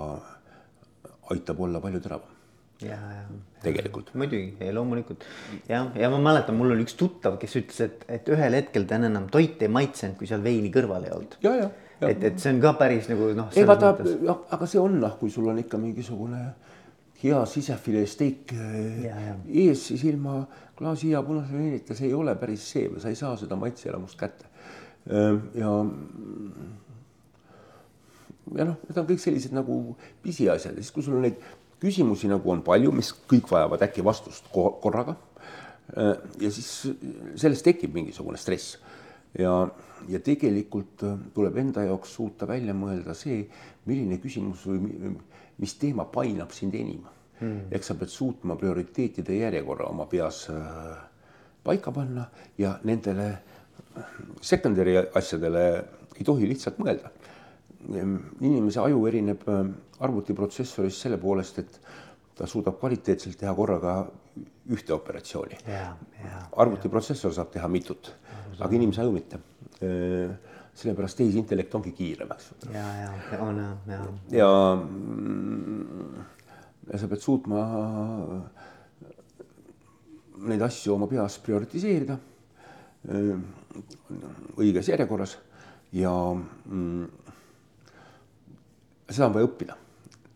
aitab 1.34 1.60
olla 1.60 1.80
palju 1.80 2.00
teravam. 2.04 2.39
Ja, 2.84 2.96
ja. 2.96 3.24
tegelikult. 3.64 4.14
muidugi, 4.18 4.70
loomulikult 4.72 5.26
jah, 5.68 5.90
ja 5.98 6.10
ma 6.12 6.20
mäletan, 6.30 6.56
mul 6.58 6.74
oli 6.74 6.86
üks 6.86 6.96
tuttav, 7.00 7.36
kes 7.40 7.58
ütles, 7.60 7.82
et, 7.86 8.08
et 8.18 8.32
ühel 8.32 8.56
hetkel 8.58 8.88
ta 8.88 8.98
enam 9.00 9.28
toite 9.32 9.68
ei 9.68 9.72
maitsenud, 9.72 10.16
kui 10.18 10.30
seal 10.30 10.42
veini 10.44 10.72
kõrval 10.74 11.06
ei 11.08 11.14
olnud. 11.16 11.38
ja, 11.44 11.54
ja, 11.62 11.68
ja. 12.00 12.10
et, 12.12 12.26
et 12.30 12.42
see 12.42 12.54
on 12.54 12.62
ka 12.64 12.74
päris 12.80 13.10
nagu 13.12 13.30
noh. 13.36 13.52
ei 13.54 13.68
vaata, 13.68 13.94
aga 14.56 14.70
see 14.70 14.82
on 14.82 14.98
noh, 15.02 15.16
kui 15.20 15.32
sul 15.32 15.50
on 15.52 15.62
ikka 15.62 15.80
mingisugune 15.80 16.44
hea 17.20 17.40
sisefilee 17.46 18.06
steik 18.08 18.54
ees, 18.56 19.86
siis 19.90 20.04
ilma 20.08 20.40
klaasi 20.78 21.10
hea 21.12 21.20
punase 21.24 21.52
veinita, 21.52 21.96
see 21.96 22.08
ei 22.08 22.14
ole 22.16 22.34
päris 22.40 22.64
see, 22.72 22.86
sa 23.02 23.12
ei 23.12 23.18
saa 23.18 23.34
seda 23.36 23.58
maitseelamust 23.60 24.16
kätte. 24.20 24.48
Ehm, 25.10 25.42
ja 25.54 25.74
ja 28.56 28.66
noh, 28.66 28.78
need 28.86 28.98
on 28.98 29.08
kõik 29.10 29.22
sellised 29.22 29.54
nagu 29.54 29.74
pisiasjad 30.24 30.74
ja 30.74 30.82
siis, 30.82 30.92
kui 30.94 31.04
sul 31.06 31.18
on 31.18 31.26
neid 31.26 31.38
küsimusi 31.80 32.28
nagu 32.30 32.52
on 32.52 32.62
palju, 32.66 32.92
mis 32.92 33.12
kõik 33.30 33.50
vajavad 33.50 33.82
äkki 33.86 34.04
vastust 34.04 34.50
korraga. 34.52 35.16
Äh, 35.96 36.16
ja 36.40 36.50
siis 36.54 36.70
sellest 37.40 37.66
tekib 37.66 37.94
mingisugune 37.96 38.38
stress 38.38 38.76
ja, 39.38 39.54
ja 40.08 40.20
tegelikult 40.22 41.02
äh, 41.06 41.16
tuleb 41.34 41.56
enda 41.62 41.84
jaoks 41.86 42.14
suuta 42.14 42.48
välja 42.48 42.74
mõelda 42.76 43.14
see, 43.18 43.44
milline 43.90 44.20
küsimus 44.22 44.62
või 44.68 45.14
mis 45.60 45.74
teema 45.80 46.06
painab 46.06 46.54
sind 46.54 46.76
enim 46.78 47.02
hmm.. 47.40 47.70
eks 47.74 47.90
sa 47.90 47.96
pead 47.98 48.12
suutma 48.12 48.56
prioriteetide 48.60 49.40
järjekorra 49.40 49.88
oma 49.90 50.06
peas 50.10 50.44
äh, 50.52 50.94
paika 51.66 51.92
panna 51.92 52.28
ja 52.58 52.76
nendele 52.86 53.32
secondary 54.40 54.96
asjadele 55.18 55.64
ei 56.16 56.24
tohi 56.24 56.48
lihtsalt 56.48 56.78
mõelda. 56.78 57.10
Inimese 57.88 58.80
aju 58.82 59.06
erineb 59.08 59.46
äh, 59.48 59.64
arvutiprotsessorist 60.04 61.06
selle 61.06 61.18
poolest, 61.20 61.58
et 61.62 61.80
ta 62.36 62.48
suudab 62.48 62.78
kvaliteetselt 62.80 63.38
teha 63.40 63.54
korraga 63.56 63.94
ühte 64.70 64.94
operatsiooni. 64.94 65.58
arvutiprotsessor 66.56 67.34
saab 67.34 67.50
teha 67.52 67.68
mitut, 67.68 68.12
aga 68.58 68.76
inimese 68.76 69.04
aju 69.04 69.16
mitte. 69.16 69.40
Äh, 69.80 70.30
sellepärast 70.80 71.18
tehisintellekt 71.18 71.74
ongi 71.74 71.90
kiirem, 71.92 72.30
eks. 72.32 72.52
ja, 72.72 72.84
ja 73.00 73.38
on 73.42 73.58
jah, 73.58 73.72
ja. 73.90 73.98
ja, 74.38 74.50
ja 76.92 77.00
sa 77.02 77.08
pead 77.10 77.20
suutma 77.24 77.64
neid 80.46 80.62
asju 80.64 80.94
oma 80.94 81.08
peas 81.10 81.36
prioritiseerida 81.42 82.16
õiges 84.60 84.88
järjekorras 84.92 85.36
ja 85.92 86.12
mm, 86.34 87.19
seda 89.10 89.28
on 89.28 89.36
vaja 89.36 89.48
õppida. 89.48 89.76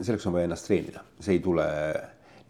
selleks 0.00 0.26
on 0.26 0.34
vaja 0.34 0.48
ennast 0.48 0.66
treenida, 0.66 1.04
see 1.22 1.36
ei 1.36 1.40
tule 1.40 1.64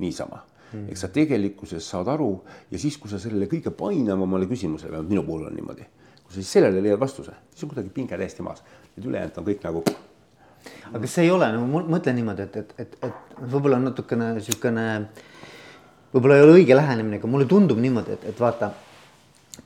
niisama 0.02 0.40
mm.. 0.74 0.88
eks 0.90 1.04
sa 1.04 1.10
tegelikkuses 1.12 1.86
saad 1.90 2.08
aru 2.10 2.30
ja 2.72 2.80
siis, 2.80 2.96
kui 3.00 3.10
sa 3.10 3.20
sellele 3.22 3.48
kõige 3.50 3.72
painavamale 3.76 4.48
küsimusele, 4.50 4.92
vähemalt 4.94 5.12
minu 5.12 5.24
puhul 5.26 5.46
on 5.50 5.54
niimoodi, 5.58 5.86
kui 6.22 6.32
sa 6.32 6.40
siis 6.40 6.54
sellele 6.58 6.82
leiad 6.84 7.00
vastuse, 7.00 7.36
siis 7.52 7.66
on 7.66 7.74
kuidagi 7.74 7.92
pinge 7.94 8.18
täiesti 8.18 8.46
maas. 8.46 8.64
Need 8.96 9.08
ülejäänud 9.10 9.38
on 9.40 9.48
kõik 9.48 9.66
nagu. 9.66 9.84
aga 10.90 11.02
kas 11.04 11.14
see 11.18 11.26
ei 11.26 11.30
ole 11.34 11.50
nagu 11.52 11.66
no,, 11.68 11.84
mõtlen 11.96 12.18
niimoodi, 12.18 12.48
et, 12.48 12.56
et, 12.56 12.74
et, 12.78 12.96
et 13.10 13.38
võib-olla 13.42 13.80
natukene 13.82 14.32
niisugune, 14.38 14.86
võib-olla 16.14 16.40
ei 16.40 16.46
ole 16.46 16.58
õige 16.60 16.76
lähenemine, 16.78 17.20
aga 17.20 17.30
mulle 17.30 17.48
tundub 17.50 17.80
niimoodi, 17.82 18.16
et, 18.16 18.28
et 18.32 18.40
vaata 18.40 18.72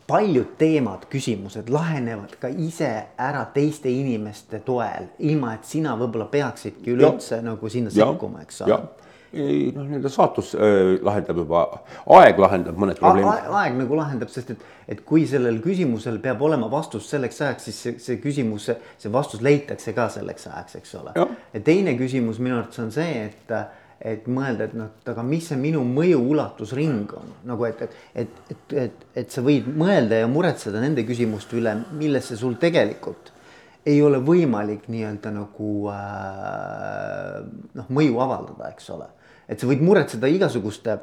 paljud 0.08 0.54
teemad, 0.58 1.06
küsimused 1.10 1.68
lahenevad 1.72 2.36
ka 2.40 2.48
ise 2.48 2.90
ära 3.20 3.44
teiste 3.54 3.90
inimeste 3.92 4.62
toel, 4.66 5.10
ilma 5.18 5.54
et 5.56 5.68
sina 5.68 5.96
võib-olla 5.98 6.28
peaksidki 6.32 6.94
üleüldse 6.94 7.42
nagu 7.44 7.70
sinna 7.72 7.92
sekkuma, 7.94 8.42
eks 8.46 8.64
ole. 8.66 8.80
Ei 9.28 9.66
noh, 9.76 9.84
nii-öelda 9.84 10.08
saatus 10.08 10.54
äh, 10.56 10.94
lahendab 11.04 11.36
juba, 11.42 11.62
aeg 12.16 12.38
lahendab 12.40 12.78
mõned 12.80 12.96
probleemid. 12.96 13.50
aeg 13.60 13.74
nagu 13.76 13.98
lahendab, 13.98 14.30
sest 14.32 14.54
et, 14.54 14.62
et 14.88 15.02
kui 15.04 15.26
sellel 15.28 15.58
küsimusel 15.60 16.16
peab 16.24 16.40
olema 16.46 16.70
vastus 16.72 17.10
selleks 17.12 17.42
ajaks, 17.44 17.66
siis 17.68 17.82
see, 17.84 17.98
see 18.00 18.16
küsimus, 18.22 18.70
see 18.96 19.12
vastus 19.12 19.44
leitakse 19.44 19.92
ka 19.92 20.08
selleks 20.14 20.48
ajaks, 20.48 20.78
eks 20.80 20.96
ole. 21.02 21.12
ja 21.52 21.60
teine 21.64 21.92
küsimus 22.00 22.40
minu 22.40 22.56
arvates 22.56 22.80
on 22.80 22.88
see, 22.94 23.28
et 23.28 23.52
et 23.98 24.28
mõelda, 24.30 24.68
et 24.68 24.74
noh, 24.78 24.92
aga 25.10 25.22
mis 25.26 25.48
see 25.50 25.58
minu 25.58 25.80
mõju 25.86 26.20
ulatusring 26.32 27.14
on 27.18 27.32
nagu, 27.50 27.66
et, 27.66 27.82
et, 27.82 27.96
et, 28.22 28.36
et, 28.54 28.76
et, 28.84 29.04
et 29.22 29.34
sa 29.34 29.42
võid 29.42 29.66
mõelda 29.66 30.20
ja 30.20 30.28
muretseda 30.30 30.78
nende 30.82 31.02
küsimuste 31.06 31.58
üle, 31.58 31.74
millesse 31.98 32.38
sul 32.38 32.54
tegelikult 32.62 33.32
ei 33.88 33.98
ole 34.04 34.20
võimalik 34.22 34.86
nii-öelda 34.90 35.32
nagu 35.34 35.70
äh, 35.90 37.38
noh, 37.78 37.92
mõju 37.94 38.20
avaldada, 38.22 38.70
eks 38.70 38.90
ole. 38.94 39.08
et 39.48 39.58
sa 39.58 39.66
võid 39.70 39.82
muretseda 39.82 40.30
igasuguste 40.30 40.98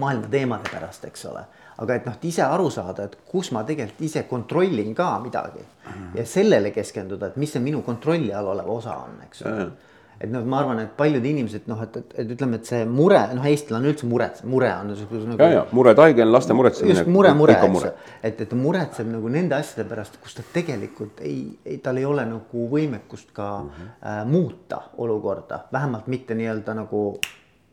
maailma 0.00 0.30
teemade 0.30 0.70
pärast, 0.70 1.04
eks 1.08 1.26
ole, 1.26 1.42
aga 1.82 1.98
et 1.98 2.08
noh, 2.08 2.16
ise 2.30 2.46
aru 2.46 2.70
saada, 2.72 3.08
et 3.10 3.18
kus 3.28 3.50
ma 3.52 3.64
tegelikult 3.66 4.06
ise 4.06 4.24
kontrollin 4.30 4.94
ka 4.94 5.10
midagi 5.20 5.60
mm 5.60 5.92
-hmm. 5.92 6.16
ja 6.16 6.26
sellele 6.26 6.70
keskenduda, 6.70 7.26
et 7.26 7.36
mis 7.36 7.52
see 7.52 7.60
minu 7.60 7.82
kontrolli 7.82 8.32
all 8.32 8.54
olev 8.54 8.70
osa 8.70 8.96
on, 8.96 9.20
eks 9.26 9.42
ole 9.42 9.54
mm. 9.54 9.68
-hmm 9.68 9.89
et 10.20 10.28
noh, 10.28 10.44
ma 10.44 10.58
arvan, 10.60 10.82
et 10.82 10.90
paljud 10.98 11.24
inimesed 11.24 11.68
noh, 11.70 11.80
et, 11.80 11.94
et, 11.96 12.14
et 12.22 12.32
ütleme, 12.34 12.58
et 12.60 12.68
see 12.68 12.80
mure, 12.88 13.18
noh, 13.32 13.44
eestlane 13.48 13.88
üldse 13.88 14.08
muret, 14.08 14.42
mure 14.44 14.68
on 14.76 14.90
niisugune 14.92 15.32
nagu. 15.32 15.40
ja, 15.40 15.60
ja 15.60 15.62
mured 15.76 16.00
haige 16.02 16.24
on 16.26 16.32
laste 16.34 16.56
muretsemine. 16.56 16.96
just 16.98 17.08
mure, 17.08 17.32
mure, 17.36 17.54
eks 17.56 17.72
mure. 17.72 17.92
et, 18.28 18.40
et 18.44 18.56
muretseb 18.58 19.08
nagu 19.08 19.30
nende 19.32 19.56
asjade 19.56 19.86
pärast, 19.88 20.18
kus 20.20 20.36
ta 20.36 20.44
tegelikult 20.52 21.22
ei, 21.24 21.38
ei, 21.64 21.78
tal 21.84 22.00
ei 22.00 22.04
ole 22.04 22.26
nagu 22.28 22.64
võimekust 22.72 23.32
ka 23.36 23.46
mm 23.62 23.70
-hmm. 23.70 23.92
äh, 24.10 24.18
muuta 24.28 24.82
olukorda, 25.00 25.64
vähemalt 25.72 26.10
mitte 26.12 26.36
nii-öelda 26.36 26.74
nagu 26.76 27.04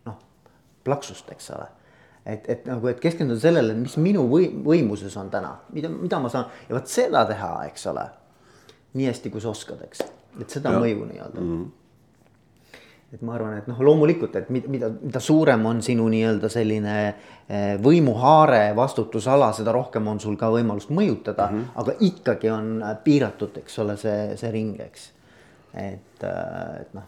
noh, 0.07 0.21
plaksust, 0.87 1.31
eks 1.35 1.51
ole 1.57 1.67
et, 2.25 2.47
et 2.49 2.65
nagu, 2.65 2.87
et 2.87 2.99
keskenduda 2.99 3.39
sellele, 3.39 3.73
mis 3.73 3.97
minu 3.97 4.23
või, 4.31 4.47
võimuses 4.63 5.15
on 5.19 5.29
täna, 5.29 5.57
mida, 5.75 5.89
mida 5.89 6.19
ma 6.19 6.29
saan 6.29 6.47
ja 6.69 6.75
vot 6.75 6.87
seda 6.87 7.25
teha, 7.27 7.65
eks 7.67 7.87
ole. 7.87 8.07
nii 8.93 9.07
hästi, 9.07 9.29
kui 9.29 9.41
sa 9.41 9.49
oskad, 9.49 9.83
eks, 9.83 9.99
et 10.41 10.49
seda 10.49 10.71
ja. 10.71 10.79
mõju 10.79 11.03
nii-öelda 11.11 11.41
mm. 11.41 11.51
-hmm 11.51 11.75
et 13.13 13.21
ma 13.23 13.37
arvan, 13.37 13.55
et 13.61 13.67
noh, 13.69 13.77
loomulikult, 13.87 14.35
et 14.35 14.49
mida, 14.51 14.89
mida 14.99 15.19
suurem 15.23 15.63
on 15.69 15.79
sinu 15.83 16.09
nii-öelda 16.11 16.49
selline 16.51 16.95
eh, 17.07 17.75
võimuhaare, 17.83 18.73
vastutusala, 18.75 19.53
seda 19.55 19.71
rohkem 19.75 20.09
on 20.11 20.19
sul 20.19 20.35
ka 20.39 20.49
võimalust 20.51 20.91
mõjutada 20.91 21.47
mm, 21.47 21.61
-hmm. 21.61 21.83
aga 21.83 21.95
ikkagi 22.09 22.51
on 22.51 22.73
piiratud, 23.03 23.61
eks 23.63 23.79
ole, 23.83 23.95
see, 24.01 24.33
see 24.39 24.51
ring, 24.51 24.81
eks. 24.83 25.11
et, 25.73 26.23
äh, 26.23 26.81
et 26.81 26.99
noh, 26.99 27.07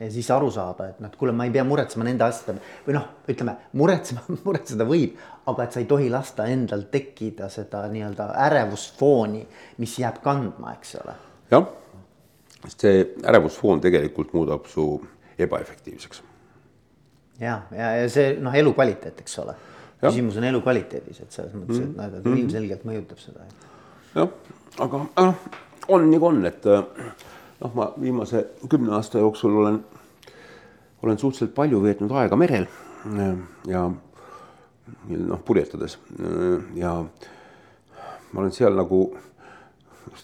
ja 0.00 0.10
siis 0.10 0.30
aru 0.34 0.50
saada, 0.50 0.90
et 0.90 1.00
noh, 1.00 1.12
et 1.12 1.16
kuule, 1.16 1.32
ma 1.32 1.46
ei 1.46 1.54
pea 1.54 1.64
muretsema 1.64 2.04
nende 2.04 2.26
asjade 2.26 2.58
või 2.88 2.98
noh, 2.98 3.06
ütleme 3.30 3.56
muretsema, 3.78 4.26
muretseda 4.46 4.90
võib, 4.90 5.22
aga 5.46 5.64
et 5.64 5.72
sa 5.72 5.80
ei 5.80 5.86
tohi 5.86 6.10
lasta 6.10 6.50
endal 6.50 6.88
tekkida 6.90 7.48
seda 7.48 7.86
nii-öelda 7.94 8.32
ärevusfooni, 8.50 9.46
mis 9.78 9.98
jääb 10.02 10.18
kandma, 10.26 10.74
eks 10.74 10.96
ole. 11.04 11.20
jah 11.54 11.85
see 12.72 13.04
ärevusfoon 13.26 13.80
tegelikult 13.84 14.32
muudab 14.34 14.66
su 14.70 14.86
ebaefektiivseks. 15.38 16.22
ja, 17.40 17.60
ja, 17.70 17.90
ja 18.00 18.08
see 18.12 18.36
noh, 18.40 18.54
elukvaliteet, 18.54 19.20
eks 19.24 19.38
ole. 19.44 19.54
küsimus 20.00 20.36
on 20.40 20.44
elukvaliteedis, 20.44 21.20
et 21.24 21.32
selles 21.32 21.54
mõttes, 21.56 21.82
et 21.82 21.96
noh, 21.96 22.04
et 22.04 22.18
mm 22.18 22.24
-hmm. 22.24 22.40
ilmselgelt 22.42 22.84
mõjutab 22.84 23.20
seda. 23.22 23.46
jah, 24.14 24.32
aga 24.78 25.04
noh, 25.16 25.34
on 25.88 26.10
nagu 26.10 26.26
on, 26.26 26.44
et 26.46 26.64
noh, 27.60 27.74
ma 27.74 27.92
viimase 28.00 28.46
kümne 28.68 28.94
aasta 28.96 29.18
jooksul 29.18 29.56
olen, 29.56 29.84
olen 31.02 31.18
suhteliselt 31.18 31.54
palju 31.54 31.82
veetnud 31.82 32.10
aega 32.10 32.36
merel 32.36 32.66
ja 33.66 33.90
noh, 35.08 35.40
purjetades 35.44 35.98
ja 36.74 36.92
ma 38.32 38.40
olen 38.40 38.52
seal 38.52 38.74
nagu 38.76 39.00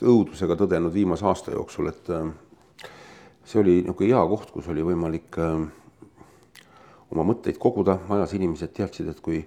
õudusega 0.02 0.56
tõdenud 0.58 0.94
viimase 0.94 1.26
aasta 1.26 1.54
jooksul, 1.54 1.90
et 1.92 2.10
äh, 2.12 2.30
see 3.44 3.60
oli 3.62 3.78
niisugune 3.80 4.12
hea 4.12 4.22
koht, 4.30 4.50
kus 4.54 4.68
oli 4.72 4.84
võimalik 4.86 5.38
äh, 5.42 5.66
oma 7.12 7.26
mõtteid 7.28 7.58
koguda, 7.60 7.98
majas 8.08 8.34
inimesed 8.38 8.74
teadsid, 8.76 9.12
et 9.12 9.22
kui 9.24 9.44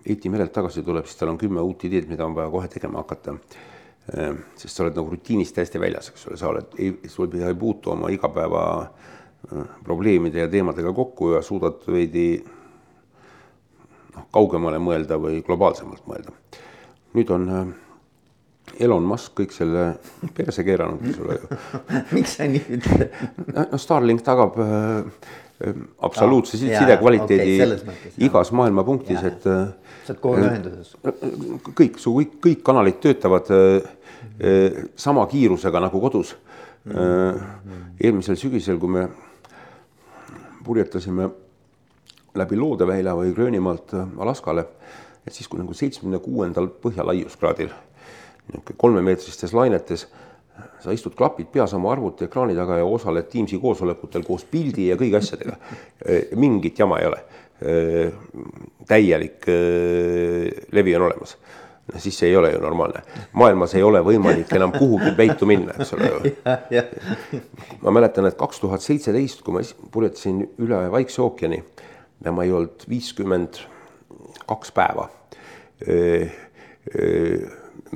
Eiti 0.00 0.30
merelt 0.32 0.52
tagasi 0.56 0.80
tuleb, 0.80 1.04
siis 1.04 1.18
tal 1.20 1.28
on 1.28 1.36
kümme 1.36 1.60
uut 1.60 1.82
ideed, 1.84 2.06
mida 2.08 2.24
on 2.24 2.32
vaja 2.32 2.48
kohe 2.48 2.68
tegema 2.72 3.02
hakata. 3.02 3.34
Äh, 4.16 4.30
sest 4.56 4.72
sa 4.72 4.86
oled 4.86 4.96
nagu 4.96 5.12
rutiinist 5.12 5.52
täiesti 5.58 5.80
väljas, 5.80 6.08
eks 6.08 6.24
ole, 6.30 6.38
sa 6.40 6.48
oled, 6.48 6.78
sul 7.12 7.36
ei 7.36 7.58
puutu 7.58 7.92
oma 7.92 8.08
igapäeva 8.08 8.62
probleemide 9.84 10.40
ja 10.42 10.48
teemadega 10.48 10.92
kokku 10.92 11.30
ja 11.34 11.42
suudad 11.42 11.84
veidi 11.88 12.42
noh, 14.14 14.26
kaugemale 14.32 14.80
mõelda 14.82 15.16
või 15.20 15.40
globaalsemalt 15.46 16.04
mõelda. 16.08 16.34
nüüd 17.16 17.30
on 17.34 17.46
Elon 18.78 19.04
Musk 19.04 19.34
kõik 19.40 19.52
selle 19.54 19.84
perse 20.36 20.64
keeranud, 20.64 21.04
ole 21.24 21.36
ju. 21.40 21.60
miks 22.16 22.38
sa 22.38 22.48
nii 22.48 22.64
ütled? 22.78 23.20
no 23.54 23.80
Starlink 23.80 24.24
tagab 24.26 24.58
äh, 24.60 24.98
äh 25.60 25.74
absoluutse 26.06 26.56
ah, 26.56 26.80
side 26.80 26.96
kvaliteedi 27.00 27.56
okay, 27.66 28.12
igas 28.28 28.52
maailma 28.56 28.84
punktis, 28.86 29.22
et. 29.26 29.46
Äh, 29.46 29.90
sa 30.06 30.14
oled 30.14 30.22
kogu 30.22 30.36
aeg 30.36 30.46
ühenduses. 30.48 30.94
Äh, 31.04 31.72
kõik, 31.76 31.98
su 32.00 32.14
kõik, 32.16 32.38
kõik 32.46 32.62
kanalid 32.66 33.00
töötavad 33.02 33.50
äh, 33.54 33.90
äh, 34.40 34.80
sama 34.96 35.26
kiirusega 35.30 35.82
nagu 35.82 36.00
kodus 36.00 36.34
mm. 36.84 36.92
-hmm. 36.94 37.84
eelmisel 38.00 38.36
sügisel, 38.36 38.78
kui 38.78 38.88
me 38.88 39.08
purjetasime 40.64 41.30
läbi 42.34 42.56
Loodeväila 42.56 43.14
või 43.16 43.34
Gröönimaalt 43.34 43.94
Alaskale, 44.18 44.66
et 45.26 45.32
siis 45.32 45.48
kui 45.48 45.58
nagu 45.58 45.74
seitsmekümne 45.74 46.18
kuuendal 46.18 46.68
põhjalaiuskraadil 46.82 47.70
kolmemeetristes 48.76 49.54
lainetes. 49.54 50.08
sa 50.80 50.92
istud 50.92 51.14
klapid 51.16 51.48
peas 51.52 51.72
oma 51.76 51.92
arvutiekraani 51.92 52.54
taga 52.56 52.76
ja 52.76 52.84
osaled 52.84 53.28
Teamsi 53.32 53.58
koosolekutel 53.58 54.22
koos 54.24 54.44
pildi 54.44 54.88
ja 54.88 54.96
kõigi 54.96 55.16
asjadega. 55.16 55.56
mingit 56.36 56.78
jama 56.78 56.98
ei 56.98 57.06
ole. 57.06 57.22
täielik 58.88 59.46
levi 60.72 60.96
on 60.96 61.02
olemas. 61.02 61.36
siis 61.96 62.18
see 62.18 62.28
ei 62.28 62.36
ole 62.36 62.52
ju 62.52 62.60
normaalne. 62.60 63.02
maailmas 63.32 63.74
ei 63.74 63.82
ole 63.82 64.00
võimalik 64.00 64.52
enam 64.56 64.72
kuhugi 64.72 65.12
peitu 65.16 65.46
minna, 65.46 65.74
eks 65.78 65.92
ole 65.92 66.10
ju. 66.14 67.40
ma 67.80 67.90
mäletan, 67.90 68.26
et 68.26 68.36
kaks 68.36 68.60
tuhat 68.60 68.80
seitseteist, 68.80 69.42
kui 69.42 69.54
ma 69.54 69.64
purjetasin 69.90 70.44
üle 70.58 70.90
Vaikse 70.90 71.22
ookeani 71.22 71.64
ja 72.24 72.32
ma 72.32 72.44
ei 72.44 72.52
olnud 72.52 72.84
viiskümmend 72.88 73.62
kaks 74.46 74.72
päeva 74.76 75.08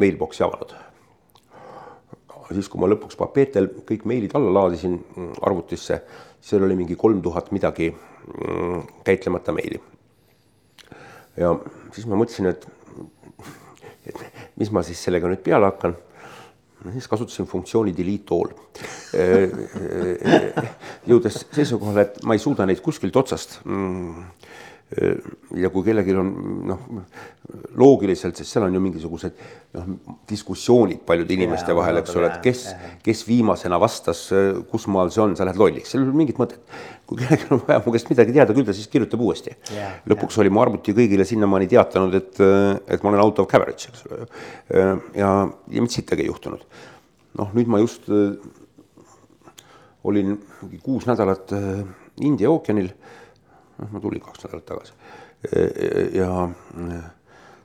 mailbox'i 0.00 0.44
avanud. 0.44 0.74
siis, 2.52 2.68
kui 2.68 2.80
ma 2.80 2.88
lõpuks 2.90 3.16
papeetel 3.18 3.70
kõik 3.88 4.04
meilid 4.06 4.34
alla 4.36 4.52
laadisin 4.60 4.94
mm, 4.98 5.40
arvutisse, 5.42 6.00
seal 6.44 6.62
oli 6.66 6.76
mingi 6.78 6.96
kolm 6.96 7.22
tuhat 7.22 7.50
midagi 7.56 7.90
mm, 7.90 8.80
käitlemata 9.04 9.52
meili. 9.52 9.80
ja 11.36 11.54
siis 11.92 12.06
ma 12.06 12.18
mõtlesin, 12.20 12.50
et, 12.52 12.66
et 14.06 14.26
mis 14.60 14.70
ma 14.70 14.82
siis 14.86 15.02
sellega 15.02 15.30
nüüd 15.30 15.42
peale 15.42 15.70
hakkan 15.72 15.96
siis 16.92 17.08
kasutasin 17.08 17.46
funktsiooni 17.48 17.94
delete 17.96 18.34
all. 18.34 18.52
jõudes 21.08 21.40
seisukohale, 21.54 22.04
et 22.04 22.22
ma 22.24 22.36
ei 22.36 22.42
suuda 22.42 22.66
neid 22.68 22.82
kuskilt 22.84 23.16
otsast 23.16 23.60
mm, 23.64 24.24
ja 24.94 25.70
kui 25.74 25.84
kellelgi 25.86 26.14
on 26.18 26.28
noh, 26.68 26.82
loogiliselt, 27.78 28.36
sest 28.38 28.54
seal 28.54 28.66
on 28.66 28.74
ju 28.76 28.80
mingisugused 28.82 29.38
noh, 29.74 29.88
diskussioonid 30.30 31.02
paljude 31.06 31.34
inimeste 31.34 31.72
ja, 31.72 31.76
vahel, 31.78 31.98
eks 32.00 32.14
ole, 32.18 32.30
et 32.30 32.44
kes, 32.44 32.62
kes 33.04 33.24
viimasena 33.26 33.78
vastas, 33.82 34.22
kus 34.70 34.86
maal 34.92 35.10
see 35.14 35.22
on, 35.24 35.34
sa 35.38 35.46
lähed 35.48 35.58
lolliks, 35.60 35.90
seal 35.92 36.04
ei 36.04 36.10
ole 36.10 36.18
mingit 36.20 36.38
mõtet. 36.40 36.62
kui 37.04 37.18
kellelgi 37.20 37.50
on 37.52 37.60
vaja 37.66 37.82
mu 37.84 37.92
käest 37.92 38.08
midagi 38.08 38.32
teada, 38.32 38.54
küll 38.56 38.64
ta 38.64 38.76
siis 38.76 38.88
kirjutab 38.92 39.20
uuesti. 39.20 39.56
lõpuks 40.08 40.38
ja. 40.38 40.44
oli 40.44 40.52
mu 40.54 40.62
arvuti 40.62 40.94
kõigile 40.96 41.26
sinnamaani 41.28 41.68
teatanud, 41.74 42.14
et, 42.20 42.40
et 42.86 43.04
ma 43.04 43.12
olen 43.12 43.24
out 43.24 43.42
of 43.42 43.50
coverage, 43.50 43.90
eks 43.90 44.06
ole. 44.08 44.28
ja, 45.18 45.32
ja 45.50 45.84
mitte 45.84 45.98
sittagi 45.98 46.24
ei 46.24 46.30
juhtunud. 46.30 46.62
noh, 47.40 47.50
nüüd 47.56 47.68
ma 47.68 47.82
just 47.82 48.06
olin 50.04 50.36
mingi 50.62 50.78
kuus 50.84 51.08
nädalat 51.08 51.50
India 52.22 52.50
ookeanil 52.52 52.92
noh, 53.80 53.90
ma 53.90 54.02
tulin 54.02 54.22
kaks 54.24 54.46
nädalat 54.46 54.66
tagasi. 54.70 54.96
ja 56.14 56.30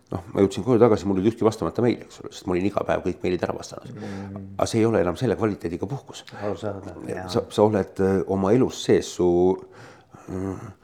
noh, 0.09 0.25
ma 0.33 0.43
jõudsin 0.43 0.65
koju 0.65 0.81
tagasi, 0.81 1.07
mul 1.09 1.21
oli 1.21 1.31
ühtki 1.31 1.45
vastamata 1.47 1.83
meili, 1.85 2.01
eks 2.07 2.23
ole, 2.23 2.33
sest 2.33 2.49
ma 2.49 2.55
olin 2.55 2.67
iga 2.69 2.83
päev 2.87 3.05
kõik 3.05 3.21
meilid 3.23 3.45
ära 3.45 3.55
vastanud 3.55 3.93
mm.. 3.93 4.49
aga 4.57 4.67
see 4.69 4.81
ei 4.81 4.89
ole 4.89 5.03
enam 5.05 5.19
selle 5.19 5.37
kvaliteediga 5.39 5.87
puhkus. 5.89 6.25
sa, 6.33 7.45
sa 7.45 7.63
oled 7.65 8.03
oma 8.27 8.53
elus 8.55 8.81
sees, 8.87 9.13
su 9.19 9.29
mm, 9.53 10.75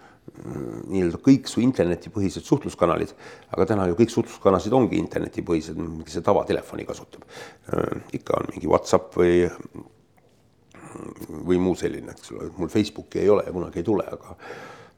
nii-öelda 0.92 1.20
kõik 1.24 1.50
su 1.50 1.62
internetipõhised 1.64 2.46
suhtluskanalid, 2.46 3.14
aga 3.56 3.68
täna 3.70 3.88
ju 3.90 3.98
kõik 4.00 4.14
suhtluskanalid 4.14 4.78
ongi 4.78 5.00
internetipõhised, 5.00 5.78
mingi 5.80 6.14
see 6.14 6.26
tavatelefoni 6.26 6.86
kasutab. 6.88 7.26
ikka 8.14 8.40
on 8.40 8.50
mingi 8.54 8.70
Whatsapp 8.70 9.16
või, 9.18 9.46
või 11.50 11.60
muu 11.62 11.76
selline, 11.80 12.16
eks 12.16 12.34
ole, 12.36 12.50
mul 12.58 12.72
Facebooki 12.74 13.24
ei 13.24 13.30
ole 13.32 13.46
ja 13.48 13.54
kunagi 13.56 13.82
ei 13.82 13.88
tule, 13.88 14.08
aga 14.12 14.38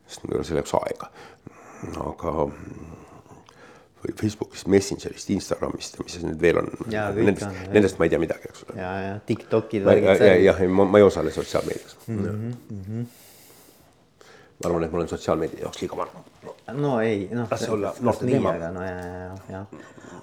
sest 0.08 0.24
mul 0.24 0.36
ei 0.36 0.42
ole 0.42 0.48
selleks 0.48 0.74
aega. 0.80 1.12
aga 2.04 2.48
Facebookist, 4.16 4.68
Messengerist, 4.68 5.30
Instagramist 5.30 5.98
ja 5.98 6.06
mis 6.06 6.18
need 6.24 6.42
veel 6.42 6.62
on. 6.62 6.70
Nendest, 7.18 7.48
nendest 7.74 8.00
ma 8.00 8.08
ei 8.08 8.14
tea 8.14 8.22
midagi, 8.22 8.52
eks 8.52 8.66
ole. 8.68 8.78
ja, 8.80 8.92
ja 9.04 9.16
Tiktokid. 9.26 9.88
jah, 9.90 10.36
jah, 10.44 10.62
ma, 10.70 10.86
ma 10.86 11.02
ei 11.02 11.06
osale 11.06 11.34
sotsiaalmeedias 11.34 11.98
mm. 12.08 12.20
-hmm, 12.20 12.56
mm 12.70 12.84
-hmm. 12.88 13.06
ma 14.64 14.70
arvan, 14.70 14.84
et 14.84 14.92
ma 14.92 14.98
olen 14.98 15.10
sotsiaalmeedia 15.10 15.60
jaoks 15.66 15.82
liiga 15.82 15.98
vana. 15.98 16.24
no 16.74 17.00
ei, 17.02 17.30
noh. 17.32 17.48
las 17.52 17.60
see 17.60 17.74
olla 17.74 17.94
noorte 18.00 18.26
teema. 18.26 18.54
no 18.72 18.84
ja, 18.84 18.96
ja, 18.96 19.36
ja, 19.50 19.66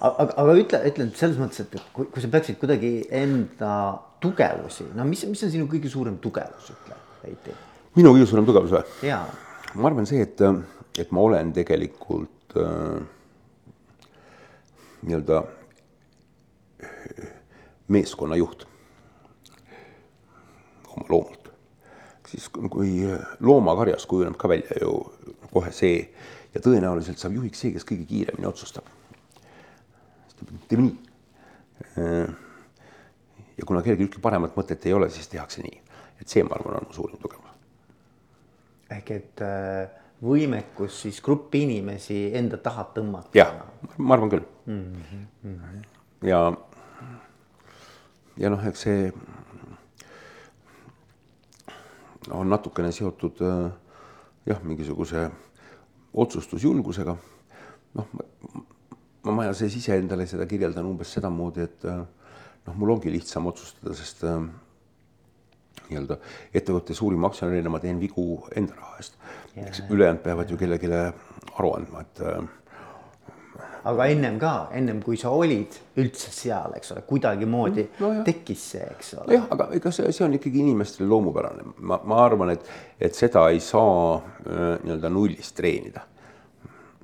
aga, 0.00 0.32
aga 0.36 0.52
ütle, 0.52 0.82
ütle 0.90 1.10
selles 1.14 1.38
mõttes, 1.38 1.60
et 1.60 1.80
kui, 1.92 2.06
kui 2.06 2.22
sa 2.22 2.28
peaksid 2.28 2.58
kuidagi 2.58 3.06
enda 3.10 3.98
tugevusi, 4.20 4.86
no 4.94 5.04
mis, 5.04 5.26
mis 5.26 5.42
on 5.42 5.50
sinu 5.50 5.66
kõige 5.66 5.90
suurem 5.90 6.18
tugevus, 6.18 6.70
ütle, 6.70 7.00
Heiti. 7.24 7.56
minu 7.96 8.14
kõige 8.14 8.26
suurem 8.26 8.46
tugevus 8.46 8.78
või? 8.78 8.84
jaa 9.02 9.26
ma 9.74 9.90
arvan 9.90 10.06
see, 10.06 10.22
et, 10.22 10.40
et 10.98 11.12
ma 11.14 11.24
olen 11.26 11.52
tegelikult 11.54 12.56
äh, 12.60 13.00
nii-öelda 15.04 15.42
meeskonnajuht 17.94 18.66
oma 20.94 21.06
loomult. 21.08 21.50
siis 22.28 22.48
kui 22.48 23.04
loomakarjas 23.40 24.06
kujuneb 24.10 24.36
ka 24.40 24.48
välja 24.48 24.78
ju 24.80 24.94
kohe 25.52 25.70
see 25.72 25.98
ja 26.54 26.62
tõenäoliselt 26.62 27.20
saab 27.20 27.36
juhiks 27.36 27.60
see, 27.62 27.74
kes 27.74 27.86
kõige 27.86 28.06
kiiremini 28.10 28.48
otsustab. 28.48 28.86
teeme 30.68 30.86
nii. 30.86 30.98
Äh, 31.98 32.28
ja 33.58 33.66
kuna 33.66 33.82
kellelgi 33.82 34.08
ühtki 34.08 34.22
paremat 34.22 34.56
mõtet 34.58 34.86
ei 34.86 34.94
ole, 34.94 35.10
siis 35.10 35.28
tehakse 35.30 35.62
nii, 35.62 35.80
et 36.20 36.28
see, 36.28 36.42
ma 36.46 36.56
arvan, 36.58 36.78
on 36.80 36.88
mu 36.88 36.96
suurim 36.96 37.18
tugevus 37.22 37.43
ehk 38.98 39.10
et 39.14 39.44
äh, 39.44 39.88
võimekus 40.24 41.02
siis 41.04 41.20
gruppi 41.24 41.64
inimesi 41.66 42.18
enda 42.38 42.58
taha 42.62 42.86
tõmmata. 42.96 43.34
jah, 43.36 43.54
ma 43.98 44.16
arvan 44.16 44.32
küll 44.32 44.44
mm. 44.66 45.04
-hmm. 45.44 45.86
ja, 46.28 46.40
ja 48.40 48.50
noh, 48.50 48.66
eks 48.68 48.86
see 48.86 49.12
on 52.30 52.48
natukene 52.48 52.92
seotud 52.92 53.42
äh, 53.44 53.72
jah, 54.46 54.62
mingisuguse 54.62 55.30
otsustusjulgusega. 56.12 57.16
noh, 57.94 58.06
ma, 58.14 59.32
ma 59.32 59.52
sees 59.52 59.76
iseendale 59.76 60.26
seda 60.26 60.46
kirjeldan 60.46 60.86
umbes 60.86 61.12
sedamoodi, 61.12 61.60
et 61.68 61.84
äh, 61.84 62.04
noh, 62.66 62.76
mul 62.76 62.96
ongi 62.96 63.12
lihtsam 63.12 63.46
otsustada, 63.46 63.94
sest 63.94 64.24
nii-öelda 65.90 66.18
ettevõtte 66.54 66.96
suurima 66.96 67.30
aktsionärina 67.30 67.72
ma 67.72 67.80
teen 67.82 68.00
vigu 68.00 68.44
enda 68.56 68.76
raha 68.78 69.00
eest. 69.02 69.16
eks 69.56 69.84
ülejäänud 69.88 70.22
peavad 70.22 70.50
ju 70.50 70.58
kellelegi 70.60 70.90
aru 70.94 71.72
andma, 71.76 72.04
et 72.04 72.22
äh, 72.24 72.44
aga 73.84 74.06
ennem 74.12 74.38
ka, 74.40 74.54
ennem 74.72 75.02
kui 75.04 75.18
sa 75.20 75.32
olid 75.34 75.76
üldse 76.00 76.32
seal, 76.34 76.72
eks 76.78 76.94
ole, 76.94 77.04
kuidagimoodi 77.08 77.84
no, 78.00 78.10
tekkis 78.26 78.64
see, 78.74 78.88
eks 78.96 79.14
ole. 79.20 79.36
jah, 79.36 79.46
aga 79.54 79.68
ega 79.76 79.92
see, 79.94 80.10
see 80.14 80.24
on 80.26 80.38
ikkagi 80.38 80.64
inimestele 80.64 81.08
loomupärane, 81.10 81.68
ma, 81.84 82.00
ma 82.08 82.24
arvan, 82.24 82.54
et, 82.56 82.66
et 82.98 83.14
seda 83.16 83.46
ei 83.52 83.60
saa 83.64 84.16
äh, 84.16 84.66
nii-öelda 84.82 85.12
nullist 85.12 85.56
treenida 85.58 86.08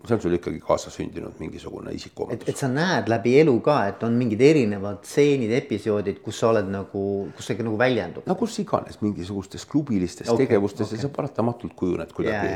see 0.06 0.14
on 0.16 0.20
sul 0.22 0.34
ikkagi 0.36 0.60
kaasasündinud 0.64 1.38
mingisugune 1.42 1.92
isikuomadus. 1.94 2.48
et 2.48 2.56
sa 2.56 2.68
näed 2.72 3.08
läbi 3.12 3.34
elu 3.42 3.54
ka, 3.64 3.76
et 3.90 4.02
on 4.06 4.16
mingid 4.16 4.40
erinevad 4.44 5.02
stseenid, 5.04 5.52
episoodid, 5.58 6.20
kus 6.24 6.40
sa 6.40 6.50
oled 6.54 6.70
nagu, 6.72 7.04
kus 7.36 7.50
see 7.50 7.60
nagu 7.66 7.76
väljendub. 7.80 8.26
no 8.30 8.36
kus 8.40 8.56
iganes 8.62 9.00
mingisugustes 9.04 9.66
klubilistes 9.68 10.28
okay, 10.28 10.46
tegevustes 10.46 10.86
okay. 10.86 10.98
ja 10.98 11.06
sa 11.06 11.12
paratamatult 11.16 11.76
kujuned 11.76 12.14
kuidagi, 12.16 12.54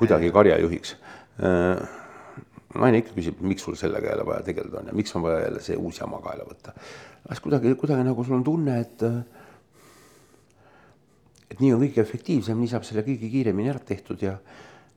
kuidagi 0.00 0.32
karjajuhiks. 0.34 0.96
Äh, 1.44 1.84
naine 2.74 3.00
ikka 3.00 3.16
küsib, 3.16 3.40
miks 3.46 3.64
sul 3.64 3.78
sellega 3.80 4.12
jälle 4.12 4.26
vaja 4.28 4.44
tegeleda 4.46 4.82
on 4.82 4.92
ja 4.92 4.96
miks 5.00 5.16
on 5.16 5.24
vaja 5.24 5.44
jälle 5.46 5.64
see 5.64 5.78
uus 5.80 6.00
jama 6.02 6.20
kaela 6.24 6.46
võtta. 6.48 6.76
siis 7.28 7.44
kuidagi, 7.44 7.74
kuidagi 7.80 8.06
nagu 8.06 8.24
sul 8.24 8.36
on 8.40 8.44
tunne, 8.44 8.80
et 8.80 9.08
et 11.54 11.60
nii 11.62 11.72
on 11.72 11.84
kõige 11.86 12.02
efektiivsem, 12.02 12.58
nii 12.60 12.72
saab 12.72 12.84
selle 12.84 13.06
kõige 13.06 13.30
kiiremini 13.30 13.72
ära 13.72 13.80
tehtud 13.80 14.20
ja, 14.26 14.34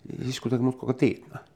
ja 0.09 0.23
siis 0.25 0.41
kuidagi 0.43 0.65
muudkui 0.67 0.89
ka 0.91 0.97
teed 1.05 1.29
noh 1.31 1.53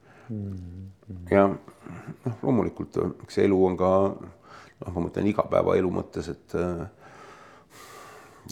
ja 1.32 1.48
noh, 1.50 2.36
loomulikult 2.42 2.98
eks 3.26 3.40
see 3.40 3.48
elu 3.50 3.58
on 3.66 3.78
ka 3.80 3.92
noh, 4.16 4.92
ma 4.96 5.04
mõtlen 5.06 5.30
igapäevaelu 5.32 5.92
mõttes, 5.94 6.32
et 6.32 6.56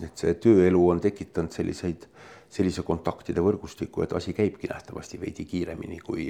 et 0.06 0.22
see 0.22 0.36
tööelu 0.44 0.82
on 0.92 1.00
tekitanud 1.02 1.54
selliseid, 1.54 2.06
sellise 2.50 2.84
kontaktide 2.86 3.42
võrgustiku, 3.44 4.04
et 4.06 4.14
asi 4.16 4.36
käibki 4.38 4.70
nähtavasti 4.70 5.20
veidi 5.22 5.46
kiiremini 5.50 6.00
kui 6.04 6.30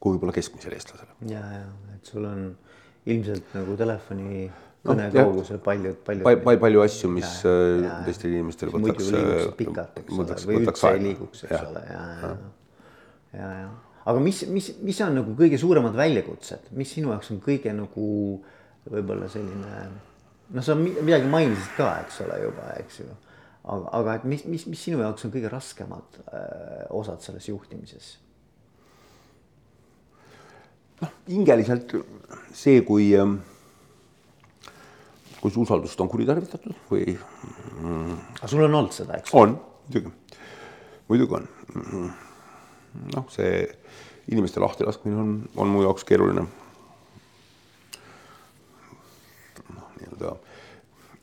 kui 0.00 0.14
võib-olla 0.14 0.36
keskmisel 0.36 0.76
eestlasel. 0.76 1.10
ja, 1.26 1.42
ja 1.60 1.66
et 1.96 2.12
sul 2.12 2.24
on 2.28 2.48
ilmselt 3.06 3.54
nagu 3.54 3.76
telefoni 3.78 4.46
kõne 4.86 5.06
no, 5.10 5.14
kaugusel 5.14 5.60
paljud, 5.64 5.98
paljud 6.06 6.26
palju, 6.26 6.60
palju 6.62 6.82
asju, 6.84 7.10
mis 7.12 7.32
äh, 7.48 7.86
teistel 8.06 8.34
inimestel 8.34 8.72
võtaks. 8.72 8.82
muidu 8.84 9.08
liiguks 9.16 9.46
äh, 9.46 9.56
pikalt, 9.60 9.98
eks 10.02 10.14
ole, 10.16 10.36
või 10.50 10.60
üldse 10.62 10.92
ei 10.92 11.02
liiguks, 11.04 11.44
eks 11.46 11.56
ja. 11.56 11.62
ole, 11.70 11.82
ja, 11.90 12.02
ja, 12.06 12.30
ja, 12.30 13.40
ja, 13.40 13.52
ja. 13.60 14.02
aga 14.12 14.24
mis, 14.24 14.42
mis, 14.52 14.70
mis 14.86 15.00
on 15.06 15.16
nagu 15.20 15.36
kõige 15.38 15.60
suuremad 15.60 15.96
väljakutsed, 15.98 16.70
mis 16.78 16.92
sinu 16.96 17.12
jaoks 17.14 17.32
on 17.34 17.40
kõige 17.44 17.74
nagu 17.76 18.10
võib-olla 18.90 19.30
selline. 19.32 19.86
noh, 20.54 20.64
sa 20.64 20.76
midagi 20.78 21.30
mainisid 21.30 21.74
ka, 21.78 21.90
eks 22.04 22.20
ole 22.26 22.42
juba, 22.44 22.68
eks 22.82 23.00
ju. 23.02 23.08
aga, 23.64 23.90
aga 24.00 24.20
et 24.20 24.28
mis, 24.30 24.46
mis, 24.50 24.68
mis 24.70 24.86
sinu 24.88 25.02
jaoks 25.02 25.26
on 25.26 25.34
kõige 25.34 25.50
raskemad 25.52 26.22
äh, 26.26 26.86
osad 26.94 27.24
selles 27.26 27.50
juhtimises? 27.50 28.14
noh, 31.02 31.12
hingeliselt 31.28 31.92
see, 32.56 32.80
kui 32.86 33.10
äh, 33.18 33.36
kui 35.46 35.54
su 35.54 35.62
usaldust 35.62 36.00
on 36.02 36.08
kuritarvitatud 36.10 36.74
või 36.90 37.12
mm,. 37.14 38.14
aga 38.40 38.48
sul 38.50 38.64
on 38.66 38.72
olnud 38.80 38.94
seda, 38.94 39.20
eks? 39.20 39.30
on, 39.38 39.52
muidugi, 39.86 40.10
muidugi 41.06 41.36
on. 41.38 41.46
noh, 43.14 43.28
see 43.30 43.60
inimeste 44.32 44.58
lahtilaskmine 44.58 45.20
on, 45.22 45.36
on 45.54 45.70
mu 45.70 45.84
jaoks 45.84 46.02
keeruline. 46.08 46.42
noh, 49.70 49.86
nii-öelda 50.00 50.34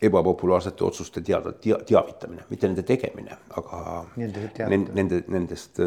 ebapopulaarsete 0.07 0.87
otsuste 0.87 1.19
teada 1.19 1.51
tea,, 1.51 1.81
teavitamine, 1.83 2.47
mitte 2.47 2.71
nende 2.71 2.87
tegemine, 2.87 3.35
aga 3.59 3.83
nende, 4.23 4.47
nende, 4.95 5.23
nendest 5.35 5.83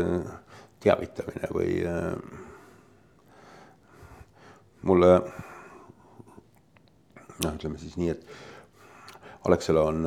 teavitamine 0.85 1.55
või 1.57 1.81
mulle 4.85 5.13
noh, 7.45 7.57
ütleme 7.57 7.79
siis 7.81 7.97
nii, 8.01 8.15
et 8.15 9.47
Alexela 9.47 9.85
on 9.91 10.03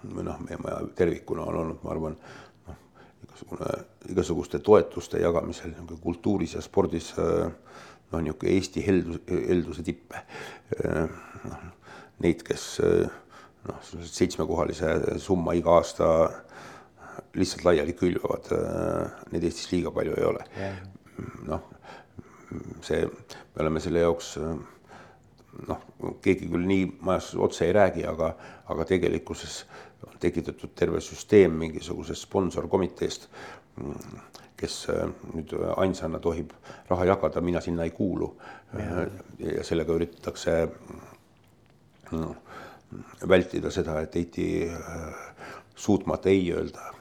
või 0.00 0.24
noh, 0.24 0.38
meie 0.44 0.58
maja 0.60 0.80
tervikuna 0.96 1.44
on 1.50 1.58
olnud, 1.62 1.80
ma 1.84 1.92
arvan, 1.94 2.16
noh, 2.68 2.78
igasugune, 3.26 3.72
igasuguste 4.12 4.60
toetuste 4.64 5.20
jagamisel 5.20 5.74
nagu 5.76 5.98
kultuuris 6.02 6.56
ja 6.56 6.64
spordis 6.64 7.12
noh, 7.16 8.20
niisugune 8.20 8.54
Eesti 8.56 8.84
heldus, 8.86 9.20
helduse 9.30 9.84
tippe. 9.86 10.24
noh, 11.50 11.66
neid, 12.24 12.44
kes 12.46 12.66
noh, 13.68 13.90
seitsmekohalise 14.08 15.18
summa 15.22 15.54
iga 15.58 15.76
aasta 15.78 16.08
lihtsalt 17.36 17.66
laiali 17.66 17.94
külvavad, 17.94 18.48
neid 19.30 19.44
Eestis 19.46 19.70
liiga 19.74 19.92
palju 19.94 20.16
ei 20.16 20.26
ole. 20.26 20.46
noh, 21.46 21.68
see, 22.82 23.04
me 23.04 23.64
oleme 23.64 23.82
selle 23.84 24.06
jaoks 24.06 24.34
noh, 25.68 25.82
keegi 26.22 26.48
küll 26.50 26.66
nii 26.66 26.86
majas 27.06 27.32
otse 27.36 27.66
ei 27.66 27.72
räägi, 27.76 28.04
aga, 28.06 28.34
aga 28.72 28.86
tegelikkuses 28.88 29.64
on 30.06 30.18
tekitatud 30.20 30.72
terve 30.76 31.00
süsteem 31.04 31.56
mingisugusest 31.60 32.26
sponsorkomiteest, 32.28 33.28
kes 34.60 34.76
äh, 34.92 35.06
nüüd 35.34 35.54
ainsana 35.76 36.20
tohib 36.22 36.52
raha 36.88 37.08
jagada, 37.12 37.40
mina 37.40 37.60
sinna 37.60 37.84
ei 37.84 37.90
kuulu. 37.96 38.34
ja 39.38 39.64
sellega 39.66 39.92
üritatakse 39.92 40.52
no, 42.12 42.34
vältida 43.28 43.70
seda, 43.70 44.00
et 44.00 44.16
Eiti 44.16 44.46
äh, 44.70 45.14
suutmata 45.74 46.30
ei 46.30 46.52
öelda. 46.54 46.92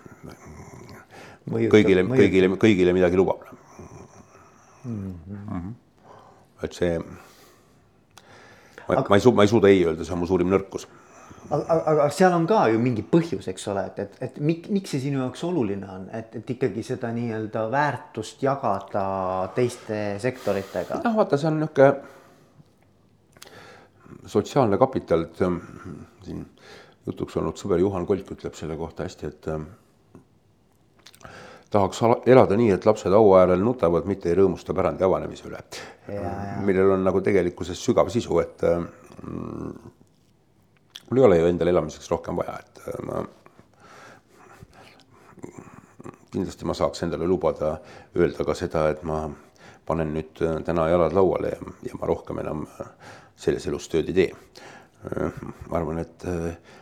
kõigile, 1.50 2.04
kõigile, 2.10 2.50
kõigile 2.62 2.94
midagi 2.94 3.18
lubab 3.18 3.46
mm. 4.84 5.14
-hmm. 5.30 5.72
et 6.64 6.74
see 6.74 7.00
ma 8.90 9.06
ma 9.10 9.20
ei 9.20 9.24
suuda, 9.24 9.36
ma 9.36 9.46
ei 9.46 9.54
suuda 9.54 9.72
ei 9.72 9.86
öelda, 9.86 10.06
see 10.06 10.16
on 10.16 10.22
mu 10.24 10.30
suurim 10.30 10.52
nõrkus. 10.52 10.88
aga, 11.50 11.64
aga, 11.64 11.82
aga 11.94 12.10
seal 12.14 12.36
on 12.36 12.46
ka 12.50 12.68
ju 12.74 12.80
mingi 12.84 13.06
põhjus, 13.16 13.48
eks 13.52 13.68
ole, 13.72 13.86
et, 13.92 14.00
et, 14.06 14.22
et 14.28 14.40
mik, 14.44 14.70
miks 14.74 14.96
see 14.96 15.04
sinu 15.08 15.24
jaoks 15.24 15.44
oluline 15.48 15.90
on, 15.90 16.08
et, 16.14 16.36
et 16.42 16.56
ikkagi 16.56 16.84
seda 16.86 17.12
nii-öelda 17.16 17.66
väärtust 17.72 18.44
jagada 18.46 19.04
teiste 19.56 20.18
sektoritega? 20.22 21.02
noh, 21.06 21.20
vaata, 21.22 21.40
see 21.40 21.52
on 21.52 21.62
niisugune 21.64 22.18
sotsiaalne 24.30 24.78
kapital, 24.78 25.26
et 25.26 25.42
ähm, 25.42 25.60
siin 26.26 26.46
jutuks 27.08 27.38
olnud 27.40 27.58
sõber 27.60 27.82
Juhan 27.82 28.06
Kolk 28.10 28.34
ütleb 28.36 28.58
selle 28.58 28.78
kohta 28.78 29.08
hästi, 29.08 29.30
et 29.30 29.48
ähm, 29.54 29.70
tahaks 31.70 32.02
elada 32.26 32.58
nii, 32.58 32.72
et 32.74 32.86
lapsed 32.86 33.14
haua 33.14 33.44
äärel 33.44 33.62
nutavad, 33.64 34.08
mitte 34.10 34.32
ei 34.32 34.38
rõõmusta 34.40 34.74
pärandi 34.76 35.06
avanemise 35.06 35.48
üle. 35.50 35.62
millel 36.66 36.96
on 36.96 37.04
nagu 37.06 37.22
tegelikkuses 37.22 37.82
sügav 37.86 38.10
sisu, 38.10 38.40
et 38.42 38.64
mm, 38.66 39.92
mul 41.10 41.22
ei 41.22 41.26
ole 41.28 41.38
ju 41.40 41.52
endal 41.52 41.74
elamiseks 41.74 42.10
rohkem 42.12 42.40
vaja, 42.40 42.58
et 42.64 42.82
äh, 42.88 43.04
ma 43.06 43.22
kindlasti 46.30 46.66
ma 46.66 46.74
saaks 46.78 47.06
endale 47.06 47.28
lubada 47.30 47.76
öelda 48.18 48.46
ka 48.46 48.58
seda, 48.58 48.88
et 48.90 49.04
ma 49.04 49.28
panen 49.86 50.14
nüüd 50.18 50.42
äh, 50.46 50.58
täna 50.66 50.90
jalad 50.90 51.14
lauale 51.18 51.54
ja, 51.54 51.62
ja 51.92 52.02
ma 52.02 52.10
rohkem 52.10 52.42
enam 52.42 52.66
selles 53.40 53.70
elus 53.70 53.88
tööd 53.90 54.10
ei 54.10 54.18
tee. 54.18 54.34
ma 55.70 55.78
arvan, 55.78 56.02
et 56.02 56.26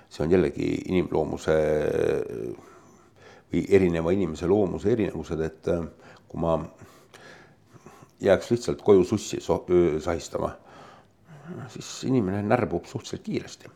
see 0.10 0.24
on 0.24 0.32
jällegi 0.32 0.72
inimloomuse 0.90 1.54
või 3.54 3.64
erineva 3.70 4.12
inimese 4.12 4.48
loomuse 4.48 4.92
erinevused, 4.92 5.42
et 5.42 5.72
äh, 5.72 5.86
kui 6.28 6.42
ma 6.42 6.58
jääks 8.20 8.52
lihtsalt 8.52 8.82
koju 8.82 9.04
sussi 9.06 9.40
so 9.42 9.62
sahistama, 10.04 10.52
siis 11.72 12.04
inimene 12.10 12.42
närbub 12.44 12.86
suhteliselt 12.86 13.24
kiiresti. 13.24 13.70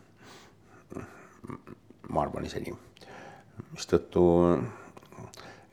ma 2.12 2.22
arvan 2.22 2.44
ise 2.44 2.60
nii, 2.60 2.74
mistõttu 3.72 4.22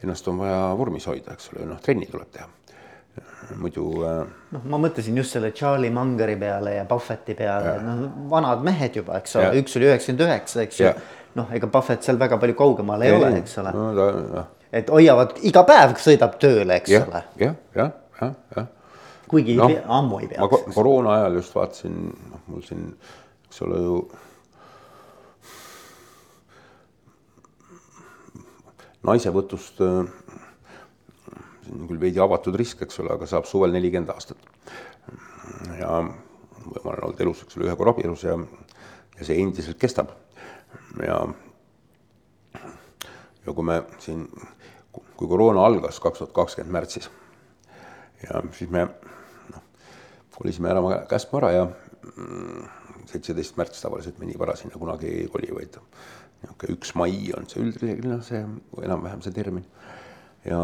ennast 0.03 0.27
on 0.31 0.37
vaja 0.39 0.61
vormis 0.77 1.07
hoida, 1.09 1.33
eks 1.35 1.51
ole, 1.53 1.65
noh, 1.67 1.81
trenni 1.83 2.07
tuleb 2.07 2.31
teha. 2.31 2.47
Muidu. 3.59 3.83
Äh, 4.07 4.19
noh, 4.53 4.65
ma 4.71 4.77
mõtlesin 4.79 5.17
just 5.17 5.35
selle 5.35 5.49
Charlie 5.51 5.91
Mungeri 5.91 6.37
peale 6.39 6.77
ja 6.77 6.85
Buffetti 6.87 7.35
peale, 7.35 7.75
noh, 7.83 8.05
vanad 8.31 8.63
mehed 8.63 9.01
juba, 9.01 9.17
eks 9.19 9.35
ole, 9.35 9.49
üks 9.59 9.75
oli 9.75 9.89
üheksakümmend 9.89 10.23
üheksa, 10.27 10.63
eks 10.63 10.79
ju 10.79 10.93
noh, 11.37 11.51
ega 11.53 11.69
Buffett 11.71 12.05
seal 12.05 12.19
väga 12.19 12.39
palju 12.41 12.55
kaugemal 12.57 13.03
ei, 13.03 13.11
ei 13.11 13.17
ole, 13.17 13.31
eks 13.41 13.57
ole 13.61 13.73
no,. 13.75 13.89
No. 13.93 14.45
et 14.73 14.89
hoiavad 14.93 15.35
iga 15.49 15.63
päev 15.67 15.95
sõidab 16.01 16.37
tööle, 16.41 16.79
eks 16.81 16.93
ja, 16.93 17.03
ole. 17.05 17.23
jah, 17.41 17.57
jah, 17.77 17.91
jah, 18.21 18.33
jah. 18.55 18.71
kuigi 19.29 19.57
no, 19.59 19.69
ei 19.69 19.77
pea, 19.77 19.85
ammu 19.99 20.21
ei 20.23 20.31
peaks. 20.31 20.65
ma 20.67 20.77
koroona 20.77 21.17
ajal 21.19 21.39
just 21.41 21.55
vaatasin, 21.57 21.99
noh, 22.33 22.43
mul 22.47 22.65
siin, 22.65 22.89
eks 23.49 23.61
ole 23.67 23.83
ju. 23.85 23.99
naisevõtust, 29.09 29.77
see 29.79 31.75
on 31.75 31.85
küll 31.87 32.01
veidi 32.01 32.19
avatud 32.19 32.57
risk, 32.59 32.81
eks 32.83 32.99
ole, 32.99 33.13
aga 33.15 33.29
saab 33.29 33.45
suvel 33.47 33.71
nelikümmend 33.71 34.11
aastat. 34.11 34.49
ja 35.79 36.01
ma 36.03 36.91
olen 36.91 37.05
olnud 37.07 37.21
elus, 37.23 37.45
eks 37.45 37.57
ole, 37.57 37.69
ühe 37.69 37.77
korra 37.79 37.93
abielus 37.95 38.25
ja, 38.27 38.35
ja 39.15 39.25
see 39.25 39.39
endiselt 39.41 39.79
kestab 39.81 40.11
ja, 41.05 41.19
ja 43.45 43.53
kui 43.53 43.65
me 43.65 43.81
siin, 43.99 44.27
kui 44.91 45.27
koroona 45.27 45.65
algas 45.65 45.99
kaks 45.99 46.23
tuhat 46.23 46.35
kakskümmend 46.35 46.73
märtsis 46.73 47.09
ja 48.23 48.41
siis 48.55 48.71
me 48.71 48.85
noh, 49.53 49.63
kolisime 50.35 50.71
ära 50.71 51.03
Käsmara 51.09 51.51
ja 51.55 51.67
mm, 51.67 52.65
seitseteist 53.09 53.57
märts 53.59 53.81
tavaliselt 53.83 54.19
me 54.19 54.29
nii 54.29 54.39
vara 54.39 54.55
sinna 54.59 54.79
kunagi 54.79 55.09
ei 55.23 55.27
koli, 55.31 55.51
vaid 55.55 55.77
niisugune 56.39 56.75
üks 56.77 56.93
mai 56.99 57.31
on 57.35 57.47
see 57.51 57.63
üldreeglina 57.63 58.19
see 58.25 58.41
enam-vähem 58.85 59.23
see 59.25 59.35
termin. 59.35 59.65
ja, 60.45 60.59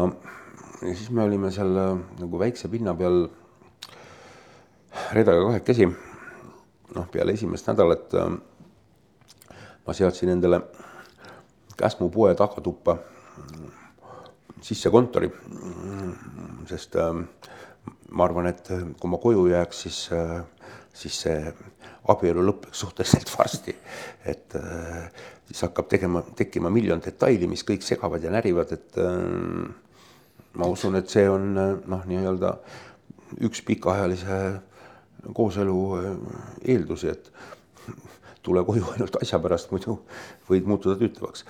ja 0.82 0.94
siis 0.94 1.10
me 1.10 1.24
olime 1.24 1.50
seal 1.52 1.74
nagu 2.20 2.40
väikse 2.40 2.70
pinna 2.72 2.94
peal 2.96 3.26
Redaga 5.12 5.42
kahekesi. 5.50 5.86
noh, 6.96 7.08
peale 7.12 7.34
esimest 7.36 7.68
nädalat 7.68 8.14
ma 9.86 9.94
seadsin 9.94 10.34
endale 10.34 10.60
Käsmu 11.76 12.08
poe 12.08 12.34
tagatuppa 12.34 12.96
sisse 14.60 14.90
kontori. 14.90 15.30
sest 16.66 16.96
äh, 16.96 17.12
ma 18.10 18.24
arvan, 18.24 18.48
et 18.50 18.68
kui 19.00 19.10
ma 19.10 19.18
koju 19.22 19.46
jääks, 19.52 19.82
siis, 19.86 19.98
äh, 20.16 20.40
siis 20.94 21.20
see 21.26 21.52
abielu 22.08 22.42
lõpeks 22.48 22.80
suhteliselt 22.82 23.30
varsti. 23.38 23.76
et 24.24 24.56
äh, 24.56 25.10
siis 25.46 25.62
hakkab 25.62 25.88
tegema, 25.88 26.22
tekkima 26.36 26.70
miljon 26.70 27.02
detaili, 27.04 27.46
mis 27.46 27.62
kõik 27.64 27.84
segavad 27.86 28.24
ja 28.24 28.32
närivad, 28.34 28.72
et 28.72 28.96
ma 30.56 30.66
usun, 30.66 30.96
et 30.96 31.12
see 31.12 31.28
on 31.30 31.52
noh, 31.54 32.02
nii-öelda 32.08 32.56
üks 33.46 33.62
pikaajalise 33.62 34.40
kooselu 35.34 35.78
eeldusi, 36.64 37.12
et 37.12 37.30
tule 38.46 38.62
koju 38.66 38.86
ainult 38.94 39.18
asja 39.20 39.40
pärast, 39.42 39.70
muidu 39.74 39.98
võid 40.50 40.68
muutuda 40.70 40.96
tüütavaks. 41.00 41.44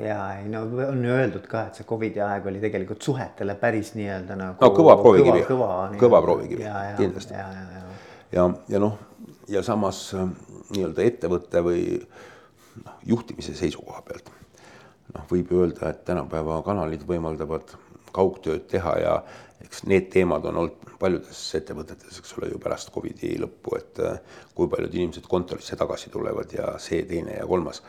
ja 0.00 0.18
ei 0.38 0.48
no 0.50 0.64
on 0.88 1.04
ju 1.04 1.14
öeldud 1.14 1.46
ka, 1.50 1.66
et 1.68 1.80
see 1.80 1.88
Covidi 1.88 2.22
aeg 2.24 2.46
oli 2.50 2.62
tegelikult 2.62 3.02
suhetele 3.02 3.56
päris 3.60 3.94
nii-öelda 3.98 4.38
nagu. 4.38 4.58
no 4.62 4.72
kõva 4.76 4.96
proovikivi, 5.00 5.46
kõva, 5.48 5.70
kõva, 5.92 6.02
kõva 6.06 6.22
proovikivi, 6.26 6.68
kindlasti. 7.00 7.38
ja, 7.38 7.48
ja, 7.56 7.64
ja, 7.78 7.86
ja, 8.38 8.50
ja 8.76 8.82
noh, 8.82 8.98
ja 9.50 9.64
samas 9.66 10.04
äh, 10.18 10.28
nii-öelda 10.72 11.08
ettevõtte 11.08 11.64
või 11.64 11.82
noh, 12.84 12.94
juhtimise 13.14 13.56
seisukoha 13.58 14.04
pealt 14.06 14.32
noh, 15.12 15.24
võib 15.30 15.52
öelda, 15.56 15.92
et 15.92 16.04
tänapäeva 16.08 16.60
kanalid 16.66 17.04
võimaldavad 17.08 17.74
kaugtööd 18.12 18.66
teha 18.70 18.96
ja 19.00 19.16
eks 19.64 19.84
need 19.88 20.08
teemad 20.12 20.44
on 20.48 20.58
olnud 20.62 20.94
paljudes 21.00 21.40
ettevõtetes, 21.58 22.18
eks 22.20 22.34
ole 22.38 22.52
ju 22.52 22.60
pärast 22.62 22.92
Covidi 22.94 23.34
lõppu, 23.40 23.76
et 23.78 24.00
äh, 24.02 24.18
kui 24.54 24.70
paljud 24.70 24.94
inimesed 24.94 25.26
kontorisse 25.30 25.78
tagasi 25.78 26.12
tulevad 26.12 26.52
ja 26.54 26.74
see, 26.82 27.04
teine 27.08 27.38
ja 27.38 27.46
kolmas. 27.48 27.82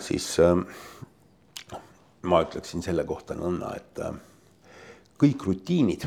siis 0.00 0.26
äh, 0.42 0.56
ma 2.22 2.42
ütleksin 2.44 2.84
selle 2.84 3.04
kohta 3.08 3.34
nõnda, 3.38 3.72
et 3.76 4.02
äh, 4.02 4.18
kõik 5.22 5.46
rutiinid 5.46 6.06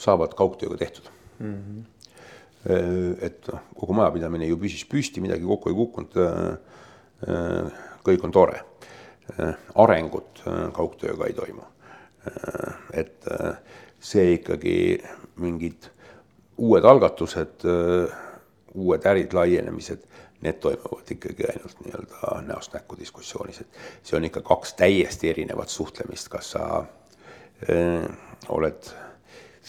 saavad 0.00 0.34
kaugtööga 0.36 0.78
tehtud 0.80 1.10
mm. 1.38 1.56
-hmm. 1.56 1.82
et 3.20 3.48
noh, 3.52 3.60
kogu 3.76 3.96
majapidamine 3.96 4.46
ju 4.46 4.56
püsis 4.56 4.84
püsti, 4.88 5.20
midagi 5.20 5.44
kokku 5.44 5.68
ei 5.68 5.74
kukkunud. 5.74 6.12
kõik 8.04 8.24
on 8.24 8.32
tore. 8.32 8.62
arengut 9.74 10.42
kaugtööga 10.72 11.26
ei 11.26 11.32
toimu 11.32 11.62
et 12.92 13.30
äh, 13.32 13.56
see 14.00 14.34
ikkagi 14.36 14.76
mingid 15.40 15.90
uued 16.60 16.84
algatused, 16.84 17.64
uued 18.74 19.06
ärid, 19.08 19.32
laienemised, 19.32 20.02
need 20.44 20.58
toimuvad 20.60 21.08
ikkagi 21.12 21.46
ainult 21.48 21.80
nii-öelda 21.84 22.32
näost 22.48 22.74
näkku 22.76 22.96
diskussioonis, 22.98 23.60
et 23.60 23.78
see 24.04 24.16
on 24.16 24.26
ikka 24.28 24.42
kaks 24.44 24.74
täiesti 24.76 25.30
erinevat 25.32 25.68
suhtlemist, 25.72 26.28
kas 26.32 26.50
sa 26.56 26.66
öö, 27.68 28.02
oled 28.48 28.92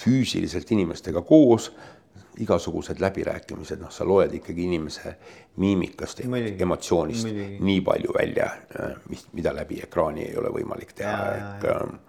füüsiliselt 0.04 0.72
inimestega 0.72 1.22
koos 1.22 1.72
igasugused 2.40 3.00
läbirääkimised, 3.00 3.82
noh, 3.82 3.92
sa 3.92 4.08
loed 4.08 4.34
ikkagi 4.34 4.64
inimese 4.64 5.16
miimikast, 5.60 6.24
emotsioonist 6.24 7.28
Mõligi. 7.28 7.58
nii 7.60 7.82
palju 7.86 8.14
välja, 8.16 8.48
mis, 9.12 9.26
mida 9.36 9.52
läbi 9.56 9.82
ekraani 9.84 10.30
ei 10.30 10.38
ole 10.40 10.54
võimalik 10.56 10.96
teha, 10.96 11.26
ehk. 11.36 11.68
Mm. 11.68 12.00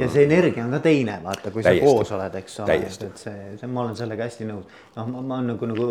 Ja 0.00 0.08
see 0.12 0.24
energia 0.26 0.64
on 0.66 0.74
ka 0.76 0.80
teine, 0.84 1.16
vaata, 1.24 1.50
kui 1.54 1.64
täiesti, 1.64 1.84
sa 1.86 1.92
koos 1.92 2.12
oled, 2.16 2.38
eks 2.42 2.58
ole, 2.64 2.76
et 2.84 3.20
see, 3.20 3.36
see, 3.60 3.70
ma 3.72 3.84
olen 3.84 3.96
sellega 3.96 4.26
hästi 4.28 4.48
nõus. 4.48 4.78
noh, 4.96 5.10
ma, 5.14 5.22
ma 5.30 5.40
nagu, 5.46 5.68
nagu 5.70 5.86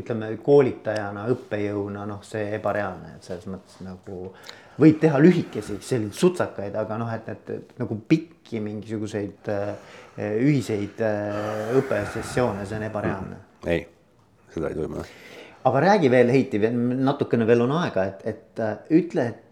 ütleme 0.00 0.30
koolitajana, 0.44 1.26
õppejõuna, 1.34 2.04
noh, 2.10 2.24
see 2.26 2.50
ebareaalne, 2.58 3.14
et 3.16 3.30
selles 3.30 3.48
mõttes 3.48 3.80
nagu 3.86 4.32
võib 4.78 5.00
teha 5.02 5.20
lühikesi 5.22 5.78
selliseid 5.78 6.18
sutsakaid, 6.18 6.76
aga 6.78 7.00
noh, 7.00 7.14
et, 7.14 7.32
et, 7.32 7.54
et 7.56 7.80
nagu 7.80 7.98
pikki 8.08 8.60
mingisuguseid 8.64 9.50
äh, 9.54 9.96
ühiseid 10.44 11.00
äh, 11.06 11.72
õppesessioone, 11.80 12.68
see 12.68 12.78
on 12.78 12.86
ebareaalne. 12.90 13.42
ei, 13.66 13.82
seda 14.54 14.70
ei 14.70 14.78
toimu 14.78 15.02
aga 15.68 15.80
räägi 15.80 16.10
veel, 16.10 16.30
Heiti, 16.32 16.60
natukene 16.70 17.46
veel 17.48 17.64
on 17.64 17.74
aega, 17.80 18.04
et, 18.12 18.24
et 18.28 18.62
äh, 18.62 18.76
ütle, 19.00 19.26
et 19.32 19.47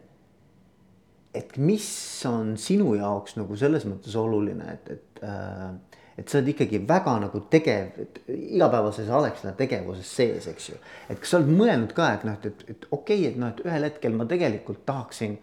et 1.37 1.57
mis 1.61 1.89
on 2.29 2.55
sinu 2.61 2.95
jaoks 2.99 3.37
nagu 3.39 3.59
selles 3.59 3.85
mõttes 3.89 4.17
oluline, 4.19 4.79
et, 4.79 4.97
et 4.97 5.23
äh, 5.27 5.69
et 6.17 6.31
sa 6.31 6.39
oled 6.39 6.49
ikkagi 6.55 6.81
väga 6.89 7.13
nagu 7.27 7.43
tegev, 7.53 7.99
igapäevases 8.33 9.09
Alexela 9.13 9.53
tegevuses 9.57 10.13
sees, 10.19 10.47
eks 10.49 10.71
ju. 10.71 10.79
et 11.13 11.21
kas 11.21 11.35
sa 11.35 11.41
oled 11.41 11.51
mõelnud 11.53 11.93
ka, 11.97 12.09
et 12.17 12.25
noh, 12.25 12.39
et, 12.39 12.47
et, 12.49 12.71
et 12.73 12.87
okei 12.89 13.21
okay,, 13.21 13.33
et 13.33 13.41
noh, 13.41 13.53
et 13.53 13.61
ühel 13.67 13.89
hetkel 13.91 14.17
ma 14.17 14.25
tegelikult 14.29 14.81
tahaksin 14.89 15.37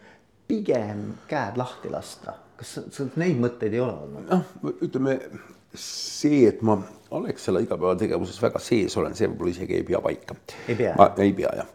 pigem 0.49 1.11
käed 1.29 1.59
lahti 1.61 1.91
lasta. 1.93 2.39
kas 2.57 2.77
sul 2.95 3.11
neid 3.21 3.37
mõtteid 3.41 3.75
ei 3.75 3.83
ole 3.83 3.93
olnud? 4.07 4.31
noh, 4.31 4.73
ütleme 4.85 5.19
see, 5.77 6.43
et 6.49 6.61
ma 6.65 6.79
Alexela 7.13 7.61
igapäevategevuses 7.61 8.41
väga 8.41 8.61
sees 8.61 8.97
olen, 8.97 9.13
see 9.17 9.29
võib-olla 9.29 9.53
isegi 9.53 9.77
ei 9.77 9.85
pea 9.85 10.01
paika. 10.01 10.37
ei 10.67 10.79
pea? 10.79 11.09
ei 11.21 11.35
pea 11.37 11.53
jah. 11.61 11.69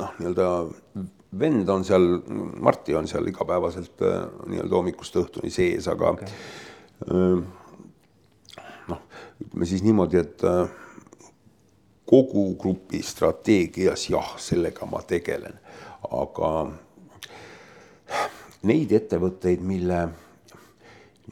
noh, 0.00 0.16
nii-öelda 0.20 0.48
vend 1.38 1.68
on 1.68 1.84
seal, 1.84 2.22
Marti 2.60 2.94
on 2.94 3.08
seal 3.08 3.26
igapäevaselt 3.26 4.02
äh, 4.02 4.22
nii-öelda 4.46 4.76
hommikust 4.76 5.16
õhtuni 5.20 5.50
sees, 5.52 5.88
aga 5.90 6.14
okay. 6.14 6.28
Äh, 7.10 7.42
noh, 8.88 9.04
ütleme 9.42 9.68
siis 9.68 9.84
niimoodi, 9.84 10.20
et 10.20 10.44
äh, 10.48 10.64
kogu 12.08 12.46
grupi 12.60 13.02
strateegias 13.02 14.08
jah, 14.10 14.34
sellega 14.40 14.86
ma 14.86 15.02
tegelen, 15.08 15.56
aga 16.10 16.50
neid 18.68 18.92
ettevõtteid, 18.92 19.64
mille 19.64 20.04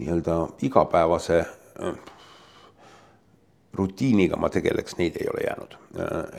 nii-öelda 0.00 0.38
igapäevase 0.64 1.42
rutiiniga 3.76 4.36
ma 4.40 4.48
tegeleks, 4.53 4.96
neid 4.96 5.16
ei 5.20 5.28
ole 5.28 5.44
jäänud. 5.44 5.76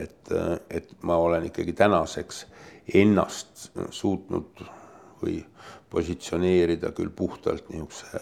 et, 0.01 0.31
et 0.69 0.89
ma 1.01 1.17
olen 1.17 1.45
ikkagi 1.45 1.73
tänaseks 1.73 2.45
ennast 2.93 3.71
suutnud 3.89 4.63
või 5.21 5.39
positsioneerida 5.89 6.91
küll 6.91 7.13
puhtalt 7.15 7.69
niisuguse 7.69 8.19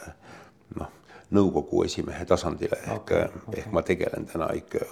noh, 0.77 0.91
nõukogu 1.31 1.85
esimehe 1.87 2.25
tasandile 2.25 2.77
ehk 2.83 2.95
okay,, 2.97 3.27
okay. 3.27 3.59
ehk 3.59 3.71
ma 3.73 3.83
tegelen 3.87 4.27
täna 4.29 4.51
ikka 4.57 4.85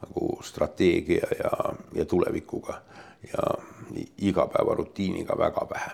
nagu 0.00 0.30
strateegia 0.44 1.26
ja, 1.38 1.52
ja 1.94 2.04
tulevikuga 2.04 2.80
ja 3.32 3.54
igapäevarutiiniga 4.18 5.38
väga 5.38 5.66
vähe. 5.70 5.90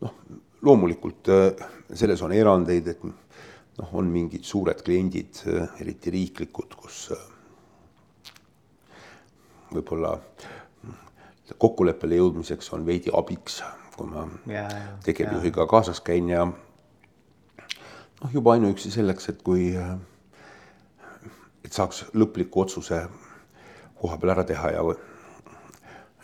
noh, 0.00 0.14
loomulikult 0.62 1.28
äh, 1.28 1.68
selles 1.94 2.22
on 2.22 2.32
erandeid, 2.32 2.88
et 2.88 3.04
noh, 3.04 3.92
on 3.92 4.08
mingid 4.12 4.44
suured 4.44 4.82
kliendid, 4.84 5.42
äh, 5.48 5.68
eriti 5.80 6.12
riiklikud, 6.12 6.76
kus 6.76 7.10
äh, 7.16 7.26
võib-olla 9.72 10.16
kokkuleppele 11.58 12.18
jõudmiseks 12.20 12.72
on 12.76 12.86
veidi 12.86 13.12
abiks, 13.16 13.62
kui 13.96 14.08
ma 14.10 14.26
tegevjuhiga 15.04 15.66
kaasas 15.70 16.00
käin 16.04 16.28
ja 16.28 16.46
noh, 16.46 18.30
juba 18.32 18.54
ainuüksi 18.56 18.90
selleks, 18.90 19.28
et 19.32 19.42
kui, 19.46 19.72
et 21.64 21.72
saaks 21.72 22.04
lõpliku 22.14 22.66
otsuse 22.66 23.02
koha 24.00 24.20
peal 24.20 24.34
ära 24.36 24.44
teha 24.48 24.70
ja, 24.76 24.84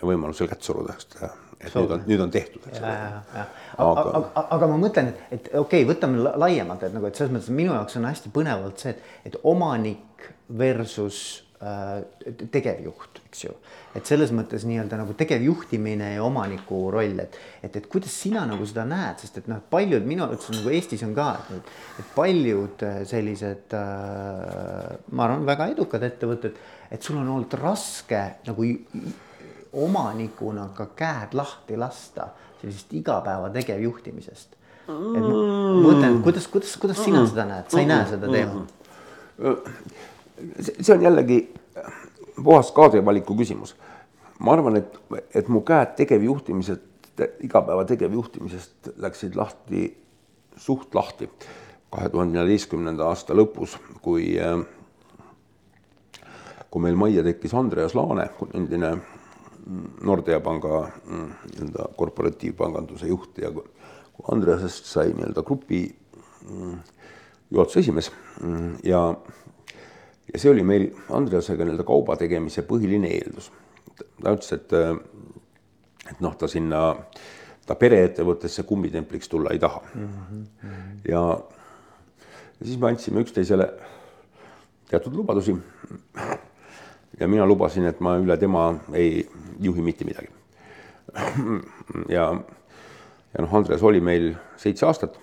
ja 0.01 0.09
võimalusel 0.13 0.49
kätt 0.53 0.65
suruda, 0.65 0.97
eks 0.97 1.27
et 1.61 1.73
Soove. 1.73 1.87
nüüd 1.87 1.93
on, 1.95 2.03
nüüd 2.11 2.21
on 2.21 2.31
tehtud, 2.33 2.65
eks 2.69 2.81
ole. 2.83 2.93
aga, 2.93 4.03
aga, 4.03 4.45
aga, 4.45 4.69
ma 4.69 4.77
mõtlen, 4.81 5.09
et, 5.13 5.23
et 5.31 5.49
okei 5.49 5.85
okay,, 5.85 5.89
võtame 5.89 6.35
laiemalt, 6.37 6.85
et 6.85 6.95
nagu, 6.95 7.09
et 7.09 7.19
selles 7.19 7.33
mõttes 7.33 7.53
minu 7.55 7.73
jaoks 7.73 7.97
on 7.97 8.09
hästi 8.09 8.33
põnevalt 8.35 8.85
see, 8.85 8.93
et, 8.93 9.31
et 9.31 9.39
omanik 9.49 10.29
versus 10.59 11.21
tegevjuht, 11.57 13.21
eks 13.31 13.45
ju. 13.47 13.53
et 13.97 14.05
selles 14.05 14.33
mõttes 14.37 14.67
nii-öelda 14.69 14.99
nagu 15.01 15.15
tegevjuhtimine 15.17 16.11
ja 16.15 16.25
omaniku 16.25 16.83
roll, 16.93 17.17
et, 17.23 17.39
et, 17.65 17.79
et 17.81 17.87
kuidas 17.89 18.13
sina 18.13 18.43
nagu 18.49 18.67
seda 18.69 18.85
näed, 18.89 19.23
sest 19.23 19.41
et 19.41 19.49
noh, 19.49 19.63
paljud 19.73 20.05
minu 20.05 20.27
arvates 20.27 20.53
nagu 20.53 20.73
Eestis 20.77 21.05
on 21.07 21.15
ka, 21.17 21.31
et, 21.57 21.71
et 22.03 22.11
paljud 22.17 22.85
äh, 22.85 22.99
sellised 23.09 23.77
äh,, 23.79 24.91
ma 25.17 25.29
arvan, 25.29 25.47
väga 25.49 25.71
edukad 25.73 26.05
ettevõtted, 26.05 26.59
et 26.93 27.09
sul 27.09 27.23
on 27.23 27.31
olnud 27.39 27.57
raske 27.61 28.21
nagu 28.49 28.69
omanikuna 29.77 30.71
ka 30.77 30.91
käed 30.97 31.37
lahti 31.37 31.81
lasta 31.81 32.31
sellisest 32.61 32.93
igapäeva 33.01 33.49
tegevjuhtimisest. 33.55 34.57
et 34.87 35.25
ma 35.25 35.41
mõtlen, 35.83 36.21
kuidas, 36.23 36.47
kuidas, 36.53 36.77
kuidas 36.81 37.01
sina 37.03 37.23
mm. 37.23 37.33
seda 37.33 37.49
näed, 37.49 37.73
sa 37.73 37.81
ei 37.81 37.89
näe 37.89 38.07
seda 38.13 38.29
teemat? 38.31 38.77
see 40.71 40.95
on 40.95 41.03
jällegi 41.03 41.39
puhas 42.37 42.73
kaadrivaliku 42.73 43.37
küsimus. 43.37 43.77
ma 44.39 44.53
arvan, 44.53 44.77
et, 44.77 44.99
et 45.35 45.49
mu 45.49 45.63
käed 45.65 45.95
tegevjuhtimisest, 45.97 46.83
igapäeva 47.41 47.85
tegevjuhtimisest 47.89 48.91
läksid 49.01 49.37
lahti, 49.37 49.89
suht 50.57 50.95
lahti 50.95 51.31
kahe 51.91 52.09
tuhande 52.13 52.37
neljateistkümnenda 52.37 53.07
aasta 53.09 53.35
lõpus, 53.35 53.79
kui, 54.05 54.35
kui 56.71 56.85
meil 56.85 56.99
majja 57.01 57.25
tekkis 57.25 57.55
Andreas 57.57 57.95
Laane, 57.97 58.29
endine 58.55 58.97
Nordea 60.07 60.39
panga 60.41 60.85
nii-öelda 61.09 61.89
korporatiivpanganduse 61.99 63.09
juht 63.11 63.41
ja 63.43 63.51
kui 63.51 64.29
Andreasest 64.33 64.87
sai 64.91 65.11
nii-öelda 65.15 65.43
grupi 65.47 65.81
mm, 66.51 66.77
juhatuse 67.51 67.81
esimees 67.81 68.13
mm, 68.43 68.77
ja, 68.87 69.01
ja 70.33 70.39
see 70.39 70.51
oli 70.51 70.65
meil 70.67 70.89
Andreasega 71.15 71.65
nii-öelda 71.65 71.87
kauba 71.87 72.17
tegemise 72.19 72.65
põhiline 72.67 73.11
eeldus. 73.19 73.51
ta 73.97 74.33
ütles, 74.35 74.53
et, 74.53 74.73
et 76.11 76.21
noh, 76.21 76.35
ta 76.39 76.49
sinna, 76.51 76.81
ta 77.67 77.77
pereettevõttesse 77.79 78.67
kummitempliks 78.69 79.29
tulla 79.29 79.55
ei 79.55 79.59
taha 79.63 79.83
mm. 79.95 80.09
-hmm. 80.33 80.83
ja, 81.09 81.23
ja 82.61 82.67
siis 82.67 82.79
me 82.79 82.89
andsime 82.89 83.23
üksteisele 83.25 83.71
teatud 84.91 85.15
lubadusi 85.15 85.57
ja 87.21 87.29
mina 87.29 87.47
lubasin, 87.47 87.87
et 87.87 88.01
ma 88.01 88.17
üle 88.19 88.37
tema 88.37 88.75
ei 88.93 89.29
juhi 89.61 89.83
mitte 89.83 90.05
midagi. 90.05 90.29
ja, 92.17 92.35
ja 93.33 93.43
noh, 93.43 93.55
Andres 93.55 93.83
oli 93.83 94.01
meil 94.01 94.35
seitse 94.57 94.87
aastat. 94.87 95.19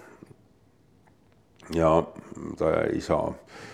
ja 1.76 2.04
ta 2.58 2.72
ei 2.82 3.02
saa 3.02 3.28
äh, 3.28 3.73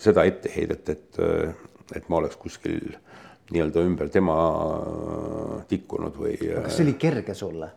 seda 0.00 0.24
etteheidet, 0.28 0.88
et, 0.88 1.18
äh, 1.18 1.54
et 1.96 2.08
ma 2.08 2.20
oleks 2.22 2.36
kuskil 2.40 2.94
nii-öelda 3.52 3.82
ümber 3.84 4.08
tema 4.12 4.36
tikkunud 5.68 6.16
või. 6.16 6.36
kas 6.38 6.78
see 6.78 6.86
oli 6.86 6.96
kerge 7.00 7.36
sulle? 7.36 7.70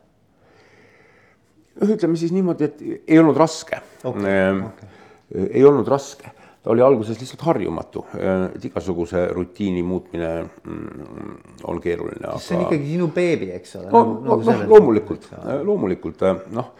noh, 1.77 1.93
ütleme 1.93 2.17
siis 2.19 2.33
niimoodi, 2.35 2.69
et 2.69 2.83
ei 3.07 3.19
olnud 3.19 3.37
raske 3.37 3.81
okay,. 4.07 4.61
Okay. 4.71 5.47
ei 5.51 5.65
olnud 5.67 5.87
raske 5.91 6.31
ta 6.67 6.73
oli 6.73 6.83
alguses 6.83 7.19
lihtsalt 7.21 7.43
harjumatu, 7.47 8.01
et 8.19 8.65
igasuguse 8.67 9.21
rutiini 9.31 9.83
muutmine 9.87 10.31
mm, 10.43 11.35
on 11.63 11.79
keeruline. 11.79 12.33
see 12.43 12.57
on 12.57 12.65
ikkagi 12.65 12.89
sinu 12.91 13.07
beebi, 13.15 13.51
eks 13.55 13.77
ole 13.79 13.91
no,. 13.91 14.01
Nagu, 14.01 14.15
nagu 14.25 14.47
noh, 14.49 14.63
loomulikult, 14.73 15.29
loomulikult 15.63 16.25
noh, 16.57 16.73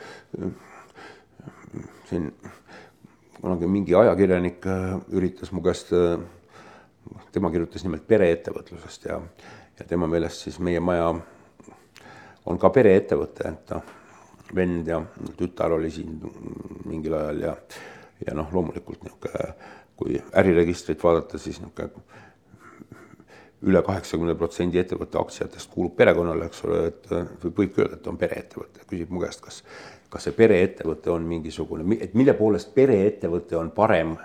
siin 2.09 2.27
kunagi 3.41 3.69
mingi 3.71 3.95
ajakirjanik 3.95 4.65
äh, 4.65 4.97
üritas 5.13 5.51
mu 5.53 5.61
käest, 5.65 5.93
äh, 5.93 6.17
tema 7.31 7.51
kirjutas 7.53 7.85
nimelt 7.85 8.07
pereettevõtlusest 8.07 9.09
ja, 9.09 9.19
ja 9.79 9.87
tema 9.87 10.09
meelest 10.09 10.47
siis 10.47 10.59
meie 10.63 10.81
maja 10.83 11.13
on 12.47 12.59
ka 12.59 12.71
pereettevõte, 12.73 13.51
et 13.51 13.73
noh, 13.75 13.95
vend 14.55 14.87
ja 14.87 15.01
tütar 15.39 15.73
oli 15.75 15.91
siin 15.91 16.19
mingil 16.87 17.17
ajal 17.17 17.43
ja, 17.43 17.55
ja 18.25 18.37
noh, 18.37 18.53
loomulikult 18.53 19.03
niisugune, 19.03 19.51
kui 19.97 20.21
äriregistrit 20.37 21.03
vaadata, 21.03 21.39
siis 21.41 21.59
niisugune 21.61 22.25
üle 23.67 23.81
kaheksakümne 23.81 24.35
protsendi 24.37 24.77
ettevõtte 24.77 25.17
aktsiatest 25.17 25.71
kuulub 25.73 25.95
perekonnale, 25.97 26.45
eks 26.45 26.59
ole, 26.67 26.81
et 26.91 27.07
võibki 27.43 27.81
öelda, 27.81 27.97
et 27.97 28.09
on 28.09 28.19
pereettevõte, 28.21 28.85
küsib 28.89 29.09
mu 29.13 29.23
käest, 29.23 29.41
kas, 29.41 29.63
kas 30.09 30.27
see 30.27 30.35
pereettevõte 30.37 31.11
on 31.11 31.27
mingisugune, 31.27 31.99
et 32.01 32.15
mille 32.17 32.33
poolest 32.37 32.73
pereettevõte 32.75 33.57
on 33.59 33.71
parem 33.75 34.15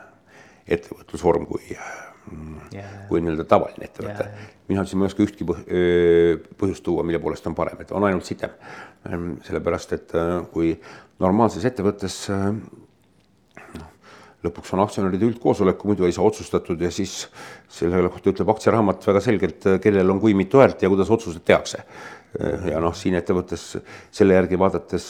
ettevõtlusvorm 0.67 1.47
kui 1.51 1.73
yeah. 1.73 3.07
kui 3.09 3.21
nii-öelda 3.21 3.47
tavaline 3.51 3.89
ettevõte 3.89 4.29
yeah.. 4.29 4.51
mina 4.71 4.85
ma 4.95 5.09
ei 5.09 5.11
oska 5.11 5.25
ühtki 5.25 5.47
põhjust 5.49 6.85
tuua, 6.87 7.03
mille 7.07 7.19
poolest 7.23 7.49
on 7.51 7.57
parem, 7.59 7.83
et 7.83 7.91
on 7.93 8.07
ainult 8.07 8.25
sitem. 8.25 8.55
Ehm, 9.09 9.35
sellepärast, 9.45 9.93
et 9.99 10.15
kui 10.55 10.77
normaalses 11.21 11.67
ettevõttes 11.67 12.23
lõpuks 14.43 14.73
on 14.75 14.83
aktsionäride 14.83 15.29
üldkoosolek, 15.29 15.85
muidu 15.87 16.07
ei 16.07 16.15
saa 16.15 16.27
otsustatud 16.27 16.81
ja 16.83 16.91
siis 16.95 17.27
selle 17.71 18.03
kohta 18.09 18.33
ütleb 18.33 18.51
aktsiaraamat 18.51 19.07
väga 19.07 19.23
selgelt, 19.23 19.69
kellel 19.83 20.11
on 20.15 20.21
kui 20.23 20.35
mitu 20.39 20.63
häält 20.63 20.83
ja 20.83 20.91
kuidas 20.91 21.11
otsused 21.15 21.45
tehakse. 21.47 21.85
Ja 22.71 22.81
noh, 22.81 22.95
siin 22.97 23.19
ettevõttes 23.19 23.77
selle 24.15 24.39
järgi 24.39 24.59
vaadates 24.59 25.09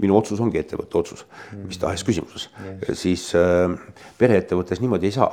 minu 0.00 0.16
otsus 0.18 0.40
ongi 0.42 0.60
ettevõtte 0.60 0.98
otsus 1.00 1.24
mm., 1.24 1.64
mis 1.68 1.80
tahes 1.80 2.04
küsimuses 2.06 2.46
yes., 2.50 3.00
siis 3.02 3.24
äh, 3.38 3.72
pereettevõttes 4.18 4.80
niimoodi 4.82 5.10
ei 5.10 5.14
saa, 5.14 5.28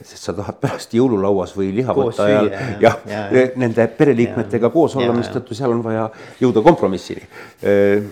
sest 0.00 0.28
sa 0.28 0.34
tahad 0.36 0.60
pärast 0.62 0.94
jõululauas 0.96 1.54
või 1.58 1.72
lihavõtte 1.76 2.24
ajal 2.24 2.50
jah 2.82 3.00
ja, 3.08 3.24
ja, 3.34 3.46
nende 3.60 3.88
pereliikmetega 3.98 4.68
ja, 4.68 4.72
koos 4.72 4.96
olla, 4.98 5.14
mistõttu 5.16 5.56
seal 5.58 5.74
on 5.74 5.82
vaja 5.84 6.08
jõuda 6.42 6.62
kompromissini. 6.66 7.26
Äh, 7.66 8.06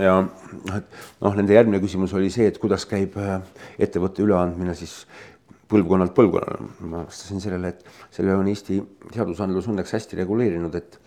ja 0.00 0.20
noh, 0.22 0.80
noh, 1.22 1.36
nende 1.38 1.56
järgmine 1.56 1.82
küsimus 1.82 2.14
oli 2.16 2.32
see, 2.32 2.48
et 2.52 2.60
kuidas 2.62 2.86
käib 2.88 3.18
äh, 3.20 3.38
ettevõtte 3.82 4.24
üleandmine 4.24 4.76
siis 4.78 5.02
põlvkonnalt 5.72 6.12
põlvkonnale. 6.16 6.70
ma 6.84 7.04
vastasin 7.06 7.40
sellele, 7.40 7.72
et 7.72 8.12
selle 8.12 8.34
on 8.36 8.48
Eesti 8.50 8.80
seadusandlus 9.14 9.68
õnneks 9.72 9.94
hästi 9.96 10.18
reguleerinud, 10.20 10.74
et 10.76 10.98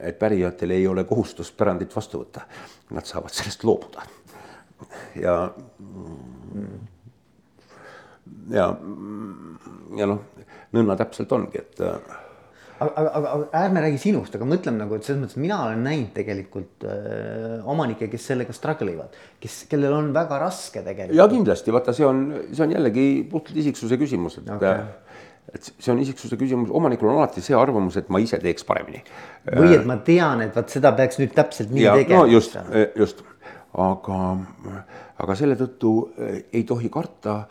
et 0.00 0.18
pärijatel 0.18 0.70
ei 0.76 0.86
ole 0.86 1.04
kohustust 1.04 1.56
pärandit 1.58 1.94
vastu 1.96 2.22
võtta. 2.22 2.46
Nad 2.94 3.08
saavad 3.08 3.34
sellest 3.34 3.64
loobuda. 3.66 4.06
ja, 5.18 5.36
ja, 8.50 8.66
ja 9.98 10.10
noh, 10.10 10.26
nõnda 10.74 10.96
täpselt 10.98 11.32
ongi, 11.34 11.62
et 11.62 11.82
aga, 11.82 12.90
aga, 12.90 13.12
aga 13.20 13.48
ärme 13.62 13.84
räägi 13.84 14.00
sinust, 14.02 14.34
aga 14.34 14.48
mõtleme 14.48 14.82
nagu, 14.82 14.96
et 14.98 15.06
selles 15.06 15.20
mõttes 15.22 15.38
mina 15.42 15.60
olen 15.66 15.84
näinud 15.86 16.10
tegelikult 16.16 16.86
äh, 16.88 17.60
omanikke, 17.70 18.08
kes 18.10 18.26
sellega 18.32 18.54
struggle 18.56 18.94
ivad, 18.94 19.14
kes, 19.42 19.62
kellel 19.70 19.94
on 19.98 20.10
väga 20.14 20.40
raske 20.42 20.82
tegelikult. 20.82 21.18
ja 21.18 21.28
kindlasti, 21.30 21.74
vaata, 21.74 21.94
see 21.96 22.06
on, 22.08 22.24
see 22.50 22.66
on 22.66 22.74
jällegi 22.74 23.06
puhtalt 23.30 23.62
isiksuse 23.62 23.98
küsimus, 24.00 24.40
et 24.42 24.50
okay 24.56 24.82
et 25.52 25.68
see 25.68 25.92
on 25.92 26.00
isiksuse 26.00 26.38
küsimus, 26.40 26.72
omanikul 26.72 27.10
on 27.12 27.20
alati 27.20 27.44
see 27.44 27.56
arvamus, 27.56 27.98
et 28.00 28.08
ma 28.12 28.20
ise 28.22 28.40
teeks 28.42 28.64
paremini. 28.68 29.02
või 29.50 29.76
et 29.76 29.86
ma 29.88 29.98
tean, 30.04 30.44
et 30.46 30.56
vot 30.56 30.72
seda 30.72 30.94
peaks 30.96 31.20
nüüd 31.20 31.34
täpselt 31.36 31.74
nii 31.74 31.84
ja, 31.84 31.96
tegema. 32.00 32.22
no 32.22 32.32
just, 32.32 32.56
just, 32.96 33.24
aga, 33.78 34.20
aga 35.22 35.36
selle 35.38 35.58
tõttu 35.60 35.96
eh, 36.16 36.38
ei 36.52 36.64
tohi 36.68 36.92
karta 36.92 37.42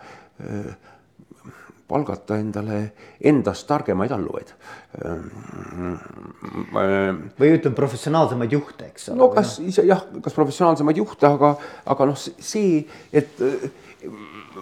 palgata 1.91 2.37
endale 2.39 2.79
endast 3.27 3.67
targemaid 3.69 4.13
alluvaid. 4.15 4.53
või 7.39 7.51
ütleme, 7.57 7.75
professionaalsemaid 7.75 8.55
juhte, 8.55 8.91
eks 8.91 9.09
ole. 9.11 9.19
no 9.19 9.29
kas 9.35 9.57
ise 9.63 9.85
jah, 9.87 10.03
kas 10.23 10.35
professionaalsemaid 10.37 11.01
juhte, 11.01 11.27
aga, 11.27 11.53
aga 11.93 12.07
noh, 12.11 12.19
see, 12.19 12.85
et 13.13 13.43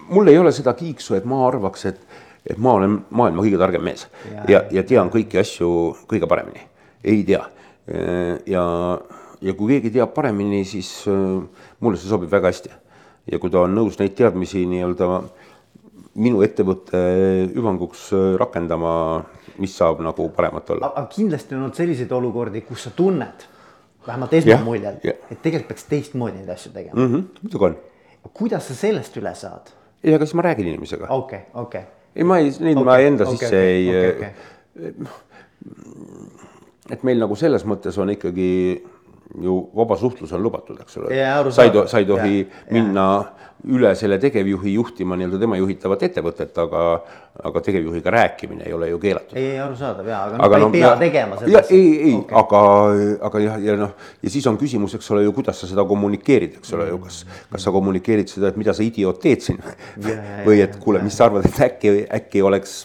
mul 0.09 0.31
ei 0.31 0.39
ole 0.41 0.53
seda 0.55 0.73
kiiksu, 0.77 1.17
et 1.17 1.29
ma 1.29 1.43
arvaks, 1.47 1.85
et 1.89 2.01
et 2.45 2.57
ma 2.57 2.73
olen 2.79 2.99
maailma 3.09 3.43
kõige 3.43 3.59
targem 3.61 3.83
mees 3.83 4.07
ja, 4.31 4.43
ja, 4.47 4.61
ja 4.79 4.83
tean 4.83 5.11
kõiki 5.13 5.39
asju 5.41 5.69
kõige 6.09 6.27
paremini. 6.29 6.61
ei 7.03 7.23
tea. 7.27 7.43
ja, 8.45 8.63
ja 9.41 9.55
kui 9.57 9.75
keegi 9.75 9.91
teab 9.95 10.13
paremini, 10.15 10.63
siis 10.67 10.91
äh, 11.09 11.65
mulle 11.79 11.99
see 11.99 12.11
sobib 12.11 12.31
väga 12.31 12.51
hästi. 12.51 12.71
ja 13.31 13.39
kui 13.39 13.51
ta 13.53 13.63
on 13.65 13.75
nõus 13.75 13.99
neid 13.99 14.15
teadmisi 14.17 14.65
nii-öelda 14.69 15.09
minu 16.19 16.41
ettevõtte 16.43 16.99
hüvanguks 17.55 18.09
äh, 18.15 18.31
rakendama, 18.41 18.93
mis 19.61 19.75
saab 19.77 20.03
nagu 20.05 20.29
paremat 20.35 20.75
olla. 20.75 20.93
aga 20.95 21.07
kindlasti 21.13 21.55
on 21.55 21.67
olnud 21.67 21.79
selliseid 21.79 22.11
olukordi, 22.15 22.63
kus 22.67 22.87
sa 22.87 22.95
tunned, 22.95 23.45
vähemalt 24.07 24.33
esmamuljel, 24.39 24.99
et 25.03 25.37
tegelikult 25.43 25.73
peaks 25.73 25.87
teistmoodi 25.91 26.39
neid 26.41 26.55
asju 26.55 26.73
tegema 26.73 26.99
mm. 26.99 27.13
-hmm, 27.13 27.43
muidugi 27.43 27.71
on. 27.71 27.77
kuidas 28.33 28.67
sa 28.67 28.75
sellest 28.75 29.17
üle 29.21 29.35
saad? 29.35 29.71
ei, 30.03 30.13
aga 30.15 30.25
siis 30.25 30.35
ma 30.35 30.49
räägin 30.49 30.67
inimesega. 30.73 31.07
okei 31.09 31.39
okay,, 31.39 31.63
okei 31.63 31.85
okay 31.85 31.98
ei, 32.15 32.23
ma 32.23 32.39
ei, 32.39 32.53
neid 32.59 32.77
okay, 32.77 32.85
ma 32.85 32.99
enda 33.05 33.27
okay, 33.27 33.37
sisse 33.37 33.55
okay, 33.55 33.67
ei 33.73 33.89
okay,. 33.89 34.31
Okay. 34.79 34.93
et 36.95 37.03
meil 37.07 37.19
nagu 37.21 37.35
selles 37.39 37.65
mõttes 37.69 37.97
on 38.01 38.13
ikkagi 38.15 38.49
ju 39.37 39.69
vaba 39.75 39.97
suhtlus 39.97 40.31
on 40.33 40.43
lubatud, 40.43 40.79
eks 40.81 40.97
ole. 40.97 41.51
sa 41.51 41.63
ei, 41.63 41.71
sa 41.87 41.99
ei 41.99 42.05
tohi 42.05 42.39
ja, 42.39 42.45
minna 42.73 43.05
ja. 43.13 43.49
üle 43.75 43.91
selle 43.95 44.17
tegevjuhi 44.19 44.73
juhtima 44.73 45.17
nii-öelda 45.19 45.39
tema 45.43 45.59
juhitavat 45.59 46.05
ettevõtet, 46.07 46.57
aga, 46.63 46.85
aga 47.45 47.61
tegevjuhiga 47.61 48.13
rääkimine 48.15 48.65
ei 48.65 48.73
ole 48.73 48.89
ju 48.89 48.99
keelatud. 48.99 49.37
ei, 49.37 49.51
ei 49.51 49.59
arusaadav 49.61 50.09
ja, 50.09 50.23
aga, 50.23 50.39
aga 50.47 50.61
noh, 50.63 50.73
ei 50.73 50.79
pea 50.79 50.87
ja, 50.87 50.95
tegema 51.03 51.37
seda. 51.43 51.61
ei, 51.69 51.91
ei 52.07 52.15
okay., 52.15 52.39
aga, 52.41 52.63
aga 53.29 53.43
jah, 53.43 53.61
ja 53.67 53.77
noh, 53.83 53.93
ja 54.23 54.33
siis 54.33 54.49
on 54.49 54.57
küsimus, 54.57 54.97
eks 54.97 55.11
ole 55.13 55.27
ju, 55.27 55.35
kuidas 55.37 55.61
sa 55.61 55.69
seda 55.69 55.85
kommunikeerid, 55.93 56.57
eks 56.63 56.73
ole 56.79 56.89
ju, 56.89 56.97
kas, 57.05 57.21
kas 57.53 57.69
sa 57.69 57.75
kommunikeerid 57.75 58.33
seda, 58.33 58.49
et 58.49 58.57
mida 58.57 58.73
sa 58.73 58.85
idioot 58.85 59.21
teed 59.21 59.45
siin 59.45 59.61
või 60.47 60.63
et 60.65 60.81
kuule, 60.81 61.03
mis 61.05 61.21
sa 61.21 61.29
arvad, 61.29 61.45
et 61.45 61.63
äkki, 61.69 61.95
äkki 62.17 62.41
oleks 62.49 62.81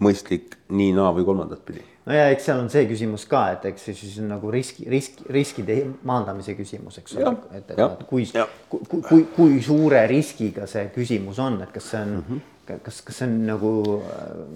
mõistlik 0.00 0.56
nii, 0.72 0.94
naa 0.96 1.12
või 1.12 1.28
kolmandat 1.28 1.66
pidi 1.68 1.89
no 2.06 2.16
ja 2.16 2.28
eks 2.32 2.46
seal 2.48 2.60
on 2.62 2.70
see 2.72 2.86
küsimus 2.90 3.26
ka, 3.30 3.42
et 3.56 3.66
eks 3.72 3.88
see 3.88 3.96
siis 3.98 4.20
on 4.22 4.30
nagu 4.32 4.52
riski, 4.52 4.86
risk, 4.90 5.20
riskide 5.32 5.76
maandamise 6.08 6.54
küsimus, 6.58 7.00
eks 7.02 7.18
ole, 7.18 7.34
et, 7.58 7.74
et, 7.74 7.82
et 7.86 8.06
kui, 8.08 8.28
kui, 8.70 9.02
kui, 9.08 9.26
kui 9.34 9.58
suure 9.64 10.04
riskiga 10.10 10.68
see 10.70 10.88
küsimus 10.94 11.40
on, 11.42 11.60
et 11.64 11.74
kas 11.74 11.90
see 11.92 12.00
on 12.00 12.14
mm, 12.16 12.24
-hmm. 12.28 12.78
kas, 12.86 13.02
kas 13.06 13.20
see 13.22 13.28
on 13.28 13.36
nagu 13.46 13.74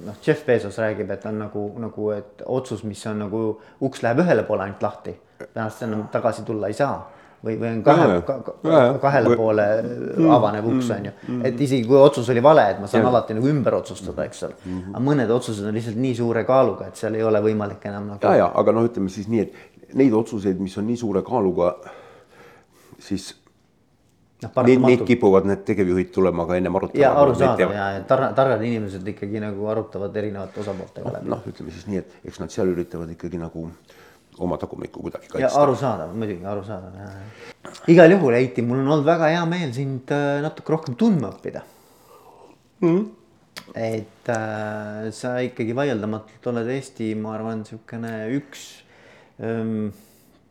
noh, 0.06 0.22
Jeff 0.26 0.46
Bezos 0.46 0.78
räägib, 0.78 1.10
et 1.10 1.26
on 1.26 1.38
nagu, 1.38 1.66
nagu, 1.78 2.10
et 2.10 2.42
otsus, 2.46 2.84
mis 2.84 3.06
on 3.06 3.18
nagu 3.26 3.44
uks 3.80 4.02
läheb 4.02 4.24
ühele 4.24 4.42
poole 4.42 4.68
ainult 4.68 4.82
lahti, 4.82 5.16
pärast 5.44 5.82
enam 5.82 6.08
tagasi 6.12 6.42
tulla 6.42 6.68
ei 6.68 6.80
saa 6.80 6.96
või, 7.44 7.56
või 7.60 7.68
on 7.70 7.82
kahe, 7.86 8.08
ka, 8.26 8.36
ka, 8.46 8.80
kahele 9.02 9.36
poole 9.38 9.66
mm, 9.82 10.30
avanev 10.36 10.68
uks 10.72 10.88
mm, 10.88 10.96
on 10.96 11.08
ju. 11.08 11.12
Mm. 11.28 11.44
et 11.50 11.62
isegi 11.66 11.86
kui 11.88 12.00
otsus 12.00 12.30
oli 12.32 12.42
vale, 12.44 12.66
et 12.74 12.80
ma 12.82 12.90
saan 12.90 13.04
ja. 13.04 13.12
alati 13.12 13.36
nagu 13.36 13.50
ümber 13.50 13.78
otsustada, 13.80 14.26
eks 14.28 14.42
ole. 14.48 14.58
-hmm. 14.62 14.90
aga 14.94 15.04
mõned 15.10 15.36
otsused 15.36 15.68
on 15.68 15.76
lihtsalt 15.76 16.00
nii 16.00 16.14
suure 16.18 16.44
kaaluga, 16.48 16.88
et 16.90 17.00
seal 17.00 17.14
ei 17.18 17.22
ole 17.22 17.42
võimalik 17.44 17.86
enam 17.90 18.10
nagu. 18.14 18.26
ja, 18.26 18.36
ja 18.44 18.50
aga 18.54 18.76
noh, 18.76 18.88
ütleme 18.88 19.12
siis 19.12 19.28
nii, 19.28 19.46
et 19.46 19.94
neid 19.94 20.12
otsuseid, 20.12 20.60
mis 20.60 20.76
on 20.78 20.86
nii 20.88 20.96
suure 21.00 21.22
kaaluga, 21.26 21.74
siis 22.98 23.34
noh, 24.42 24.64
neid, 24.66 24.84
neid 24.84 25.04
kipuvad 25.08 25.48
need 25.48 25.64
tegevjuhid 25.66 26.12
tulema 26.14 26.46
ka 26.48 26.56
ennem 26.60 26.78
arutama. 26.80 27.02
ja 27.02 27.12
arusaadav 27.20 27.74
ja, 27.74 27.90
ja 27.96 28.06
targad, 28.08 28.34
targad 28.38 28.64
inimesed 28.64 29.12
ikkagi 29.14 29.42
nagu 29.42 29.68
arutavad 29.72 30.16
erinevate 30.16 30.64
osapooltega 30.64 31.12
läbi. 31.18 31.30
noh, 31.34 31.44
ütleme 31.50 31.74
siis 31.74 31.86
nii, 31.90 32.02
et 32.02 32.30
eks 32.30 32.40
nad 32.42 32.54
seal 32.54 32.72
üritavad 32.72 33.12
ikkagi 33.14 33.40
nagu 33.40 33.68
oma 34.38 34.58
tagumikku 34.58 35.02
kuidagi 35.04 35.30
kaitsta. 35.30 35.60
arusaadav, 35.62 36.14
muidugi 36.18 36.46
arusaadav 36.50 36.96
jah. 36.98 37.74
igal 37.92 38.16
juhul, 38.16 38.38
Heiti, 38.38 38.64
mul 38.66 38.80
on 38.82 38.94
olnud 38.96 39.06
väga 39.06 39.30
hea 39.34 39.44
meel 39.50 39.74
sind 39.76 40.14
äh, 40.14 40.40
natuke 40.44 40.74
rohkem 40.74 40.96
tundma 41.00 41.30
õppida 41.34 41.62
mm.. 42.82 43.04
et 43.74 44.32
äh, 44.34 45.10
sa 45.14 45.36
ikkagi 45.44 45.76
vaieldamatult 45.76 46.50
oled 46.54 46.72
Eesti, 46.78 47.12
ma 47.18 47.36
arvan, 47.38 47.62
niisugune 47.62 48.16
üks 48.38 48.66
ähm, 49.38 49.92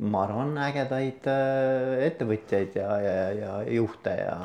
ma 0.03 0.25
arvan, 0.25 0.55
ägedaid 0.63 1.29
äh, 1.29 2.03
ettevõtjaid 2.07 2.75
ja, 2.79 2.89
ja, 3.03 3.15
ja 3.37 3.53
juhte 3.75 4.15
ja. 4.17 4.37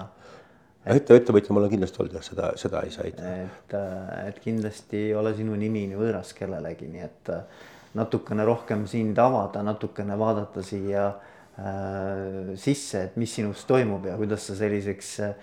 ette, 0.84 1.16
ettevõtja 1.16 1.54
ma 1.54 1.62
olen 1.62 1.72
kindlasti 1.72 2.02
olnud 2.02 2.18
jah, 2.18 2.26
seda, 2.26 2.52
seda 2.60 2.84
ei 2.84 2.94
saa 2.94 3.08
eitada. 3.08 3.34
et, 3.46 3.74
äh, 3.78 4.28
et 4.28 4.38
kindlasti 4.44 5.08
ei 5.08 5.16
ole 5.18 5.34
sinu 5.38 5.56
nimi 5.58 5.86
nii 5.90 5.98
võõras 5.98 6.34
kellelegi, 6.36 6.90
nii 6.92 7.04
et 7.06 7.32
äh, 7.34 7.66
natukene 7.98 8.46
rohkem 8.46 8.86
sind 8.88 9.18
avada, 9.18 9.62
natukene 9.66 10.16
vaadata 10.18 10.62
siia 10.64 11.08
äh, 11.08 12.54
sisse, 12.60 13.08
et 13.08 13.16
mis 13.20 13.34
sinus 13.34 13.64
toimub 13.68 14.06
ja 14.08 14.16
kuidas 14.20 14.46
sa 14.48 14.56
selliseks 14.58 15.14
äh, 15.26 15.34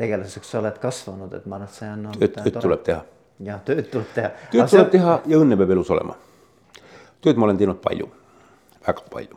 tegelaseks 0.00 0.54
oled 0.60 0.78
kasvanud, 0.82 1.32
et 1.36 1.46
ma 1.46 1.58
arvan, 1.58 1.68
et 1.68 1.76
see 1.76 1.90
on. 1.92 2.06
tööd, 2.16 2.36
tööd 2.38 2.58
tuleb 2.60 2.82
teha. 2.88 3.02
jah, 3.50 3.60
tööd 3.66 3.90
tuleb 3.92 4.10
teha. 4.16 4.32
tööd 4.52 4.62
Aga 4.64 4.72
tuleb 4.74 4.88
see... 4.88 4.94
teha 4.96 5.12
ja 5.32 5.40
õnne 5.44 5.58
peab 5.60 5.74
elus 5.76 5.92
olema. 5.96 6.16
tööd 7.24 7.40
ma 7.40 7.48
olen 7.48 7.60
teinud 7.60 7.80
palju, 7.84 8.06
väga 8.86 9.02
palju. 9.12 9.36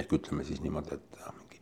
ehk 0.00 0.10
ütleme 0.16 0.46
siis 0.48 0.60
niimoodi, 0.64 0.96
et 0.96 1.10
äh, 1.20 1.34
mingi 1.40 1.58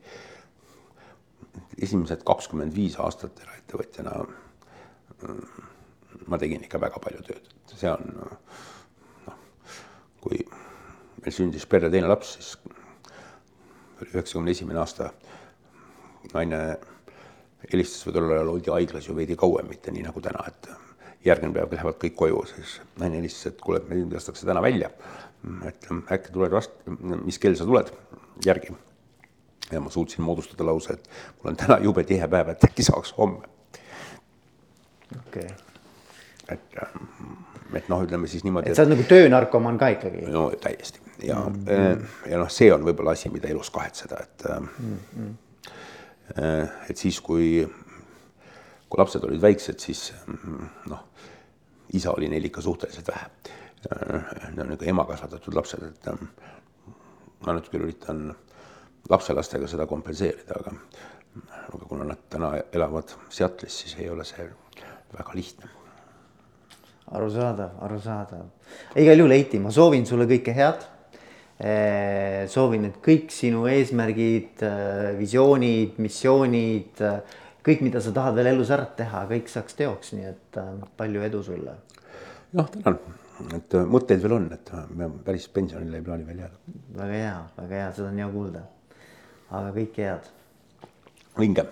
esimesed 1.88 2.22
kakskümmend 2.26 2.72
viis 2.76 2.98
aastat 3.02 3.40
eraettevõtjana 3.42 4.12
mm, 4.22 5.42
ma 6.30 6.38
tegin 6.38 6.62
ikka 6.66 6.80
väga 6.82 7.02
palju 7.02 7.24
tööd, 7.26 7.44
see 7.74 7.90
on 7.90 8.02
kui 10.20 10.42
meil 11.22 11.34
sündis 11.34 11.66
perre 11.66 11.90
teine 11.92 12.10
laps, 12.10 12.34
siis 12.38 12.56
oli 13.98 14.12
üheksakümne 14.14 14.54
esimene 14.54 14.82
aasta. 14.82 15.10
naine 16.34 16.58
helistas 17.72 18.04
või 18.06 18.14
tollel 18.14 18.34
ajal 18.36 18.50
oldi 18.52 18.70
haiglas 18.70 19.06
ju 19.08 19.14
veidi 19.16 19.36
kauem, 19.38 19.68
mitte 19.70 19.92
nii 19.94 20.04
nagu 20.06 20.20
täna, 20.22 20.44
et 20.50 20.68
järgmine 21.24 21.54
päev 21.54 21.72
lähevad 21.72 21.96
kõik 22.02 22.16
koju, 22.18 22.42
siis 22.52 22.78
naine 23.00 23.18
helistas, 23.20 23.52
et 23.52 23.62
kuule, 23.62 23.80
et 23.80 23.88
meil 23.90 24.06
lastakse 24.12 24.46
täna 24.46 24.62
välja. 24.62 24.90
et 25.66 25.86
äkki 26.12 26.32
tuled 26.34 26.52
vast-, 26.52 26.78
mis 27.24 27.38
kell 27.38 27.56
sa 27.56 27.64
tuled 27.64 27.92
järgi. 28.44 28.74
ja 29.72 29.80
ma 29.80 29.90
suutsin 29.90 30.24
moodustada 30.24 30.66
lause, 30.66 30.92
et 30.92 31.08
mul 31.38 31.52
on 31.52 31.56
täna 31.56 31.78
jube 31.82 32.04
tihe 32.04 32.28
päev, 32.28 32.48
et 32.48 32.64
äkki 32.64 32.82
saaks 32.82 33.14
homme. 33.18 33.48
okei 35.18 35.46
okay. 35.46 35.56
et, 36.48 36.78
et 37.74 37.88
noh, 37.88 38.02
ütleme 38.04 38.30
siis 38.30 38.44
niimoodi. 38.46 38.70
et 38.70 38.78
sa 38.78 38.86
oled 38.86 38.96
nagu 38.96 39.04
töönarkomaan 39.08 39.78
ka 39.78 39.90
ikkagi? 39.96 40.24
no 40.32 40.48
täiesti 40.60 41.00
ja 41.26 41.40
mm, 41.40 41.64
-hmm. 41.64 42.30
ja 42.30 42.38
noh, 42.38 42.50
see 42.50 42.72
on 42.72 42.86
võib-olla 42.86 43.16
asi, 43.16 43.28
mida 43.34 43.48
elus 43.48 43.70
kahetseda, 43.70 44.22
et 44.22 44.48
mm. 44.60 44.98
-hmm 45.18 45.36
et 46.90 46.96
siis, 46.96 47.20
kui, 47.20 47.68
kui 48.88 49.00
lapsed 49.00 49.24
olid 49.24 49.40
väiksed, 49.42 49.78
siis 49.80 50.12
noh, 50.90 51.04
isa 51.96 52.12
oli 52.12 52.28
neil 52.28 52.44
ikka 52.44 52.60
suhteliselt 52.60 53.08
vähe. 53.08 53.30
Need 54.50 54.60
on 54.60 54.72
nagu 54.74 54.88
ema 54.92 55.06
kasvatatud 55.08 55.54
lapsed, 55.54 55.86
et 55.88 56.10
ma 57.46 57.54
nüüd 57.54 57.70
küll 57.72 57.86
üritan 57.86 58.26
lapselastega 59.08 59.68
seda 59.70 59.86
kompenseerida, 59.88 60.58
aga, 60.58 60.74
aga 61.70 61.88
kuna 61.88 62.08
nad 62.10 62.28
täna 62.30 62.52
elavad 62.72 63.14
Seattle'is, 63.30 63.82
siis 63.84 63.96
ei 63.98 64.10
ole 64.10 64.26
see 64.28 64.48
väga 65.14 65.34
lihtne. 65.34 65.70
Arusaadav, 67.12 67.80
arusaadav. 67.86 68.46
igal 68.96 69.18
juhul, 69.18 69.32
Heiti, 69.32 69.58
ma 69.58 69.70
soovin 69.74 70.06
sulle 70.06 70.28
kõike 70.28 70.54
head 70.56 70.86
soovin, 72.46 72.84
et 72.86 72.98
kõik 73.02 73.32
sinu 73.34 73.64
eesmärgid, 73.66 74.62
visioonid, 75.18 75.96
missioonid, 75.98 77.02
kõik, 77.66 77.82
mida 77.82 78.02
sa 78.02 78.12
tahad 78.14 78.38
veel 78.38 78.52
elus 78.52 78.70
ära 78.74 78.86
teha, 78.98 79.24
kõik 79.30 79.50
saaks 79.50 79.78
teoks, 79.78 80.12
nii 80.14 80.28
et 80.30 80.60
palju 80.96 81.24
edu 81.26 81.42
sulle. 81.42 81.74
noh, 82.52 82.70
tänan, 82.72 83.00
et 83.58 83.74
mõtteid 83.90 84.22
veel 84.22 84.36
on, 84.38 84.48
et 84.54 84.72
me 84.94 85.10
päris 85.26 85.48
pensionile 85.52 85.98
ei 85.98 86.06
plaani 86.06 86.28
veel 86.30 86.44
jääda. 86.44 86.78
väga 87.02 87.20
hea, 87.24 87.36
väga 87.58 87.82
hea, 87.82 87.90
seda 87.98 88.08
on 88.12 88.22
hea 88.22 88.30
kuulda. 88.38 88.64
aga 89.50 89.74
kõike 89.80 90.06
head. 90.06 90.32
vinge 91.38 91.68